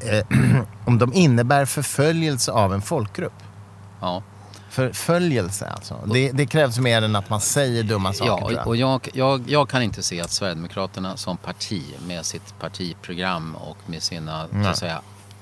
eh, 0.01 0.27
om 0.87 0.99
de 0.99 1.13
innebär 1.15 1.65
förföljelse 1.65 2.53
av 2.53 2.75
en 2.75 2.83
folkgrupp. 2.83 3.33
Ja. 4.01 4.23
Förföljelse 4.77 5.67
alltså. 5.67 6.01
Det, 6.13 6.33
det 6.33 6.47
krävs 6.47 6.79
mer 6.79 7.03
än 7.03 7.17
att 7.17 7.31
man 7.31 7.41
säger 7.41 7.83
dumma 7.83 8.13
saker 8.13 8.55
Ja, 8.55 8.65
och 8.65 8.77
jag, 8.77 9.09
jag, 9.13 9.51
jag 9.51 9.69
kan 9.69 9.83
inte 9.83 10.03
se 10.03 10.21
att 10.21 10.31
Sverigedemokraterna 10.31 11.17
som 11.17 11.37
parti 11.37 11.83
med 12.07 12.27
sitt 12.27 12.59
partiprogram 12.61 13.55
och 13.55 13.77
med 13.87 14.03
sina 14.03 14.47
så 14.63 14.69
att 14.69 14.79
säga, 14.79 15.01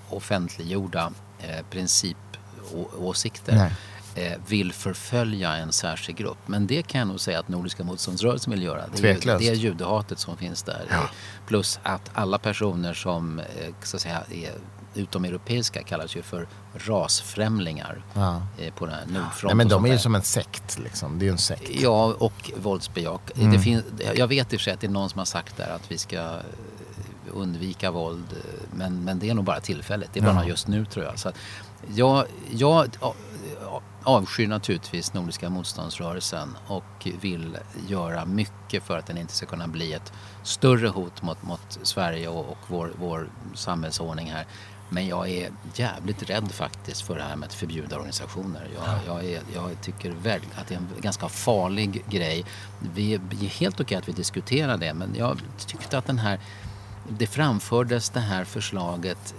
offentliggjorda 0.09 1.13
eh, 1.39 1.65
principåsikter 1.71 3.71
eh, 4.15 4.33
vill 4.47 4.73
förfölja 4.73 5.57
en 5.57 5.73
särskild 5.73 6.19
grupp. 6.19 6.39
Men 6.47 6.67
det 6.67 6.83
kan 6.83 6.99
jag 6.99 7.09
nog 7.09 7.21
säga 7.21 7.39
att 7.39 7.49
Nordiska 7.49 7.85
motståndsrörelsen 7.85 8.51
vill 8.51 8.63
göra. 8.63 8.85
Det 8.97 9.11
är, 9.11 9.39
det 9.39 9.49
är 9.49 9.55
judehatet 9.55 10.19
som 10.19 10.37
finns 10.37 10.63
där. 10.63 10.83
Ja. 10.91 11.09
Plus 11.47 11.79
att 11.83 12.11
alla 12.13 12.39
personer 12.39 12.95
som 12.95 13.39
eh, 13.39 13.45
så 13.83 13.97
att 13.97 14.03
säga, 14.03 14.23
är 14.31 14.53
utomeuropeiska 14.95 15.83
kallas 15.83 16.17
ju 16.17 16.23
för 16.23 16.47
rasfrämlingar 16.75 18.03
Ja. 18.15 18.43
eh, 18.59 18.75
på 18.75 18.87
den 18.87 18.95
här 18.95 19.07
Nordfront. 19.07 19.43
Nej, 19.45 19.55
men 19.55 19.69
de 19.69 19.85
är 19.85 19.93
ju 19.93 19.99
som 19.99 20.15
en 20.15 20.23
sekt 20.23 20.79
liksom. 20.79 21.19
Det 21.19 21.23
är 21.25 21.27
ju 21.27 21.33
en 21.33 21.39
sekt. 21.39 21.71
Ja, 21.71 22.15
och 22.19 22.51
våldsbejak. 22.57 23.21
Mm. 23.37 23.53
Det 23.53 23.59
finns, 23.59 23.85
jag 24.15 24.27
vet 24.29 24.53
i 24.53 24.57
och 24.57 24.61
för 24.61 24.65
sig 24.65 24.73
att 24.75 24.81
det 24.81 24.87
är 24.87 24.91
någon 24.91 25.11
som 25.11 25.19
har 25.19 25.25
sagt 25.27 25.57
där 25.57 25.71
att 25.71 25.91
vi 25.91 25.99
ska 25.99 26.17
eh, 26.17 26.39
undvika 27.33 27.91
våld. 27.91 28.25
eh, 28.33 28.39
Men, 28.77 29.05
men 29.05 29.19
det 29.19 29.31
är 29.31 29.35
nog 29.35 29.45
bara 29.45 29.61
tillfälligt. 29.61 30.11
Det 30.13 30.21
är 30.21 30.25
bara 30.25 30.35
Ja. 30.35 30.45
just 30.49 30.69
nu 30.69 30.85
tror 30.85 31.05
jag. 31.05 31.19
Så 31.19 31.29
att 31.29 31.35
jag, 31.95 32.25
jag 32.51 32.89
avskyr 34.03 34.47
naturligtvis 34.49 35.15
Nordiska 35.15 35.51
motståndsrörelsen 35.51 36.57
och 36.67 37.09
vill 37.21 37.57
göra 37.89 38.25
mycket 38.25 38.83
för 38.83 38.99
att 38.99 39.07
den 39.07 39.19
inte 39.19 39.33
ska 39.33 39.47
kunna 39.47 39.69
bli 39.69 39.93
ett 39.93 40.13
större 40.43 40.89
hot 40.89 41.23
mot, 41.23 41.43
mot 41.43 41.79
Sverige 41.83 42.29
och, 42.29 42.49
och 42.51 42.59
vår, 42.67 42.93
vår 42.99 43.29
samhällsordning 43.55 44.31
här. 44.33 44.47
Men 44.95 45.07
jag 45.07 45.31
är 45.31 45.51
jävligt 45.75 46.31
rädd 46.31 46.53
faktiskt 46.53 47.03
för 47.03 47.17
det 47.17 47.23
här 47.23 47.37
med 47.37 47.47
att 47.47 47.55
förbjuda 47.55 47.97
organisationer. 47.97 48.69
Jag, 48.75 48.99
jag, 49.07 49.25
är, 49.25 49.41
jag 49.55 49.81
tycker 49.83 50.11
väl 50.11 50.41
att 50.55 50.69
det 50.69 50.75
är 50.75 50.79
en 50.79 50.89
ganska 51.01 51.29
farlig 51.29 52.05
grej. 52.11 52.45
Vi 52.95 53.21
det 53.31 53.47
är 53.47 53.51
helt 53.51 53.81
okej 53.81 53.99
att 53.99 54.09
vi 54.09 54.13
diskuterar 54.13 54.77
det 54.77 54.95
men 54.95 55.15
jag 55.19 55.39
tyckte 55.67 55.99
att 55.99 56.07
den 56.07 56.19
här, 56.19 56.39
det 57.09 57.27
framfördes 57.27 58.11
det 58.11 58.21
här 58.21 58.45
förslaget 58.45 59.35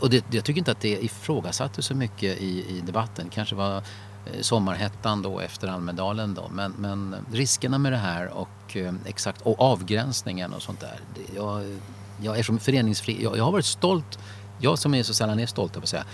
och 0.00 0.10
det, 0.10 0.24
jag 0.30 0.44
tycker 0.44 0.58
inte 0.58 0.72
att 0.72 0.80
det 0.80 1.04
ifrågasattes 1.04 1.86
så 1.86 1.94
mycket 1.94 2.38
i, 2.38 2.76
i 2.76 2.80
debatten. 2.86 3.28
kanske 3.30 3.54
var 3.54 3.76
eh, 3.76 4.40
sommarhettan 4.40 5.22
då 5.22 5.40
efter 5.40 5.68
Almedalen 5.68 6.34
då. 6.34 6.48
Men, 6.52 6.72
men 6.78 7.16
riskerna 7.32 7.78
med 7.78 7.92
det 7.92 7.98
här 7.98 8.28
och 8.28 8.76
eh, 8.76 8.94
exakt 9.04 9.42
och 9.42 9.60
avgränsningen 9.60 10.52
och 10.52 10.62
sånt 10.62 10.80
där. 10.80 11.00
Jag, 11.34 11.78
jag 12.22 12.38
är 12.38 12.42
som 12.42 12.58
föreningsfri. 12.58 13.22
Jag, 13.22 13.36
jag 13.36 13.44
har 13.44 13.52
varit 13.52 13.64
stolt. 13.64 14.18
Jag 14.58 14.78
som 14.78 14.94
är 14.94 15.02
så 15.02 15.14
sällan 15.14 15.40
är 15.40 15.46
stolt, 15.46 15.72
på 15.72 15.78
att 15.78 15.88
säga. 15.88 16.04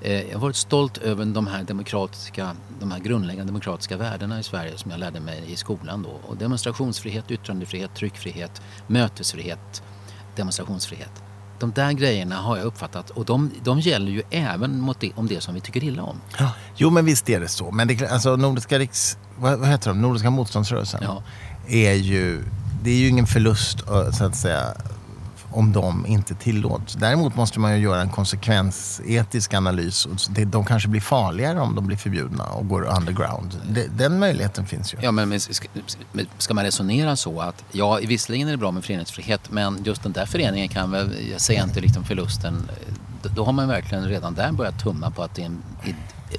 Eh, 0.00 0.22
jag 0.22 0.32
har 0.32 0.40
varit 0.40 0.56
stolt 0.56 0.98
över 0.98 1.24
de 1.24 1.46
här 1.46 1.62
demokratiska, 1.62 2.56
de 2.80 2.90
här 2.90 2.98
grundläggande 2.98 3.52
demokratiska 3.52 3.96
värdena 3.96 4.40
i 4.40 4.42
Sverige 4.42 4.78
som 4.78 4.90
jag 4.90 5.00
lärde 5.00 5.20
mig 5.20 5.42
i 5.46 5.56
skolan 5.56 6.02
då. 6.02 6.20
Och 6.28 6.36
demonstrationsfrihet, 6.36 7.30
yttrandefrihet, 7.30 7.94
tryckfrihet, 7.94 8.62
mötesfrihet, 8.86 9.82
demonstrationsfrihet. 10.36 11.22
De 11.58 11.72
där 11.72 11.92
grejerna 11.92 12.36
har 12.36 12.56
jag 12.56 12.66
uppfattat 12.66 13.10
och 13.10 13.24
de, 13.24 13.50
de 13.64 13.80
gäller 13.80 14.12
ju 14.12 14.22
även 14.30 14.80
mot 14.80 15.00
det, 15.00 15.12
om 15.16 15.26
det 15.26 15.40
som 15.40 15.54
vi 15.54 15.60
tycker 15.60 15.84
illa 15.84 16.02
om. 16.02 16.20
Ja, 16.38 16.52
jo, 16.76 16.90
men 16.90 17.04
visst 17.04 17.28
är 17.28 17.40
det 17.40 17.48
så. 17.48 17.70
Men 17.70 17.88
det, 17.88 18.06
alltså, 18.10 18.36
Nordiska 18.36 18.78
riks... 18.78 19.18
Vad, 19.38 19.58
vad 19.58 19.68
heter 19.68 19.90
de? 19.90 20.02
Nordiska 20.02 20.30
motståndsrörelsen. 20.30 21.00
Ja. 21.02 21.22
Är 21.68 21.92
ju... 21.92 22.44
Det 22.82 22.90
är 22.90 22.96
ju 22.96 23.08
ingen 23.08 23.26
förlust, 23.26 23.88
eh, 23.88 24.10
så 24.10 24.24
att 24.24 24.36
säga, 24.36 24.74
om 25.56 25.72
de 25.72 26.06
inte 26.06 26.34
tillåts. 26.34 26.94
Däremot 26.94 27.36
måste 27.36 27.60
man 27.60 27.76
ju 27.76 27.82
göra 27.82 28.00
en 28.00 28.10
konsekvensetisk 28.10 29.54
analys. 29.54 30.08
De 30.46 30.64
kanske 30.64 30.88
blir 30.88 31.00
farligare 31.00 31.60
om 31.60 31.74
de 31.74 31.86
blir 31.86 31.96
förbjudna 31.96 32.44
och 32.44 32.68
går 32.68 32.82
underground. 32.82 33.60
Den 33.96 34.18
möjligheten 34.18 34.66
finns 34.66 34.94
ju. 34.94 34.98
Ja, 35.00 35.10
men 35.10 35.40
ska, 35.40 35.68
ska 36.38 36.54
man 36.54 36.64
resonera 36.64 37.16
så 37.16 37.40
att 37.40 37.64
ja, 37.72 38.00
visserligen 38.06 38.48
är 38.48 38.52
det 38.52 38.58
bra 38.58 38.70
med 38.70 38.84
föreningsfrihet 38.84 39.40
men 39.50 39.84
just 39.84 40.02
den 40.02 40.12
där 40.12 40.26
föreningen 40.26 40.68
kan 40.68 40.90
väl, 40.90 41.30
jag 41.30 41.40
säger 41.40 41.62
inte 41.62 41.80
liksom 41.80 42.04
förlusten, 42.04 42.68
då- 43.34 43.44
har 43.44 43.52
man 43.52 43.68
verkligen 43.68 44.04
redan 44.04 44.34
där 44.34 44.52
börjat 44.52 44.78
tumma 44.82 45.10
på 45.10 45.22
att 45.22 45.34
det 45.34 45.42
är 45.42 45.46
en, 45.46 45.62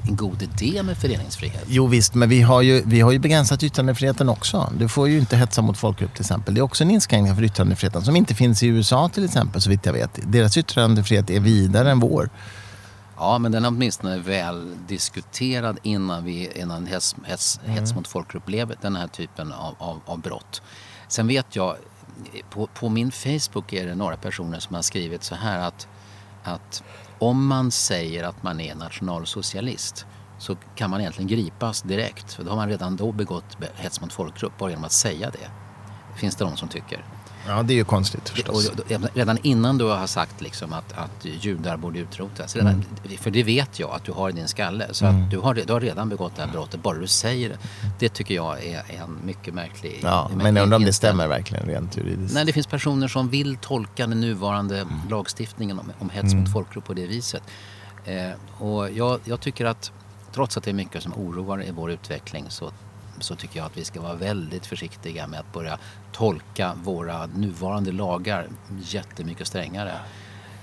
en 0.08 0.16
god 0.16 0.42
idé 0.42 0.84
med 0.84 0.98
föreningsfrihet. 0.98 1.64
Jo 1.68 1.88
visst, 1.88 2.14
men 2.14 2.30
vi 2.30 2.42
har, 2.42 2.62
ju, 2.62 2.84
vi 2.86 3.02
har 3.02 3.12
ju 3.12 3.20
begränsat 3.20 3.64
yttrandefriheten 3.64 4.30
också. 4.30 4.74
Du 4.78 4.90
får 4.90 5.10
ju 5.10 5.20
inte 5.20 5.38
hetsa 5.38 5.62
mot 5.62 5.78
folkgrupp 5.78 6.14
till 6.14 6.22
exempel. 6.22 6.54
Det 6.54 6.60
är 6.60 6.64
också 6.64 6.84
en 6.84 6.92
inskränkning 6.92 7.36
för 7.36 7.44
yttrandefriheten 7.44 8.02
som 8.02 8.16
inte 8.16 8.36
finns 8.36 8.64
i 8.64 8.68
USA 8.68 9.10
till 9.10 9.26
exempel 9.26 9.62
så 9.62 9.70
vitt 9.70 9.86
jag 9.86 9.94
vet. 9.94 10.20
Deras 10.24 10.58
yttrandefrihet 10.58 11.30
är 11.30 11.40
vidare 11.40 11.92
än 11.92 12.00
vår. 12.00 12.30
Ja, 13.20 13.38
men 13.38 13.52
den 13.52 13.64
är 13.66 13.68
åtminstone 13.70 14.18
väl 14.18 14.76
diskuterad 14.88 15.80
innan, 15.84 16.24
vi, 16.26 16.52
innan 16.56 16.88
hets, 16.88 17.16
hets, 17.24 17.60
hets 17.66 17.94
mot 17.96 18.08
folkgrupp 18.08 18.46
blev 18.46 18.74
den 18.82 18.96
här 18.96 19.08
typen 19.08 19.54
av, 19.54 19.76
av, 19.78 20.00
av 20.06 20.20
brott. 20.20 20.62
Sen 21.08 21.28
vet 21.28 21.56
jag, 21.56 21.76
på, 22.50 22.68
på 22.68 22.90
min 22.90 23.12
Facebook 23.12 23.74
är 23.74 23.86
det 23.88 23.96
några 23.96 24.18
personer 24.18 24.60
som 24.60 24.76
har 24.76 24.82
skrivit 24.82 25.24
så 25.24 25.36
här 25.36 25.60
att, 25.60 25.88
att 26.48 26.84
om 27.20 27.48
man 27.48 27.72
säger 27.72 28.24
att 28.24 28.44
man 28.44 28.60
är 28.60 28.76
nationalsocialist 28.76 30.06
så 30.40 30.56
kan 30.76 30.90
man 30.90 31.02
egentligen 31.02 31.28
gripas 31.28 31.82
direkt. 31.82 32.34
För 32.34 32.44
då 32.44 32.50
har 32.50 32.56
man 32.56 32.70
redan 32.70 32.96
då 32.96 33.12
begått 33.12 33.58
hets 33.76 34.02
mot 34.02 34.14
folkgrupp 34.14 34.58
bara 34.58 34.70
genom 34.70 34.86
att 34.86 34.92
säga 34.92 35.30
det. 35.30 35.50
Finns 36.20 36.36
det 36.36 36.46
de 36.46 36.58
som 36.58 36.70
tycker. 36.70 37.06
Ja, 37.48 37.64
det 37.64 37.74
är 37.74 37.76
ju 37.76 37.84
konstigt 37.84 38.22
Och 38.30 38.36
förstås. 38.36 38.72
redan 39.14 39.38
innan 39.44 39.78
du 39.78 39.86
har 39.86 40.08
sagt 40.08 40.42
liksom 40.42 40.74
att, 40.74 40.94
att 40.98 41.26
judar 41.26 41.78
borde 41.78 42.00
utrotas. 42.00 42.56
Redan, 42.56 42.74
Mm. 42.74 43.18
För 43.18 43.32
det 43.32 43.44
vet 43.44 43.80
jag 43.80 43.90
att 43.92 44.04
du 44.04 44.12
har 44.12 44.30
i 44.30 44.32
din 44.32 44.48
skalle. 44.48 44.88
Så 44.92 45.06
att 45.06 45.32
du, 45.32 45.38
har, 45.40 45.54
du 45.54 45.74
har 45.74 45.80
redan 45.82 46.10
begått 46.10 46.36
det 46.36 46.42
här 46.42 46.52
brottet. 46.52 46.84
Bara 46.84 46.98
du 46.98 47.08
säger 47.08 47.50
det. 47.50 47.58
Det 48.00 48.10
tycker 48.10 48.36
jag 48.36 48.64
är 48.64 48.84
en 49.04 49.18
mycket 49.26 49.54
märklig 49.54 50.00
Ja, 50.04 50.30
en 50.32 50.38
men 50.38 50.56
jag 50.56 50.64
undrar 50.64 50.78
om 50.78 50.84
det 50.86 50.94
stämmer 50.94 51.28
verkligen 51.28 51.66
rent 51.66 51.98
juridiskt. 51.98 52.34
Nej, 52.34 52.46
det 52.46 52.54
finns 52.54 52.68
personer 52.68 53.08
som 53.08 53.30
vill 53.30 53.58
tolka 53.58 54.08
den 54.08 54.22
nuvarande 54.22 54.80
Mm. 54.82 54.94
lagstiftningen 55.10 55.80
om, 55.80 55.92
om 56.00 56.10
hets 56.10 56.34
mot 56.34 56.52
folkgrupp 56.54 56.86
på 56.86 56.94
det 56.94 57.06
viset. 57.08 57.44
Eh, 58.06 58.64
och 58.66 58.92
jag, 58.92 59.20
jag 59.24 59.40
tycker 59.40 59.66
att 59.66 59.92
trots 60.34 60.58
att 60.58 60.64
det 60.64 60.72
är 60.72 60.74
mycket 60.74 61.04
som 61.04 61.14
oroar 61.14 61.64
i 61.64 61.72
vår 61.72 61.92
utveckling 61.92 62.46
så, 62.50 62.72
så 63.20 63.36
tycker 63.36 63.60
jag 63.60 63.66
att 63.66 63.78
vi 63.78 63.86
ska 63.86 64.02
vara 64.02 64.16
väldigt 64.16 64.66
försiktiga 64.66 65.28
med 65.28 65.40
att 65.40 65.54
börja 65.54 65.78
tolka 66.12 66.74
våra 66.84 67.26
nuvarande 67.26 67.92
lagar 67.92 68.48
jättemycket 68.82 69.48
strängare. 69.48 69.94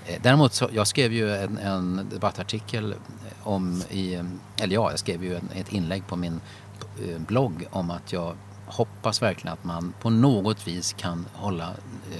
Eh, 0.05 0.19
däremot 0.23 0.53
så, 0.53 0.69
jag 0.73 0.87
skrev 0.87 1.13
ju 1.13 1.35
en, 1.35 1.57
en 1.57 2.09
debattartikel 2.09 2.95
om 3.43 3.83
i, 3.89 4.13
eller 4.57 4.73
ja, 4.73 4.89
jag 4.91 4.99
skrev 4.99 5.23
ju 5.23 5.35
en, 5.35 5.49
ett 5.55 5.73
inlägg 5.73 6.07
på 6.07 6.15
min 6.15 6.41
eh, 7.07 7.19
blogg 7.19 7.67
om 7.71 7.91
att 7.91 8.13
jag 8.13 8.35
hoppas 8.65 9.21
verkligen 9.21 9.53
att 9.53 9.63
man 9.63 9.93
på 10.01 10.09
något 10.09 10.67
vis 10.67 10.93
kan 10.93 11.25
hålla 11.33 11.69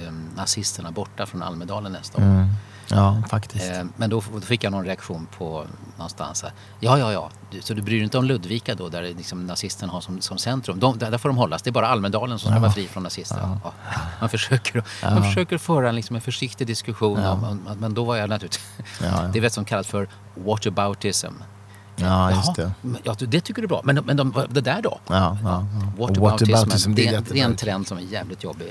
eh, 0.02 0.12
nazisterna 0.36 0.90
borta 0.90 1.26
från 1.26 1.42
Almedalen 1.42 1.92
nästa 1.92 2.18
år. 2.18 2.22
Mm. 2.22 2.46
Ja, 2.90 3.22
faktiskt. 3.30 3.70
Eh, 3.72 3.84
men 3.96 4.10
då, 4.10 4.20
fick 4.20 4.64
jag 4.64 4.70
någon 4.70 4.84
reaktion 4.84 5.26
på 5.38 5.64
någonstans. 5.96 6.42
här, 6.42 6.52
Ja, 6.80 6.98
ja, 6.98 7.12
ja. 7.12 7.30
Så 7.60 7.74
du 7.74 7.82
bryr 7.82 7.94
dig 7.96 8.04
inte 8.04 8.18
om 8.18 8.24
Ludvika 8.24 8.74
då, 8.74 8.88
där 8.88 9.02
liksom 9.02 9.46
nazisten 9.46 9.88
har 9.88 10.00
som, 10.00 10.20
som 10.20 10.38
centrum? 10.38 10.80
De, 10.80 10.98
där, 10.98 11.18
får 11.18 11.28
de 11.28 11.38
hållas. 11.38 11.62
Det 11.62 11.70
är 11.70 11.72
bara 11.72 11.88
Almedalen 11.88 12.38
som 12.38 12.50
ska 12.50 12.60
vara 12.60 12.72
fri 12.72 12.86
från 12.86 13.02
nazister. 13.02 13.48
Ja. 13.64 13.72
Man, 14.20 14.28
försöker, 14.28 14.84
man 15.02 15.22
försöker 15.22 15.58
föra 15.58 15.88
en, 15.88 15.94
liksom 15.94 16.16
en 16.16 16.22
försiktig 16.22 16.66
diskussion. 16.66 17.18
Om, 17.24 17.60
men 17.78 17.94
då 17.94 18.04
var 18.04 18.16
jag 18.16 18.28
naturligtvis... 18.30 18.64
Ja, 19.02 19.06
ja. 19.06 19.28
Det 19.32 19.38
är 19.38 19.40
väl 19.42 19.50
som 19.50 19.64
kallas 19.64 19.86
för 19.86 20.08
whataboutism. 20.34 21.32
Ja, 21.96 22.30
just 22.30 22.54
det. 22.54 22.72
Ja, 23.04 23.14
det 23.18 23.40
tycker 23.40 23.62
du 23.62 23.66
är 23.66 23.68
bra. 23.68 23.80
Men, 23.84 23.96
men 24.04 24.16
de, 24.16 24.46
det 24.50 24.60
där 24.60 24.82
då? 24.82 24.98
Ja, 25.08 25.14
ja, 25.14 25.38
ja. 25.44 25.66
Whataboutism, 25.98 26.22
whataboutism, 26.52 26.94
det 26.94 27.06
är 27.06 27.10
det, 27.10 27.16
är- 27.16 27.34
det 27.34 27.40
är 27.40 27.44
en 27.44 27.56
trend 27.56 27.86
som 27.86 27.98
är 27.98 28.02
jävligt 28.02 28.44
jobbig. 28.44 28.66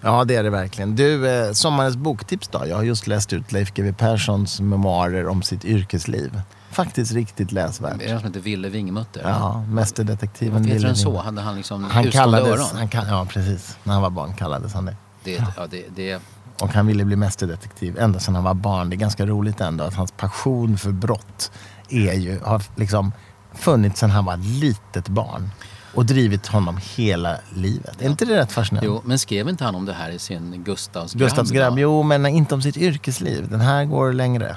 Ja, 0.00 0.24
det 0.24 0.36
är 0.36 0.42
det 0.42 0.50
verkligen. 0.50 0.96
Du, 0.96 1.28
eh, 1.28 1.52
sommarens 1.52 1.96
boktips 1.96 2.48
då? 2.48 2.62
Jag 2.66 2.76
har 2.76 2.82
just 2.82 3.06
läst 3.06 3.32
ut 3.32 3.52
Leif 3.52 3.72
GW 3.74 3.92
Perssons 3.92 4.60
memoarer 4.60 5.28
om 5.28 5.42
sitt 5.42 5.64
yrkesliv. 5.64 6.40
Faktiskt 6.70 7.12
riktigt 7.12 7.52
läsvärt. 7.52 7.98
Det 7.98 8.04
är 8.04 8.10
någon 8.10 8.20
som 8.20 8.28
heter 8.28 8.40
Ville 8.40 8.68
Vingmutter. 8.68 9.22
Ja, 9.24 9.64
Mästerdetektiven 9.68 10.54
Varför 10.54 10.64
heter 10.68 10.78
Ville 10.78 10.88
den 10.88 10.96
så? 10.96 11.16
Hade 11.16 11.40
han 11.40 11.56
liksom 11.56 11.84
Han 11.84 12.10
kallades, 12.10 12.48
öron? 12.48 12.66
han 12.74 12.88
kan, 12.88 13.08
ja 13.08 13.26
precis, 13.30 13.76
när 13.84 13.92
han 13.92 14.02
var 14.02 14.10
barn 14.10 14.34
kallades 14.34 14.74
han 14.74 14.84
det. 14.84 14.96
Det, 15.24 15.44
ja, 15.56 15.66
det, 15.70 15.84
det, 15.96 16.20
Och 16.60 16.68
han 16.68 16.86
ville 16.86 17.04
bli 17.04 17.16
mästerdetektiv 17.16 17.98
ända 17.98 18.20
sedan 18.20 18.34
han 18.34 18.44
var 18.44 18.54
barn. 18.54 18.90
Det 18.90 18.96
är 18.96 18.98
ganska 18.98 19.26
roligt 19.26 19.60
ändå 19.60 19.84
att 19.84 19.94
hans 19.94 20.12
passion 20.12 20.78
för 20.78 20.92
brott 20.92 21.50
är 21.88 22.12
ju, 22.14 22.40
har 22.40 22.62
liksom 22.76 23.12
funnits 23.54 24.00
sedan 24.00 24.10
han 24.10 24.24
var 24.24 24.36
litet 24.36 25.08
barn. 25.08 25.50
Och 25.94 26.06
drivit 26.06 26.46
honom 26.46 26.78
hela 26.96 27.36
livet. 27.54 28.02
Är 28.02 28.06
inte 28.06 28.24
det 28.24 28.36
rätt 28.36 28.52
fascinerande? 28.52 28.86
jo, 28.86 29.02
men 29.04 29.18
skrev 29.18 29.48
inte 29.48 29.64
han 29.64 29.74
om 29.74 29.86
det 29.86 29.92
här 29.92 30.10
i 30.10 30.18
sin 30.18 30.64
Gustavs 30.64 31.12
grabb? 31.12 31.20
Gustavs 31.20 31.50
grabb, 31.50 31.78
jo 31.78 32.02
men 32.02 32.26
inte 32.26 32.54
om 32.54 32.62
sitt 32.62 32.76
yrkesliv. 32.76 33.48
Den 33.50 33.60
här 33.60 33.84
går 33.84 34.12
längre. 34.12 34.56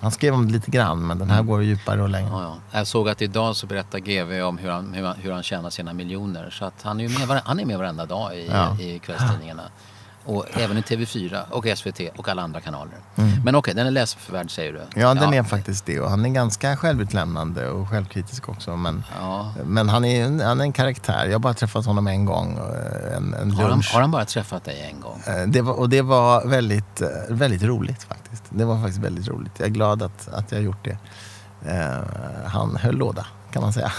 Han 0.00 0.10
skrev 0.10 0.34
om 0.34 0.46
det 0.46 0.52
lite 0.52 0.70
grann 0.70 1.06
men 1.06 1.18
den 1.18 1.30
här 1.30 1.42
går 1.42 1.62
djupare 1.62 2.02
och 2.02 2.08
längre. 2.08 2.28
Ja, 2.32 2.42
ja. 2.42 2.78
Jag 2.78 2.86
såg 2.86 3.08
att 3.08 3.22
idag 3.22 3.56
så 3.56 3.66
berättar 3.66 3.98
GV 3.98 4.42
om 4.42 4.58
hur 4.58 4.70
han, 4.70 4.94
hur 4.94 5.04
han, 5.04 5.16
hur 5.16 5.32
han 5.32 5.42
tjänar 5.42 5.70
sina 5.70 5.92
miljoner. 5.92 6.50
Så 6.50 6.64
att 6.64 6.74
han 6.82 7.00
är 7.00 7.26
med, 7.28 7.40
han 7.44 7.60
är 7.60 7.64
med 7.64 7.78
varenda 7.78 8.06
dag 8.06 8.36
i, 8.36 8.48
Ja. 8.50 8.80
i 8.80 8.98
kvällstidningarna. 8.98 9.62
Och 10.26 10.44
även 10.52 10.78
i 10.78 10.80
TV4 10.80 11.42
och 11.50 11.66
SVT 11.78 12.00
och 12.18 12.28
alla 12.28 12.42
andra 12.42 12.60
kanaler. 12.60 12.94
Mm. 13.16 13.30
Men 13.44 13.54
okej, 13.54 13.74
den 13.74 13.86
är 13.86 13.90
läsvärd 13.90 14.50
säger 14.50 14.72
du? 14.72 15.00
Ja, 15.00 15.14
den 15.14 15.34
är 15.34 15.42
faktiskt 15.42 15.86
det. 15.86 16.00
Och 16.00 16.10
han 16.10 16.24
är 16.24 16.28
ganska 16.28 16.76
självutlämnande 16.76 17.68
och 17.70 17.88
självkritisk 17.90 18.48
också. 18.48 18.76
Men, 18.76 19.04
Ja. 19.20 19.52
men 19.64 19.88
han, 19.88 20.04
är, 20.04 20.24
en- 20.24 20.40
han 20.40 20.60
är 20.60 20.64
en 20.64 20.72
karaktär. 20.72 21.24
Jag 21.26 21.32
har 21.32 21.38
bara 21.38 21.54
träffat 21.54 21.86
honom 21.86 22.06
en 22.06 22.24
gång. 22.24 22.52
eh, 22.58 23.16
En, 23.16 23.34
en 23.34 23.50
Har, 23.50 23.68
han, 23.70 23.82
har 23.92 24.00
han 24.00 24.10
bara 24.10 24.24
träffat 24.24 24.64
dig 24.64 24.90
en 24.94 25.00
gång? 25.00 25.22
Eh, 25.26 25.46
Det 25.48 25.60
var, 25.62 25.72
och 25.74 25.88
det 25.88 26.02
var 26.02 26.46
väldigt, 26.46 27.00
eh, 27.00 27.08
väldigt 27.28 27.62
roligt 27.62 28.02
faktiskt. 28.02 28.42
Det 28.50 28.64
var 28.64 28.78
faktiskt 28.78 28.98
väldigt 28.98 29.28
roligt. 29.28 29.52
Jag 29.58 29.66
är 29.68 29.72
glad 29.72 30.02
att, 30.02 30.28
att 30.28 30.52
jag 30.52 30.62
gjort 30.62 30.84
det. 30.84 30.98
Han 32.46 32.76
höll 32.76 32.94
låda 32.96 33.26
kan 33.52 33.62
man 33.62 33.72
säga. 33.72 33.92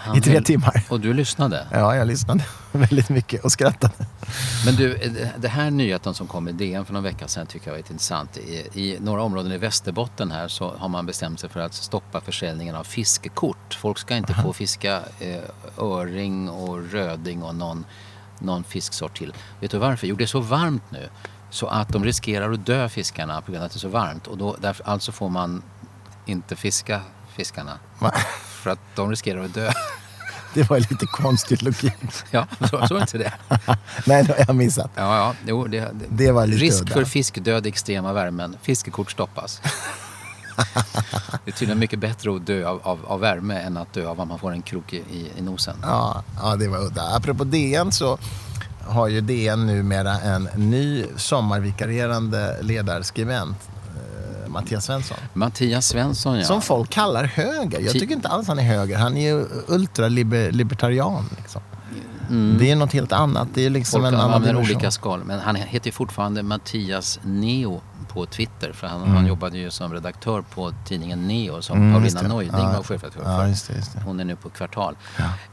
Han 0.00 0.16
I 0.16 0.20
tre 0.20 0.32
höll- 0.34 0.44
timmar. 0.44 0.82
Och 0.88 1.00
du 1.00 1.12
lyssnade? 1.14 1.66
Ja, 1.72 1.96
jag 1.96 2.06
lyssnade 2.08 2.44
väldigt 2.72 3.08
mycket 3.08 3.44
och 3.44 3.52
skrattade. 3.52 3.92
Men 4.64 4.74
du, 4.76 4.94
eh, 4.96 5.28
det 5.38 5.48
här 5.48 5.70
nyheten 5.70 6.14
som 6.14 6.26
kom 6.26 6.48
i 6.48 6.52
DN 6.52 6.84
för 6.84 6.92
någon 6.92 7.02
vecka 7.02 7.28
sedan 7.28 7.46
tycker 7.46 7.66
jag 7.66 7.72
var 7.72 7.78
intressant. 7.78 8.36
I, 8.36 8.68
I 8.74 8.98
några 9.00 9.22
områden 9.22 9.52
i 9.52 9.58
Västerbotten 9.58 10.30
här 10.30 10.48
så 10.48 10.74
har 10.78 10.88
man 10.88 11.06
bestämt 11.06 11.40
sig 11.40 11.50
för 11.50 11.60
att 11.60 11.74
stoppa 11.74 12.20
försäljningen 12.20 12.74
av 12.76 12.84
fiskekort. 12.84 13.74
Folk 13.80 13.98
ska 13.98 14.16
inte 14.16 14.34
få 14.34 14.52
fiska 14.52 15.00
eh, 15.20 15.38
öring 15.78 16.48
och 16.50 16.90
röding 16.92 17.42
och 17.42 17.54
någon, 17.54 17.84
någon 18.38 18.64
fisksort 18.64 19.18
till. 19.18 19.34
Vet 19.60 19.70
du 19.70 19.78
varför? 19.78 20.06
Jo, 20.06 20.16
det 20.16 20.24
är 20.24 20.26
så 20.26 20.40
varmt 20.40 20.90
nu 20.90 21.08
så 21.50 21.66
att 21.66 21.88
de 21.88 22.04
riskerar 22.04 22.52
att 22.52 22.66
dö 22.66 22.88
fiskarna 22.88 23.40
på 23.40 23.52
grund 23.52 23.62
av 23.62 23.66
att 23.66 23.72
det 23.72 23.76
är 23.76 23.80
så 23.80 23.88
varmt. 23.88 24.26
Och 24.26 24.38
då, 24.38 24.56
därför, 24.60 24.84
alltså 24.88 25.12
får 25.12 25.28
man 25.28 25.62
inte 26.26 26.56
fiska 26.56 27.00
fiskarna 27.36 27.78
Va? 27.98 28.12
För 28.60 28.70
att 28.70 28.78
de 28.94 29.10
riskerar 29.10 29.44
att 29.44 29.54
dö. 29.54 29.72
Det 30.54 30.70
var 30.70 30.78
lite 30.78 31.06
konstig 31.06 31.62
logik. 31.62 31.92
ja, 32.30 32.46
så, 32.70 32.86
så 32.86 32.98
inte 32.98 33.18
det. 33.18 33.32
Nej, 34.06 34.24
det 34.24 34.32
har 34.32 34.44
jag 34.46 34.56
missat. 34.56 34.90
Ja, 34.94 35.16
ja. 35.16 35.34
Jo, 35.46 35.66
det, 35.66 35.80
det, 35.80 36.06
Det 36.08 36.32
var 36.32 36.46
lite 36.46 36.64
Risk 36.64 36.82
udda. 36.82 36.92
för 36.94 37.04
fiskdöd 37.04 37.66
i 37.66 37.68
extrema 37.68 38.12
värmen. 38.12 38.56
Fiskekort 38.62 39.10
stoppas. 39.10 39.60
det 41.44 41.50
är 41.50 41.52
tydligen 41.52 41.78
mycket 41.78 41.98
bättre 41.98 42.36
att 42.36 42.46
dö 42.46 42.66
av, 42.66 42.80
av, 42.82 42.98
av 43.06 43.20
värme 43.20 43.60
än 43.60 43.76
att 43.76 43.92
dö 43.92 44.06
av 44.06 44.20
att 44.20 44.28
man 44.28 44.38
får 44.38 44.52
en 44.52 44.62
krok 44.62 44.92
i, 44.92 45.30
i, 45.36 45.42
nosen. 45.42 45.76
Ja, 45.82 46.22
ja, 46.42 46.56
det 46.56 46.68
var 46.68 46.78
udda. 46.78 47.02
Apropå 47.16 47.44
DN 47.44 47.92
så 47.92 48.18
har 48.86 49.08
ju 49.08 49.20
DN 49.20 49.66
numera 49.66 50.20
en 50.20 50.48
ny 50.54 51.06
sommarvikarierande 51.16 52.56
ledarskribent, 52.62 53.56
Mattias 54.46 54.84
Svensson. 54.84 55.16
Mattias 55.32 55.88
Svensson, 55.88 56.38
ja. 56.38 56.44
Som 56.44 56.62
folk 56.62 56.90
kallar 56.90 57.24
höger. 57.24 57.80
Jag 57.80 57.92
tycker 57.92 58.14
inte 58.14 58.28
alls 58.28 58.48
han 58.48 58.58
är 58.58 58.62
höger. 58.62 58.98
Han 58.98 59.16
är 59.16 59.28
ju 59.28 59.46
ultralibertarian. 59.66 61.24
Liksom. 61.36 61.62
Mm. 62.30 62.58
Det 62.58 62.70
är 62.70 62.76
något 62.76 62.92
helt 62.92 63.12
annat. 63.12 63.48
Det 63.54 63.66
är 63.66 63.70
liksom 63.70 64.00
Folk 64.02 64.12
en 64.12 64.20
annan 64.20 64.34
använder 64.34 64.60
olika 64.60 64.90
skal. 64.90 65.24
Men 65.24 65.40
han 65.40 65.56
heter 65.56 65.86
ju 65.86 65.92
fortfarande 65.92 66.42
Mattias 66.42 67.20
Neo 67.22 67.80
på 68.12 68.26
Twitter. 68.26 68.72
För 68.72 68.86
han, 68.86 69.02
Mm. 69.02 69.14
han 69.16 69.26
jobbade 69.26 69.58
ju 69.58 69.70
som 69.70 69.92
redaktör 69.92 70.42
på 70.54 70.72
tidningen 70.86 71.28
Neo 71.28 71.62
som 71.62 71.76
Mm, 71.78 71.92
Paulina. 71.92 72.22
Neuding 72.22 72.50
Ja. 72.52 72.72
var 72.76 72.82
chefredaktör 72.82 73.22
Ja, 73.24 73.38
för. 73.38 73.46
just 73.46 73.68
det, 73.68 73.74
just 73.76 73.92
det. 73.92 74.00
Hon 74.04 74.20
är 74.20 74.24
nu 74.24 74.36
på 74.36 74.48
kvartal. 74.50 74.96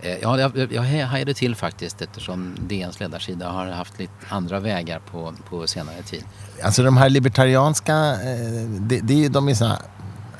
Eh, 0.01 0.11
Ja, 0.21 0.39
jag, 0.39 0.73
jag 0.73 0.83
hajade 1.07 1.33
till 1.33 1.55
faktiskt 1.55 2.01
eftersom 2.01 2.55
DNs 2.61 2.99
ledarsida 2.99 3.49
har 3.49 3.65
haft 3.67 3.99
lite 3.99 4.13
andra 4.29 4.59
vägar 4.59 4.99
på, 5.11 5.33
på 5.49 5.67
senare 5.67 6.01
tid. 6.03 6.23
Alltså 6.63 6.83
de 6.83 6.97
här 6.97 7.09
libertarianska, 7.09 7.95
eh, 8.13 8.67
det, 8.79 8.99
det 8.99 9.13
är 9.13 9.17
ju, 9.17 9.29
de 9.29 9.49
är 9.49 9.53
såna 9.53 9.79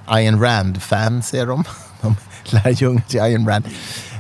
Ayn 0.05 0.39
Rand-fans 0.41 1.33
är 1.33 1.45
de. 1.45 1.63
De 2.01 2.15
lär 2.49 2.69
Jung 2.81 3.01
till 3.01 3.21
Ayn 3.21 3.47
Rand. 3.47 3.65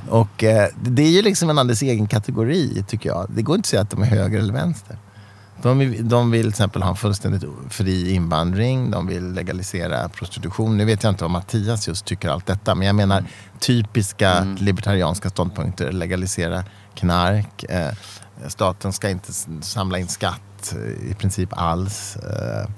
Och 0.09 0.43
eh, 0.43 0.67
det 0.81 1.01
är 1.03 1.09
ju 1.11 1.21
liksom 1.21 1.49
en 1.49 1.59
alldeles 1.59 1.81
egen 1.81 2.07
kategori 2.07 2.83
tycker 2.87 3.09
jag. 3.09 3.25
Det 3.29 3.41
går 3.41 3.55
inte 3.55 3.65
att 3.67 3.69
säga 3.69 3.81
att 3.81 3.89
de 3.89 4.01
är 4.01 4.05
höger 4.07 4.39
eller 4.39 4.53
vänster. 4.53 4.97
De, 5.61 5.97
de 6.09 6.31
vill 6.31 6.41
till 6.41 6.49
exempel 6.49 6.81
ha 6.83 6.89
en 6.89 6.95
fullständigt 6.95 7.43
fri 7.69 8.11
invandring. 8.13 8.91
De 8.91 9.07
vill 9.07 9.33
legalisera 9.33 10.09
prostitution. 10.09 10.77
Nu 10.77 10.85
vet 10.85 11.03
jag 11.03 11.11
inte 11.11 11.25
om 11.25 11.31
Mattias 11.31 11.87
just 11.87 12.05
tycker 12.05 12.29
allt 12.29 12.45
detta. 12.45 12.75
Men 12.75 12.87
jag 12.87 12.95
menar 12.95 13.23
typiska 13.59 14.55
libertarianska 14.59 15.29
ståndpunkter. 15.29 15.91
Legalisera 15.91 16.63
knark. 16.95 17.63
Eh, 17.63 17.91
staten 18.47 18.93
ska 18.93 19.09
inte 19.09 19.33
samla 19.61 19.99
in 19.99 20.07
skatt 20.07 20.75
eh, 20.75 21.11
i 21.11 21.13
princip 21.13 21.49
alls. 21.51 22.15
Eh, 22.15 22.69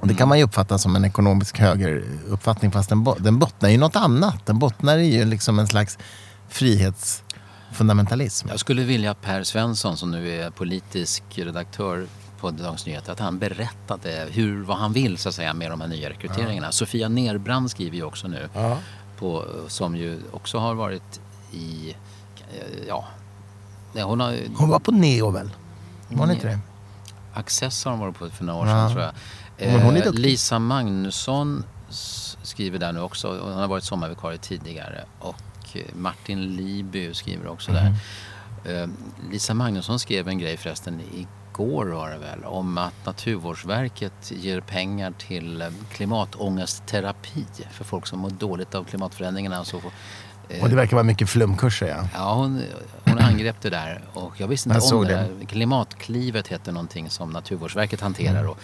och 0.00 0.08
det 0.08 0.14
kan 0.14 0.28
man 0.28 0.38
ju 0.38 0.44
uppfatta 0.44 0.78
som 0.78 0.96
en 0.96 1.04
ekonomisk 1.04 1.58
högeruppfattning 1.58 2.72
fast 2.72 2.88
den, 2.88 3.04
bo- 3.04 3.16
den 3.18 3.38
bottnar 3.38 3.68
i 3.68 3.76
något 3.76 3.96
annat. 3.96 4.46
Den 4.46 4.58
bottnar 4.58 4.98
i 4.98 5.14
ju 5.16 5.24
liksom 5.24 5.58
en 5.58 5.66
slags 5.66 5.98
frihetsfundamentalism. 7.74 8.48
Jag 8.48 8.60
skulle 8.60 8.82
vilja 8.84 9.10
att 9.10 9.22
Per 9.22 9.42
Svensson 9.42 9.96
som 9.96 10.10
nu 10.10 10.30
är 10.30 10.50
politisk 10.50 11.22
redaktör 11.34 12.06
på 12.40 12.50
Dagens 12.50 12.86
Nyheter 12.86 13.12
att 13.12 13.18
han 13.20 13.38
berättade 13.38 14.26
hur, 14.30 14.62
vad 14.64 14.76
han 14.76 14.92
vill 14.92 15.18
så 15.18 15.28
att 15.28 15.34
säga 15.34 15.54
med 15.54 15.70
de 15.70 15.80
här 15.80 15.88
nya 15.88 16.10
rekryteringarna. 16.10 16.72
Sofia 16.72 17.08
Nerbrand 17.08 17.70
skriver 17.70 17.96
ju 17.96 18.02
också 18.04 18.28
nu 18.28 18.48
på, 19.18 19.44
som 19.68 19.96
ju 19.96 20.20
också 20.32 20.58
har 20.58 20.74
varit 20.74 21.20
i, 21.52 21.96
eh, 22.52 22.86
ja, 22.88 23.04
hon 23.94 24.20
har 24.20 24.38
Hon 24.56 24.68
var 24.68 24.78
på 24.78 24.92
Neo 24.92 25.30
väl? 25.30 25.50
Var 26.08 26.18
hon 26.18 26.30
inte 26.30 26.46
det? 26.48 26.58
Access 27.34 27.84
har 27.84 27.90
de 27.92 28.00
varit 28.00 28.18
på 28.18 28.30
för 28.30 28.44
några 28.44 28.60
år 28.60 28.66
sedan 28.66 28.78
Ja. 28.78 28.90
tror 28.90 29.02
jag. 29.02 29.80
Hon 29.80 29.96
Eh. 29.96 30.12
Lisa 30.12 30.58
Magnusson 30.58 31.64
skriver 32.42 32.78
där 32.78 32.92
nu 32.92 33.00
också. 33.00 33.38
Hon 33.42 33.52
har 33.52 33.66
varit 33.68 33.84
sommarvikarie 33.84 34.38
tidigare. 34.38 35.04
Och 35.20 35.34
eh, 35.74 35.82
Martin 35.96 36.42
Liby 36.56 37.14
skriver 37.14 37.46
också 37.48 37.72
där. 37.72 37.94
Eh, 38.64 38.88
Lisa 39.30 39.54
Magnusson 39.54 39.98
skrev 39.98 40.28
en 40.28 40.38
grej 40.38 40.56
förresten 40.56 41.00
igår 41.14 41.86
var 41.86 42.10
det 42.10 42.18
väl. 42.18 42.44
Om 42.44 42.78
att 42.78 43.06
Naturvårdsverket 43.06 44.32
ger 44.34 44.60
pengar 44.60 45.12
till 45.18 45.60
eh, 45.62 45.68
klimatångestterapi 45.92 47.44
för 47.72 47.84
folk 47.84 48.06
som 48.06 48.18
mår 48.18 48.30
dåligt 48.30 48.74
av 48.74 48.84
klimatförändringarna. 48.84 49.64
Så 49.64 49.80
får, 49.80 49.92
eh, 50.48 50.62
Och 50.62 50.68
det 50.68 50.76
verkar 50.76 50.96
vara 50.96 51.04
mycket 51.04 51.28
flumkurser 51.28 51.86
ja. 51.88 52.08
Ja, 52.14 52.34
hon, 52.34 52.62
hon 53.04 53.18
angrep 53.18 53.56
det 53.60 53.70
där 53.70 54.04
och 54.14 54.40
jag 54.40 54.48
visste 54.48 54.68
inte 54.68 54.80
Jag 54.86 54.98
om 54.98 55.04
det. 55.04 55.28
det. 55.40 55.46
Klimatklivet 55.46 56.48
heter 56.48 56.72
någonting 56.72 57.10
som 57.10 57.30
Naturvårdsverket 57.30 58.00
hanterar 58.00 58.38
Mm. 58.38 58.50
och 58.50 58.58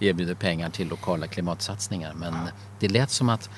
erbjuder 0.00 0.34
pengar 0.34 0.70
till 0.70 0.88
lokala 0.88 1.26
klimatsatsningar. 1.26 2.12
Men 2.16 2.34
det 2.80 2.88
lät 2.88 3.10
som 3.10 3.28
att 3.28 3.50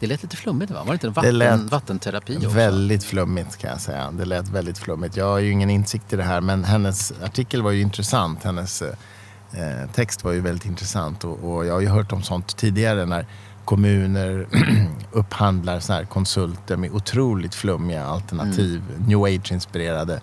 det 0.00 0.06
lät 0.06 0.22
lite 0.22 0.36
flummigt 0.36 0.72
va? 0.72 0.78
Var 0.78 0.86
det 0.86 0.92
inte 0.92 1.06
en 1.06 1.12
Det 1.12 1.16
vatten, 1.20 1.38
lät 1.38 1.72
vattenterapi 1.72 2.36
också? 2.36 2.48
Väldigt 2.48 3.04
flummigt 3.04 3.56
kan 3.56 3.70
jag 3.70 3.80
säga. 3.80 4.10
Det 4.10 4.24
lät 4.24 4.48
väldigt 4.48 4.78
flummigt. 4.78 5.16
Jag 5.16 5.24
har 5.24 5.38
ju 5.38 5.50
ingen 5.50 5.70
insikt 5.70 6.12
i 6.12 6.16
det 6.16 6.22
här 6.22 6.40
men 6.40 6.64
hennes 6.64 7.12
artikel 7.22 7.62
var 7.62 7.70
ju 7.70 7.80
intressant. 7.80 8.44
Hennes 8.44 8.82
eh, 8.82 9.90
text 9.94 10.24
var 10.24 10.32
ju 10.32 10.40
väldigt 10.40 10.66
intressant 10.66 11.24
och, 11.24 11.52
och 11.54 11.66
jag 11.66 11.74
har 11.74 11.80
ju 11.80 11.88
hört 11.88 12.12
om 12.12 12.22
sånt 12.22 12.56
tidigare 12.56 13.06
när 13.06 13.26
kommuner 13.64 14.46
upphandlar 15.12 15.80
så 15.80 15.92
här 15.92 16.04
konsulter 16.04 16.76
med 16.76 16.90
otroligt 16.90 17.54
flummiga 17.54 18.04
alternativ, 18.04 18.82
Mm. 18.96 19.02
new 19.08 19.18
age-inspirerade 19.24 20.20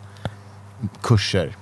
kurser 1.02 1.56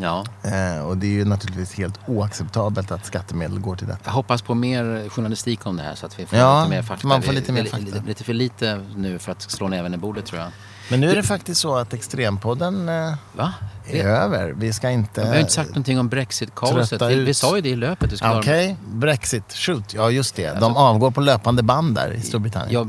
Ja. 0.00 0.24
Eh, 0.42 0.86
och 0.86 0.96
det 0.96 1.06
är 1.06 1.10
ju 1.10 1.24
naturligtvis 1.24 1.74
helt 1.74 2.00
oacceptabelt 2.06 2.90
att 2.90 3.06
skattemedel 3.06 3.58
går 3.60 3.76
till 3.76 3.86
detta. 3.86 4.00
Jag 4.04 4.12
hoppas 4.12 4.42
på 4.42 4.54
mer 4.54 5.08
journalistik 5.08 5.66
om 5.66 5.76
det 5.76 5.82
här 5.82 5.94
så 5.94 6.06
att 6.06 6.18
vi 6.18 6.26
får 6.26 6.38
Ja, 6.38 6.60
lite 6.64 6.70
mer 6.76 6.82
fakta. 6.82 7.06
man 7.08 7.22
får 7.22 7.32
lite 7.32 7.52
mer 7.52 7.62
vi- 7.62 7.68
fakta. 7.68 8.02
Lite 8.06 8.24
för 8.24 8.32
lite 8.34 8.84
nu 8.96 9.18
för 9.18 9.32
att 9.32 9.42
slå 9.42 9.68
näven 9.68 9.94
i 9.94 9.96
bordet 9.96 10.26
tror 10.26 10.40
jag. 10.40 10.50
Men 10.90 11.00
nu 11.00 11.10
är 11.10 11.16
det 11.16 11.22
faktiskt 11.22 11.60
så 11.60 11.76
att 11.76 11.92
Extrempodden 11.94 12.88
eh, 12.88 13.14
Va? 13.36 13.52
är 13.86 14.04
över. 14.04 14.52
Vi 14.52 14.72
ska 14.72 14.90
inte... 14.90 15.20
Vi 15.20 15.26
har 15.28 15.36
inte 15.36 15.52
sagt 15.52 15.68
någonting 15.68 15.98
om 15.98 16.08
Brexit-kaoset. 16.08 17.02
Vi, 17.02 17.14
vi 17.20 17.34
sa 17.34 17.56
ju 17.56 17.62
det 17.62 17.68
i 17.68 17.76
löpet. 17.76 18.10
Det 18.10 18.16
skulle 18.16 18.30
vara- 18.30 18.40
Okej, 18.40 18.76
Brexit, 18.86 19.52
shoot. 19.52 19.94
Ja, 19.94 20.10
just 20.10 20.34
det. 20.36 20.60
De 20.60 20.76
avgår 20.76 21.10
på 21.10 21.20
löpande 21.20 21.62
band 21.62 21.94
där 21.94 22.12
i 22.12 22.20
Storbritannien. 22.20 22.72
Ja, 22.72 22.86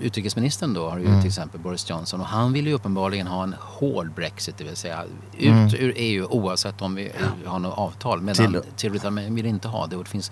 utrikesministern 0.00 0.74
då 0.74 0.90
har 0.90 0.98
ju 0.98 1.06
Mm. 1.06 1.20
till 1.20 1.28
exempel 1.28 1.60
Boris 1.60 1.90
Johnson 1.90 2.20
och 2.20 2.26
han 2.26 2.52
vill 2.52 2.66
ju 2.66 2.72
uppenbarligen 2.72 3.26
ha 3.26 3.42
en 3.42 3.54
hård 3.60 4.10
Brexit, 4.14 4.58
det 4.58 4.64
vill 4.64 4.76
säga 4.76 5.04
ut 5.38 5.46
Mm. 5.48 5.66
ur 5.74 5.92
EU 5.96 6.26
oavsett 6.30 6.82
om 6.82 6.94
vi 6.94 7.12
har 7.46 7.58
något 7.58 7.78
avtal. 7.78 8.20
Medan 8.22 8.62
Storbritannien 8.76 9.34
vill 9.34 9.46
inte 9.46 9.68
ha 9.68 9.86
det. 9.86 9.96
Och 9.96 10.04
det 10.04 10.10
finns, 10.10 10.30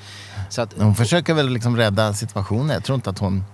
så 0.50 0.62
att, 0.62 0.74
Hon 0.78 0.94
försöker 0.94 1.34
väl 1.34 1.48
liksom 1.48 1.76
rädda 1.76 2.12
situationen. 2.14 2.68
Jag 2.68 2.84
tror 2.84 2.96
inte 2.96 3.10
att 3.10 3.18
hon 3.18 3.44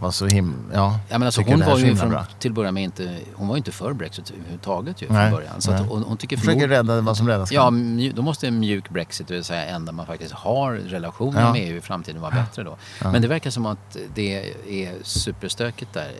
var 0.00 0.10
så 0.10 0.26
himla... 0.26 0.74
Ja, 0.74 0.98
Ja, 1.08 1.18
men 1.18 1.26
alltså, 1.26 1.42
hon 1.42 1.60
var 1.60 1.78
ju 1.78 1.96
från, 1.96 2.10
bra. 2.10 2.24
till 2.38 2.50
att 2.50 2.54
börja 2.54 2.72
med 2.72 2.82
inte, 2.84 3.16
hon 3.34 3.48
var 3.48 3.54
ju 3.56 3.58
inte 3.58 3.72
för 3.72 3.92
Brexit 3.92 4.30
överhuvudtaget 4.30 5.02
ju 5.02 5.06
från 5.06 5.16
Nej, 5.16 5.30
början. 5.30 5.60
Så 5.60 5.72
hon, 5.72 6.02
hon 6.02 6.16
tycker 6.16 6.36
Försöker 6.36 6.68
rädda 6.68 7.00
vad 7.00 7.16
som 7.16 7.28
räddas. 7.28 7.52
Ja, 7.52 7.72
då 8.14 8.22
måste 8.22 8.46
en 8.48 8.60
mjuk 8.60 8.88
Brexit, 8.90 9.28
det 9.28 9.34
vill 9.34 9.44
säga 9.44 9.64
en 9.66 9.84
där 9.84 9.92
man 9.92 10.06
faktiskt 10.06 10.32
har 10.32 10.72
relationer 10.72 11.40
Ja. 11.40 11.52
med 11.52 11.62
EU 11.62 11.76
i 11.76 11.80
framtiden 11.80 12.20
vara 12.22 12.30
bättre 12.34 12.62
då. 12.62 12.76
Men 13.02 13.22
det 13.22 13.28
verkar 13.28 13.50
som 13.50 13.66
att 13.66 13.96
det 14.14 14.52
är 14.68 14.92
superstökigt 15.02 15.92
där. 15.92 16.10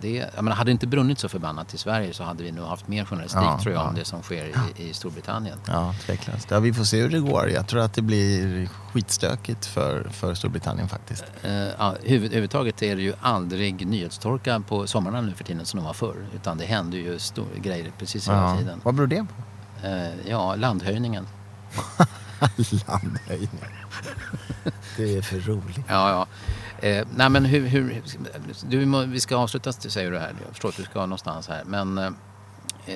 Det, 0.00 0.24
jag 0.34 0.44
menar, 0.44 0.56
hade 0.56 0.68
det 0.68 0.72
inte 0.72 0.86
brunnit 0.86 1.18
så 1.18 1.28
förbannat 1.28 1.74
i 1.74 1.78
Sverige 1.78 2.14
så 2.14 2.24
hade 2.24 2.42
vi 2.42 2.52
nog 2.52 2.64
haft 2.66 2.88
mer 2.88 3.04
journalistik 3.04 3.42
Ja, 3.42 3.58
tror 3.62 3.74
jag 3.74 3.82
ja. 3.84 3.88
om 3.88 3.94
det 3.94 4.04
som 4.04 4.22
sker 4.22 4.44
i, 4.44 4.82
i 4.88 4.92
Storbritannien. 4.94 5.58
Ja, 5.66 5.94
tveklöst. 6.06 6.46
Ja, 6.50 6.58
vi 6.60 6.72
får 6.72 6.84
se 6.84 7.00
hur 7.00 7.08
det 7.08 7.20
går. 7.20 7.50
Jag 7.50 7.66
tror 7.66 7.80
att 7.80 7.94
det 7.94 8.02
blir 8.02 8.68
skitstökigt 8.92 9.66
för, 9.66 10.08
för 10.12 10.34
Storbritannien 10.34 10.88
faktiskt. 10.88 11.24
Eh, 11.42 11.52
ja, 11.52 11.94
huvud, 12.02 12.24
överhuvudtaget 12.26 12.82
är 12.82 12.96
det 12.96 13.02
ju 13.02 13.12
aldrig 13.22 13.86
nyhetstorka 13.86 14.60
på 14.68 14.86
sommarna 14.86 15.20
nu 15.20 15.32
för 15.34 15.44
tiden 15.44 15.66
som 15.66 15.80
det 15.80 15.86
var 15.86 15.92
förr. 15.92 16.26
Utan 16.34 16.58
det 16.58 16.64
händer 16.64 16.98
ju 16.98 17.18
stor, 17.18 17.46
grejer 17.62 17.92
precis 17.98 18.28
hela 18.28 18.38
Ja. 18.50 18.58
tiden. 18.58 18.80
Vad 18.84 18.94
beror 18.94 19.06
det 19.06 19.26
på? 19.80 19.86
Eh, 19.86 20.30
ja, 20.30 20.54
landhöjningen. 20.54 21.26
Landhöjning. 22.88 23.48
Det 24.96 25.16
är 25.16 25.22
för 25.22 25.40
roligt. 25.40 25.80
Ja, 25.88 26.10
ja. 26.10 26.26
Eh, 26.88 27.06
nej 27.16 27.28
men 27.30 27.44
hur, 27.44 27.66
hur 27.66 28.02
du, 28.68 29.06
vi 29.06 29.20
ska 29.20 29.36
avsluta 29.36 29.72
säger 29.72 30.10
du 30.10 30.18
här. 30.18 30.34
Jag 30.44 30.48
förstår 30.48 30.68
att 30.68 30.76
du 30.76 30.82
ska 30.82 31.00
någonstans 31.00 31.48
här. 31.48 31.62
Men 31.66 31.98
eh, 31.98 32.10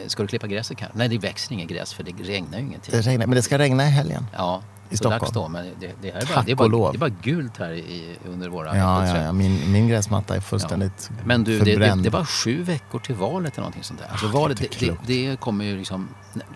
ska 0.07 0.23
du 0.23 0.29
klippa 0.29 0.47
gräset 0.47 0.79
kanske? 0.79 0.99
Nej, 0.99 1.09
det 1.09 1.19
växer 1.19 1.53
inget 1.53 1.69
gräs 1.69 1.95
för 1.95 2.03
det 2.03 2.13
regnar 2.13 2.59
ju 2.59 2.65
ingenting. 2.65 2.95
Det 2.95 3.01
regnar, 3.01 3.27
men 3.27 3.37
det 3.37 3.43
ska 3.43 3.59
regna 3.59 3.85
i 3.87 3.91
helgen. 3.91 4.27
Ja, 4.37 4.63
I 4.91 4.97
Stockholm. 4.97 5.33
då. 5.35 5.49
Men 5.49 5.65
det, 5.81 5.93
det, 6.03 6.11
här 6.11 6.21
är 6.21 6.27
bara, 6.27 6.35
Tack 6.35 6.47
det, 6.47 6.53
är 6.53 6.55
och 6.55 6.59
bara, 6.59 6.69
lov. 6.69 6.93
det 6.93 6.97
är 6.97 7.11
bara 7.11 7.17
gult 7.23 7.59
här 7.59 7.73
i, 7.73 8.17
under 8.27 8.49
våra 8.49 8.77
Ja, 8.77 9.07
ja, 9.07 9.23
ja. 9.23 9.33
Min, 9.33 9.73
min 9.73 9.89
gräsmatta 9.89 10.37
är 10.37 10.41
fullständigt 10.41 11.11
Men 11.25 11.45
du, 11.45 11.59
det, 11.61 11.77
det, 11.77 11.95
det 12.03 12.11
bara 12.11 12.27
sju 12.27 12.63
veckor 12.63 12.99
till 12.99 13.15
valet 13.15 13.53
eller 13.53 13.61
någonting 13.61 13.83
sånt 13.83 14.01
där. 14.01 14.09
Alltså 14.11 14.27
valet, 14.27 14.59
det, 14.59 14.81
det, 14.81 14.97
det 15.07 15.41
kommer 15.41 15.65
ju 15.65 15.77
liksom, 15.79 16.09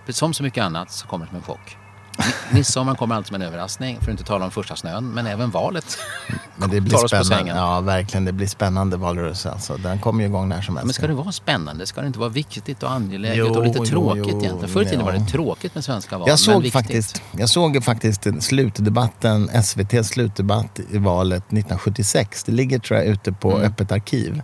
som 0.09 0.35
så 0.35 0.43
mycket 0.43 0.65
annat 0.65 0.91
så 0.93 1.07
kommer 1.07 1.25
det 1.25 1.29
som 1.29 1.37
en 1.37 1.43
chock. 1.43 1.77
Midsommar 2.53 2.95
kommer 2.95 3.15
alltid 3.15 3.27
som 3.27 3.35
en 3.37 3.43
överraskning, 3.43 3.97
för 3.97 4.05
att 4.05 4.09
inte 4.11 4.25
tala 4.25 4.45
om 4.45 4.51
första 4.51 4.77
snön. 4.77 5.11
Men 5.11 5.27
även 5.27 5.51
valet 5.51 5.99
Men 6.57 6.71
det 6.71 6.81
blir 6.81 6.93
tar 6.93 6.97
oss 6.97 7.03
på 7.03 7.09
spännande. 7.09 7.37
sängen. 7.37 7.57
Ja, 7.57 7.81
verkligen. 7.81 8.25
Det 8.25 8.33
blir 8.33 8.47
spännande 8.47 8.97
valrörelse. 8.97 9.51
Alltså. 9.51 9.77
Den 9.77 9.99
kommer 9.99 10.21
ju 10.23 10.29
igång 10.29 10.49
när 10.49 10.63
som 10.63 10.77
helst. 10.77 10.87
Men 10.87 10.95
ska 10.95 11.07
det 11.07 11.15
vara 11.15 11.33
spännande? 11.33 11.87
Ska 11.87 12.01
det 12.01 12.07
inte 12.07 12.19
vara 12.19 12.29
viktigt 12.29 12.83
och 12.83 12.91
angeläget 12.91 13.37
Jo, 13.39 13.55
och 13.55 13.65
lite 13.65 13.79
jo, 13.79 13.85
tråkigt 13.85 14.25
jo, 14.29 14.41
egentligen? 14.41 14.69
Förr 14.69 14.83
i 14.83 14.85
tiden 14.85 15.05
var 15.05 15.13
det 15.13 15.27
tråkigt 15.27 15.75
med 15.75 15.85
svenska 15.85 16.19
val, 16.19 16.29
Jag 16.29 16.39
såg, 16.39 16.73
faktiskt, 16.73 17.23
jag 17.33 17.49
såg 17.49 17.85
faktiskt 17.85 18.27
en 18.27 18.41
slutdebatten, 18.41 19.49
SVTs 19.49 20.09
slutdebatt 20.09 20.81
i 20.91 20.99
valet 20.99 21.43
1976. 21.43 22.45
Det 22.45 22.53
ligger 22.53 22.79
tror 22.79 22.99
jag 22.99 23.07
ute 23.09 23.33
på 23.33 23.51
Mm. 23.51 23.63
Öppet 23.63 23.93
arkiv. 23.93 24.43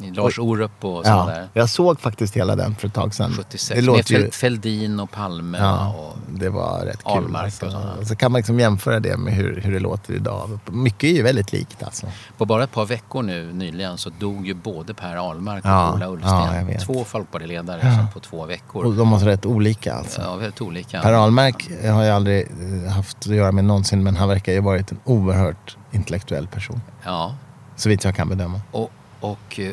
Lars 0.00 0.38
Orup 0.38 0.84
och 0.84 1.04
sådana 1.04 1.30
Ja, 1.32 1.36
där. 1.38 1.48
jag 1.52 1.68
såg 1.68 2.00
faktiskt 2.00 2.36
hela 2.36 2.56
den 2.56 2.74
för 2.74 2.88
ett 2.88 2.94
tag 2.94 3.14
sedan. 3.14 3.32
76. 3.36 3.68
Det 3.68 3.74
Med 3.74 3.84
låter 3.84 4.14
ju... 4.14 4.26
Fäl- 4.26 4.30
Fälldin 4.32 5.00
och 5.00 5.10
Palme 5.10 5.58
Ja, 5.58 5.94
och... 5.98 6.16
det 6.38 6.48
var 6.48 6.80
rätt 6.84 7.04
kul. 7.04 7.34
Och 7.34 7.40
Alltså. 7.40 7.70
sådana. 7.70 7.92
Och 8.00 8.06
så 8.06 8.16
kan 8.16 8.32
man 8.32 8.38
liksom 8.38 8.60
jämföra 8.60 9.00
det 9.00 9.16
med 9.16 9.34
hur, 9.34 9.60
hur 9.60 9.72
det 9.72 9.78
låter 9.80 10.14
idag. 10.14 10.58
Mycket 10.66 11.04
är 11.04 11.14
ju 11.14 11.22
väldigt 11.22 11.52
likt 11.52 11.82
alltså. 11.82 12.06
På 12.38 12.44
bara 12.44 12.64
ett 12.64 12.72
par 12.72 12.86
veckor 12.86 13.22
nu 13.22 13.52
nyligen 13.52 13.98
så 13.98 14.10
dog 14.18 14.46
ju 14.46 14.54
både 14.54 14.94
Per 14.94 15.16
Ahlmark 15.16 15.64
och 15.64 15.70
Ja, 15.70 15.92
Ola 15.94 16.04
ja, 16.04 16.10
Ullsten. 16.12 16.66
vet. 16.66 16.80
Två 16.86 17.04
folkpartiledare 17.04 17.80
som 17.80 18.06
på 18.14 18.20
två 18.20 18.46
veckor. 18.46 18.84
Och 18.84 18.94
de 18.94 19.10
var 19.10 19.18
så 19.18 19.26
rätt 19.26 19.46
olika 19.46 19.94
alltså. 19.94 20.20
Ja, 20.20 20.34
väldigt 20.36 20.60
olika. 20.60 21.00
Per 21.02 21.12
Ahlmark 21.12 21.68
har 21.92 22.02
jag 22.04 22.16
aldrig 22.16 22.46
eh, 22.84 22.90
haft 22.92 23.16
att 23.18 23.26
göra 23.26 23.52
med 23.52 23.64
någonsin 23.64 24.02
men 24.02 24.16
han 24.16 24.28
verkar 24.28 24.52
ju 24.52 24.58
ha 24.60 24.64
varit 24.66 24.92
en 24.92 24.98
oerhört 25.04 25.76
intellektuell 25.90 26.46
person. 26.46 26.80
Ja, 27.04 27.34
Så 27.76 27.88
vitt 27.88 28.04
jag 28.04 28.16
kan 28.16 28.28
bedöma. 28.28 28.60
och, 28.70 28.90
och 29.20 29.60
eh, 29.60 29.72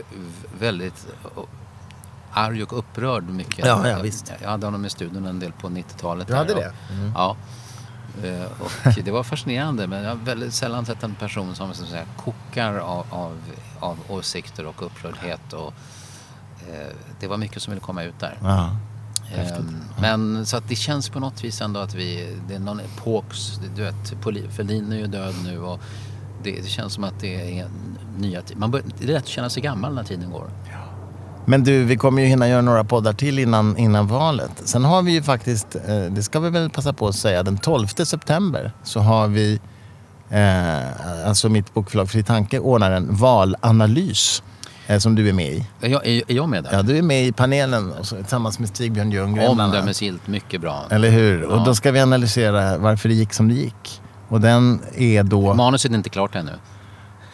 väldigt 0.60 1.08
arg 2.34 2.64
och 2.64 2.78
upprörd 2.80 3.30
mycket. 3.30 3.66
Ja, 3.66 3.80
ja, 3.84 3.90
Jag- 3.90 4.00
visst. 4.04 4.32
Jag 4.42 4.50
hade 4.50 4.68
honom 4.68 4.86
i 4.86 4.90
studion 4.90 5.26
en 5.26 5.40
del 5.40 5.52
på 5.52 5.68
90-talet. 5.70 6.28
Du 6.28 6.36
hade 6.36 6.54
och- 6.54 6.60
det? 6.60 6.74
Mm. 6.94 7.12
Ja. 7.16 7.36
Eh, 8.24 8.46
Och 8.62 8.94
det 9.06 9.12
var 9.12 9.24
fascinerande 9.24 9.88
men 9.88 10.04
jag 10.04 10.10
har 10.10 10.16
väldigt 10.16 10.54
sällan 10.54 10.86
sett 10.86 11.04
en 11.04 11.16
person 11.16 11.56
som 11.56 11.70
att 11.70 11.76
säga, 11.78 12.06
kokar 12.18 12.74
av, 12.78 13.06
av, 13.10 13.38
av 13.80 13.98
åsikter 14.10 14.66
och 14.66 14.84
upprördhet. 14.86 15.54
Och, 15.54 15.74
eh, 16.70 16.88
det 17.20 17.28
var 17.28 17.38
mycket 17.38 17.62
som 17.62 17.72
ville 17.72 17.82
komma 17.82 18.04
ut 18.04 18.20
där. 18.20 18.38
Ja. 18.42 18.70
Ehm, 19.36 19.76
Men 20.02 20.46
så 20.46 20.58
att 20.58 20.68
det 20.70 20.76
känns 20.76 21.10
på 21.10 21.20
något 21.20 21.44
vis 21.44 21.62
ändå 21.62 21.80
att 21.80 21.94
vi, 21.94 22.38
det 22.48 22.56
är 22.56 22.60
någon 22.60 22.80
epoks, 22.80 23.60
du 23.76 23.82
vet, 23.84 24.14
Fälldin 24.56 24.92
är 24.92 24.98
ju 24.98 25.08
död 25.08 25.36
nu 25.44 25.60
och 25.60 25.80
det, 26.46 26.62
det 26.62 26.68
känns 26.68 26.94
som 26.94 27.04
att 27.04 27.20
det 27.20 27.60
är 27.60 27.68
nya 28.18 28.42
tider. 28.42 28.60
Man 28.60 28.72
bör, 28.72 28.82
det 29.00 29.04
är 29.04 29.08
lätt 29.08 29.24
att 29.24 29.28
känna 29.28 29.50
sig 29.50 29.64
gammal 29.64 29.94
när 29.94 30.04
tiden 30.04 30.32
går. 30.32 30.50
Men 31.46 31.64
du, 31.64 31.84
vi 31.84 31.98
kommer 31.98 32.22
ju 32.22 32.28
hinna 32.28 32.50
göra 32.50 32.62
några 32.62 32.84
poddar 32.84 33.14
till 33.14 33.40
innan, 33.40 33.78
innan 33.78 34.08
valet. 34.08 34.52
Sen 34.64 34.86
har 34.86 35.02
vi 35.02 35.12
ju 35.12 35.24
faktiskt, 35.24 35.76
eh, 35.76 36.00
det 36.10 36.24
ska 36.24 36.40
vi 36.40 36.50
väl 36.50 36.70
passa 36.70 36.94
på 36.94 37.08
att 37.08 37.16
säga, 37.16 37.44
den 37.44 37.58
12 37.58 37.88
september 37.88 38.72
så 38.84 39.00
har 39.00 39.28
vi, 39.28 39.60
eh, 40.30 41.28
alltså 41.28 41.50
mitt 41.50 41.74
bokförlag 41.74 42.10
Fri 42.10 42.24
Tanke 42.24 42.60
ordnar 42.60 42.92
en 42.92 43.16
valanalys 43.16 44.44
eh, 44.88 45.00
som 45.00 45.16
du 45.16 45.30
är 45.30 45.34
med 45.34 45.54
i. 45.54 45.66
Är 45.82 45.90
jag, 45.90 46.08
är, 46.08 46.24
jag 46.28 46.50
med 46.50 46.64
där? 46.64 46.74
Ja, 46.74 46.82
du 46.82 46.98
är 46.98 47.02
med 47.02 47.26
i 47.26 47.32
panelen 47.32 47.92
och 47.92 48.06
så, 48.06 48.16
tillsammans 48.16 48.60
med 48.60 48.70
Stigbjörn 48.70 49.12
Ljunggren. 49.12 49.50
Omdömesgillt, 49.50 50.28
mycket 50.28 50.62
bra. 50.62 50.84
Eller 50.90 51.10
hur? 51.10 51.42
Ja. 51.42 51.48
Och 51.48 51.66
då 51.66 51.76
ska 51.76 51.92
vi 51.92 52.00
analysera 52.00 52.78
varför 52.78 53.10
det 53.10 53.16
gick 53.16 53.34
som 53.34 53.48
det 53.48 53.56
gick. 53.56 54.02
Och 54.28 54.42
den 54.42 54.82
är 54.98 55.24
då... 55.24 55.54
Manuset 55.54 55.92
är 55.92 55.96
inte 55.96 56.10
klart 56.10 56.36
ännu. 56.36 56.52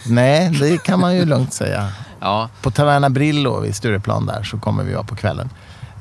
Nej, 0.08 0.50
det 0.60 0.84
kan 0.84 1.00
man 1.00 1.16
ju 1.16 1.26
lugnt 1.26 1.54
säga. 1.54 1.88
Ja, 2.24 2.50
På 2.62 2.72
Taverna 2.72 3.10
Brillo 3.10 3.60
vid 3.60 3.76
Stureplan 3.76 4.26
där 4.26 4.44
så 4.44 4.58
kommer 4.60 4.84
vi 4.84 4.94
vara 4.94 5.04
på 5.04 5.16
kvällen. 5.16 5.50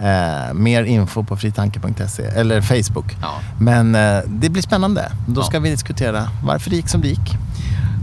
Eh, 0.01 0.55
mer 0.55 0.83
info 0.85 1.25
på 1.25 1.37
fritanke.se 1.37 2.23
eller 2.23 2.61
Facebook. 2.61 3.17
ja. 3.23 3.33
Men 3.61 3.95
eh, 3.95 4.21
det 4.27 4.49
blir 4.49 4.63
spännande. 4.63 5.13
Då 5.29 5.41
Ja. 5.41 5.45
ska 5.45 5.59
vi 5.61 5.71
diskutera 5.71 6.29
varför 6.45 6.71
det 6.71 6.77
gick 6.77 6.89
som 6.89 7.01
det 7.01 7.09
gick. 7.09 7.31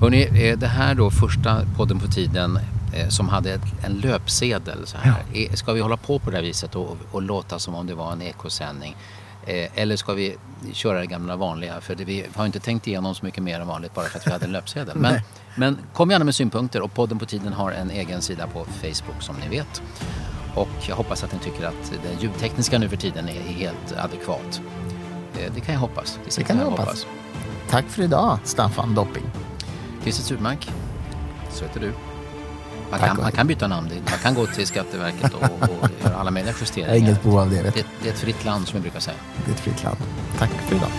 Hörrni, 0.02 0.50
eh, 0.50 0.58
det 0.58 0.68
här 0.68 0.96
då 0.96 1.12
första 1.12 1.62
podden 1.76 2.00
på 2.00 2.08
tiden 2.08 2.60
eh, 2.94 3.08
som 3.10 3.30
hade 3.30 3.60
en 3.86 3.94
löpsedel 3.94 4.78
så 4.88 4.98
här. 5.02 5.16
Eh, 5.34 5.54
Ska 5.54 5.72
vi 5.74 5.82
hålla 5.82 5.98
på 5.98 6.20
på 6.20 6.30
det 6.30 6.36
här 6.38 6.44
viset 6.44 6.76
och, 6.76 6.98
och 7.12 7.22
låta 7.22 7.60
som 7.60 7.76
om 7.76 7.88
det 7.88 7.94
var 7.96 8.12
en 8.12 8.22
ekosändning? 8.22 8.96
Eh, 9.48 9.70
Eller 9.82 9.96
ska 9.96 10.14
vi 10.14 10.38
köra 10.74 11.00
det 11.00 11.06
gamla 11.06 11.36
vanliga? 11.36 11.82
För 11.82 11.96
det, 11.96 12.04
vi 12.06 12.26
har 12.36 12.46
inte 12.46 12.60
tänkt 12.60 12.88
igenom 12.88 13.16
så 13.16 13.26
mycket 13.26 13.44
mer 13.44 13.60
än 13.60 13.68
vanligt 13.68 13.94
bara 13.94 14.06
för 14.06 14.20
att 14.20 14.28
vi 14.28 14.32
hade 14.32 14.46
en 14.46 14.52
löpsedel. 14.52 14.98
Men, 15.00 15.22
men 15.56 15.78
kom 15.94 16.12
gärna 16.12 16.26
med 16.26 16.36
synpunkter 16.36 16.82
och 16.82 16.94
podden 16.94 17.20
på 17.20 17.26
tiden 17.26 17.54
har 17.54 17.72
en 17.72 17.92
egen 17.92 18.22
sida 18.22 18.48
på 18.48 18.66
Facebook 18.66 19.22
som 19.22 19.36
ni 19.36 19.48
vet. 19.50 19.82
Och 20.56 20.68
jag 20.90 20.96
hoppas 20.96 21.24
att 21.24 21.34
ni 21.34 21.40
tycker 21.40 21.66
att 21.68 21.94
det 22.04 22.22
ljudtekniska 22.24 22.80
nu 22.80 22.90
för 22.90 22.98
tiden 22.98 23.30
är 23.30 23.42
helt 23.42 23.94
adekvat. 23.98 24.62
Eh, 25.40 25.52
Det 25.56 25.62
kan 25.62 25.74
jag 25.74 25.82
hoppas. 25.82 26.20
Det 26.36 26.44
kan 26.44 26.58
jag 26.58 26.66
jag 26.66 26.72
hoppas. 26.72 27.06
Tack 27.70 27.86
för 27.86 28.04
idag, 28.04 28.40
Staffan 28.44 28.96
Dopping. 28.96 29.24
Christer 30.04 30.24
Sturmark, 30.24 30.70
så 31.52 31.64
heter 31.66 31.80
du. 31.80 31.94
Man 32.92 33.00
kan, 33.00 33.18
man 33.22 33.32
kan 33.32 33.48
byta 33.48 33.68
namn. 33.68 33.90
Man 34.10 34.20
kan 34.24 34.34
gå 34.34 34.46
till 34.46 34.68
Skatteverket 34.68 35.34
och, 35.34 35.44
och 35.44 35.90
göra 36.04 36.16
alla 36.16 36.32
möjliga 36.32 36.54
justeringar. 36.60 36.96
inget 36.96 37.24
behov 37.24 37.40
av. 37.40 37.50
Det, 37.50 37.62
det 38.02 38.10
är 38.10 38.14
ett 38.14 38.20
fritt 38.20 38.46
land 38.46 38.68
som 38.68 38.80
vi 38.80 38.82
brukar 38.82 39.00
säga. 39.00 39.18
Det 39.46 39.52
är 39.52 39.56
ett 39.56 39.60
fritt 39.62 39.84
land. 39.84 39.98
Tack 40.40 40.50
för 40.50 40.76
idag. 40.76 40.90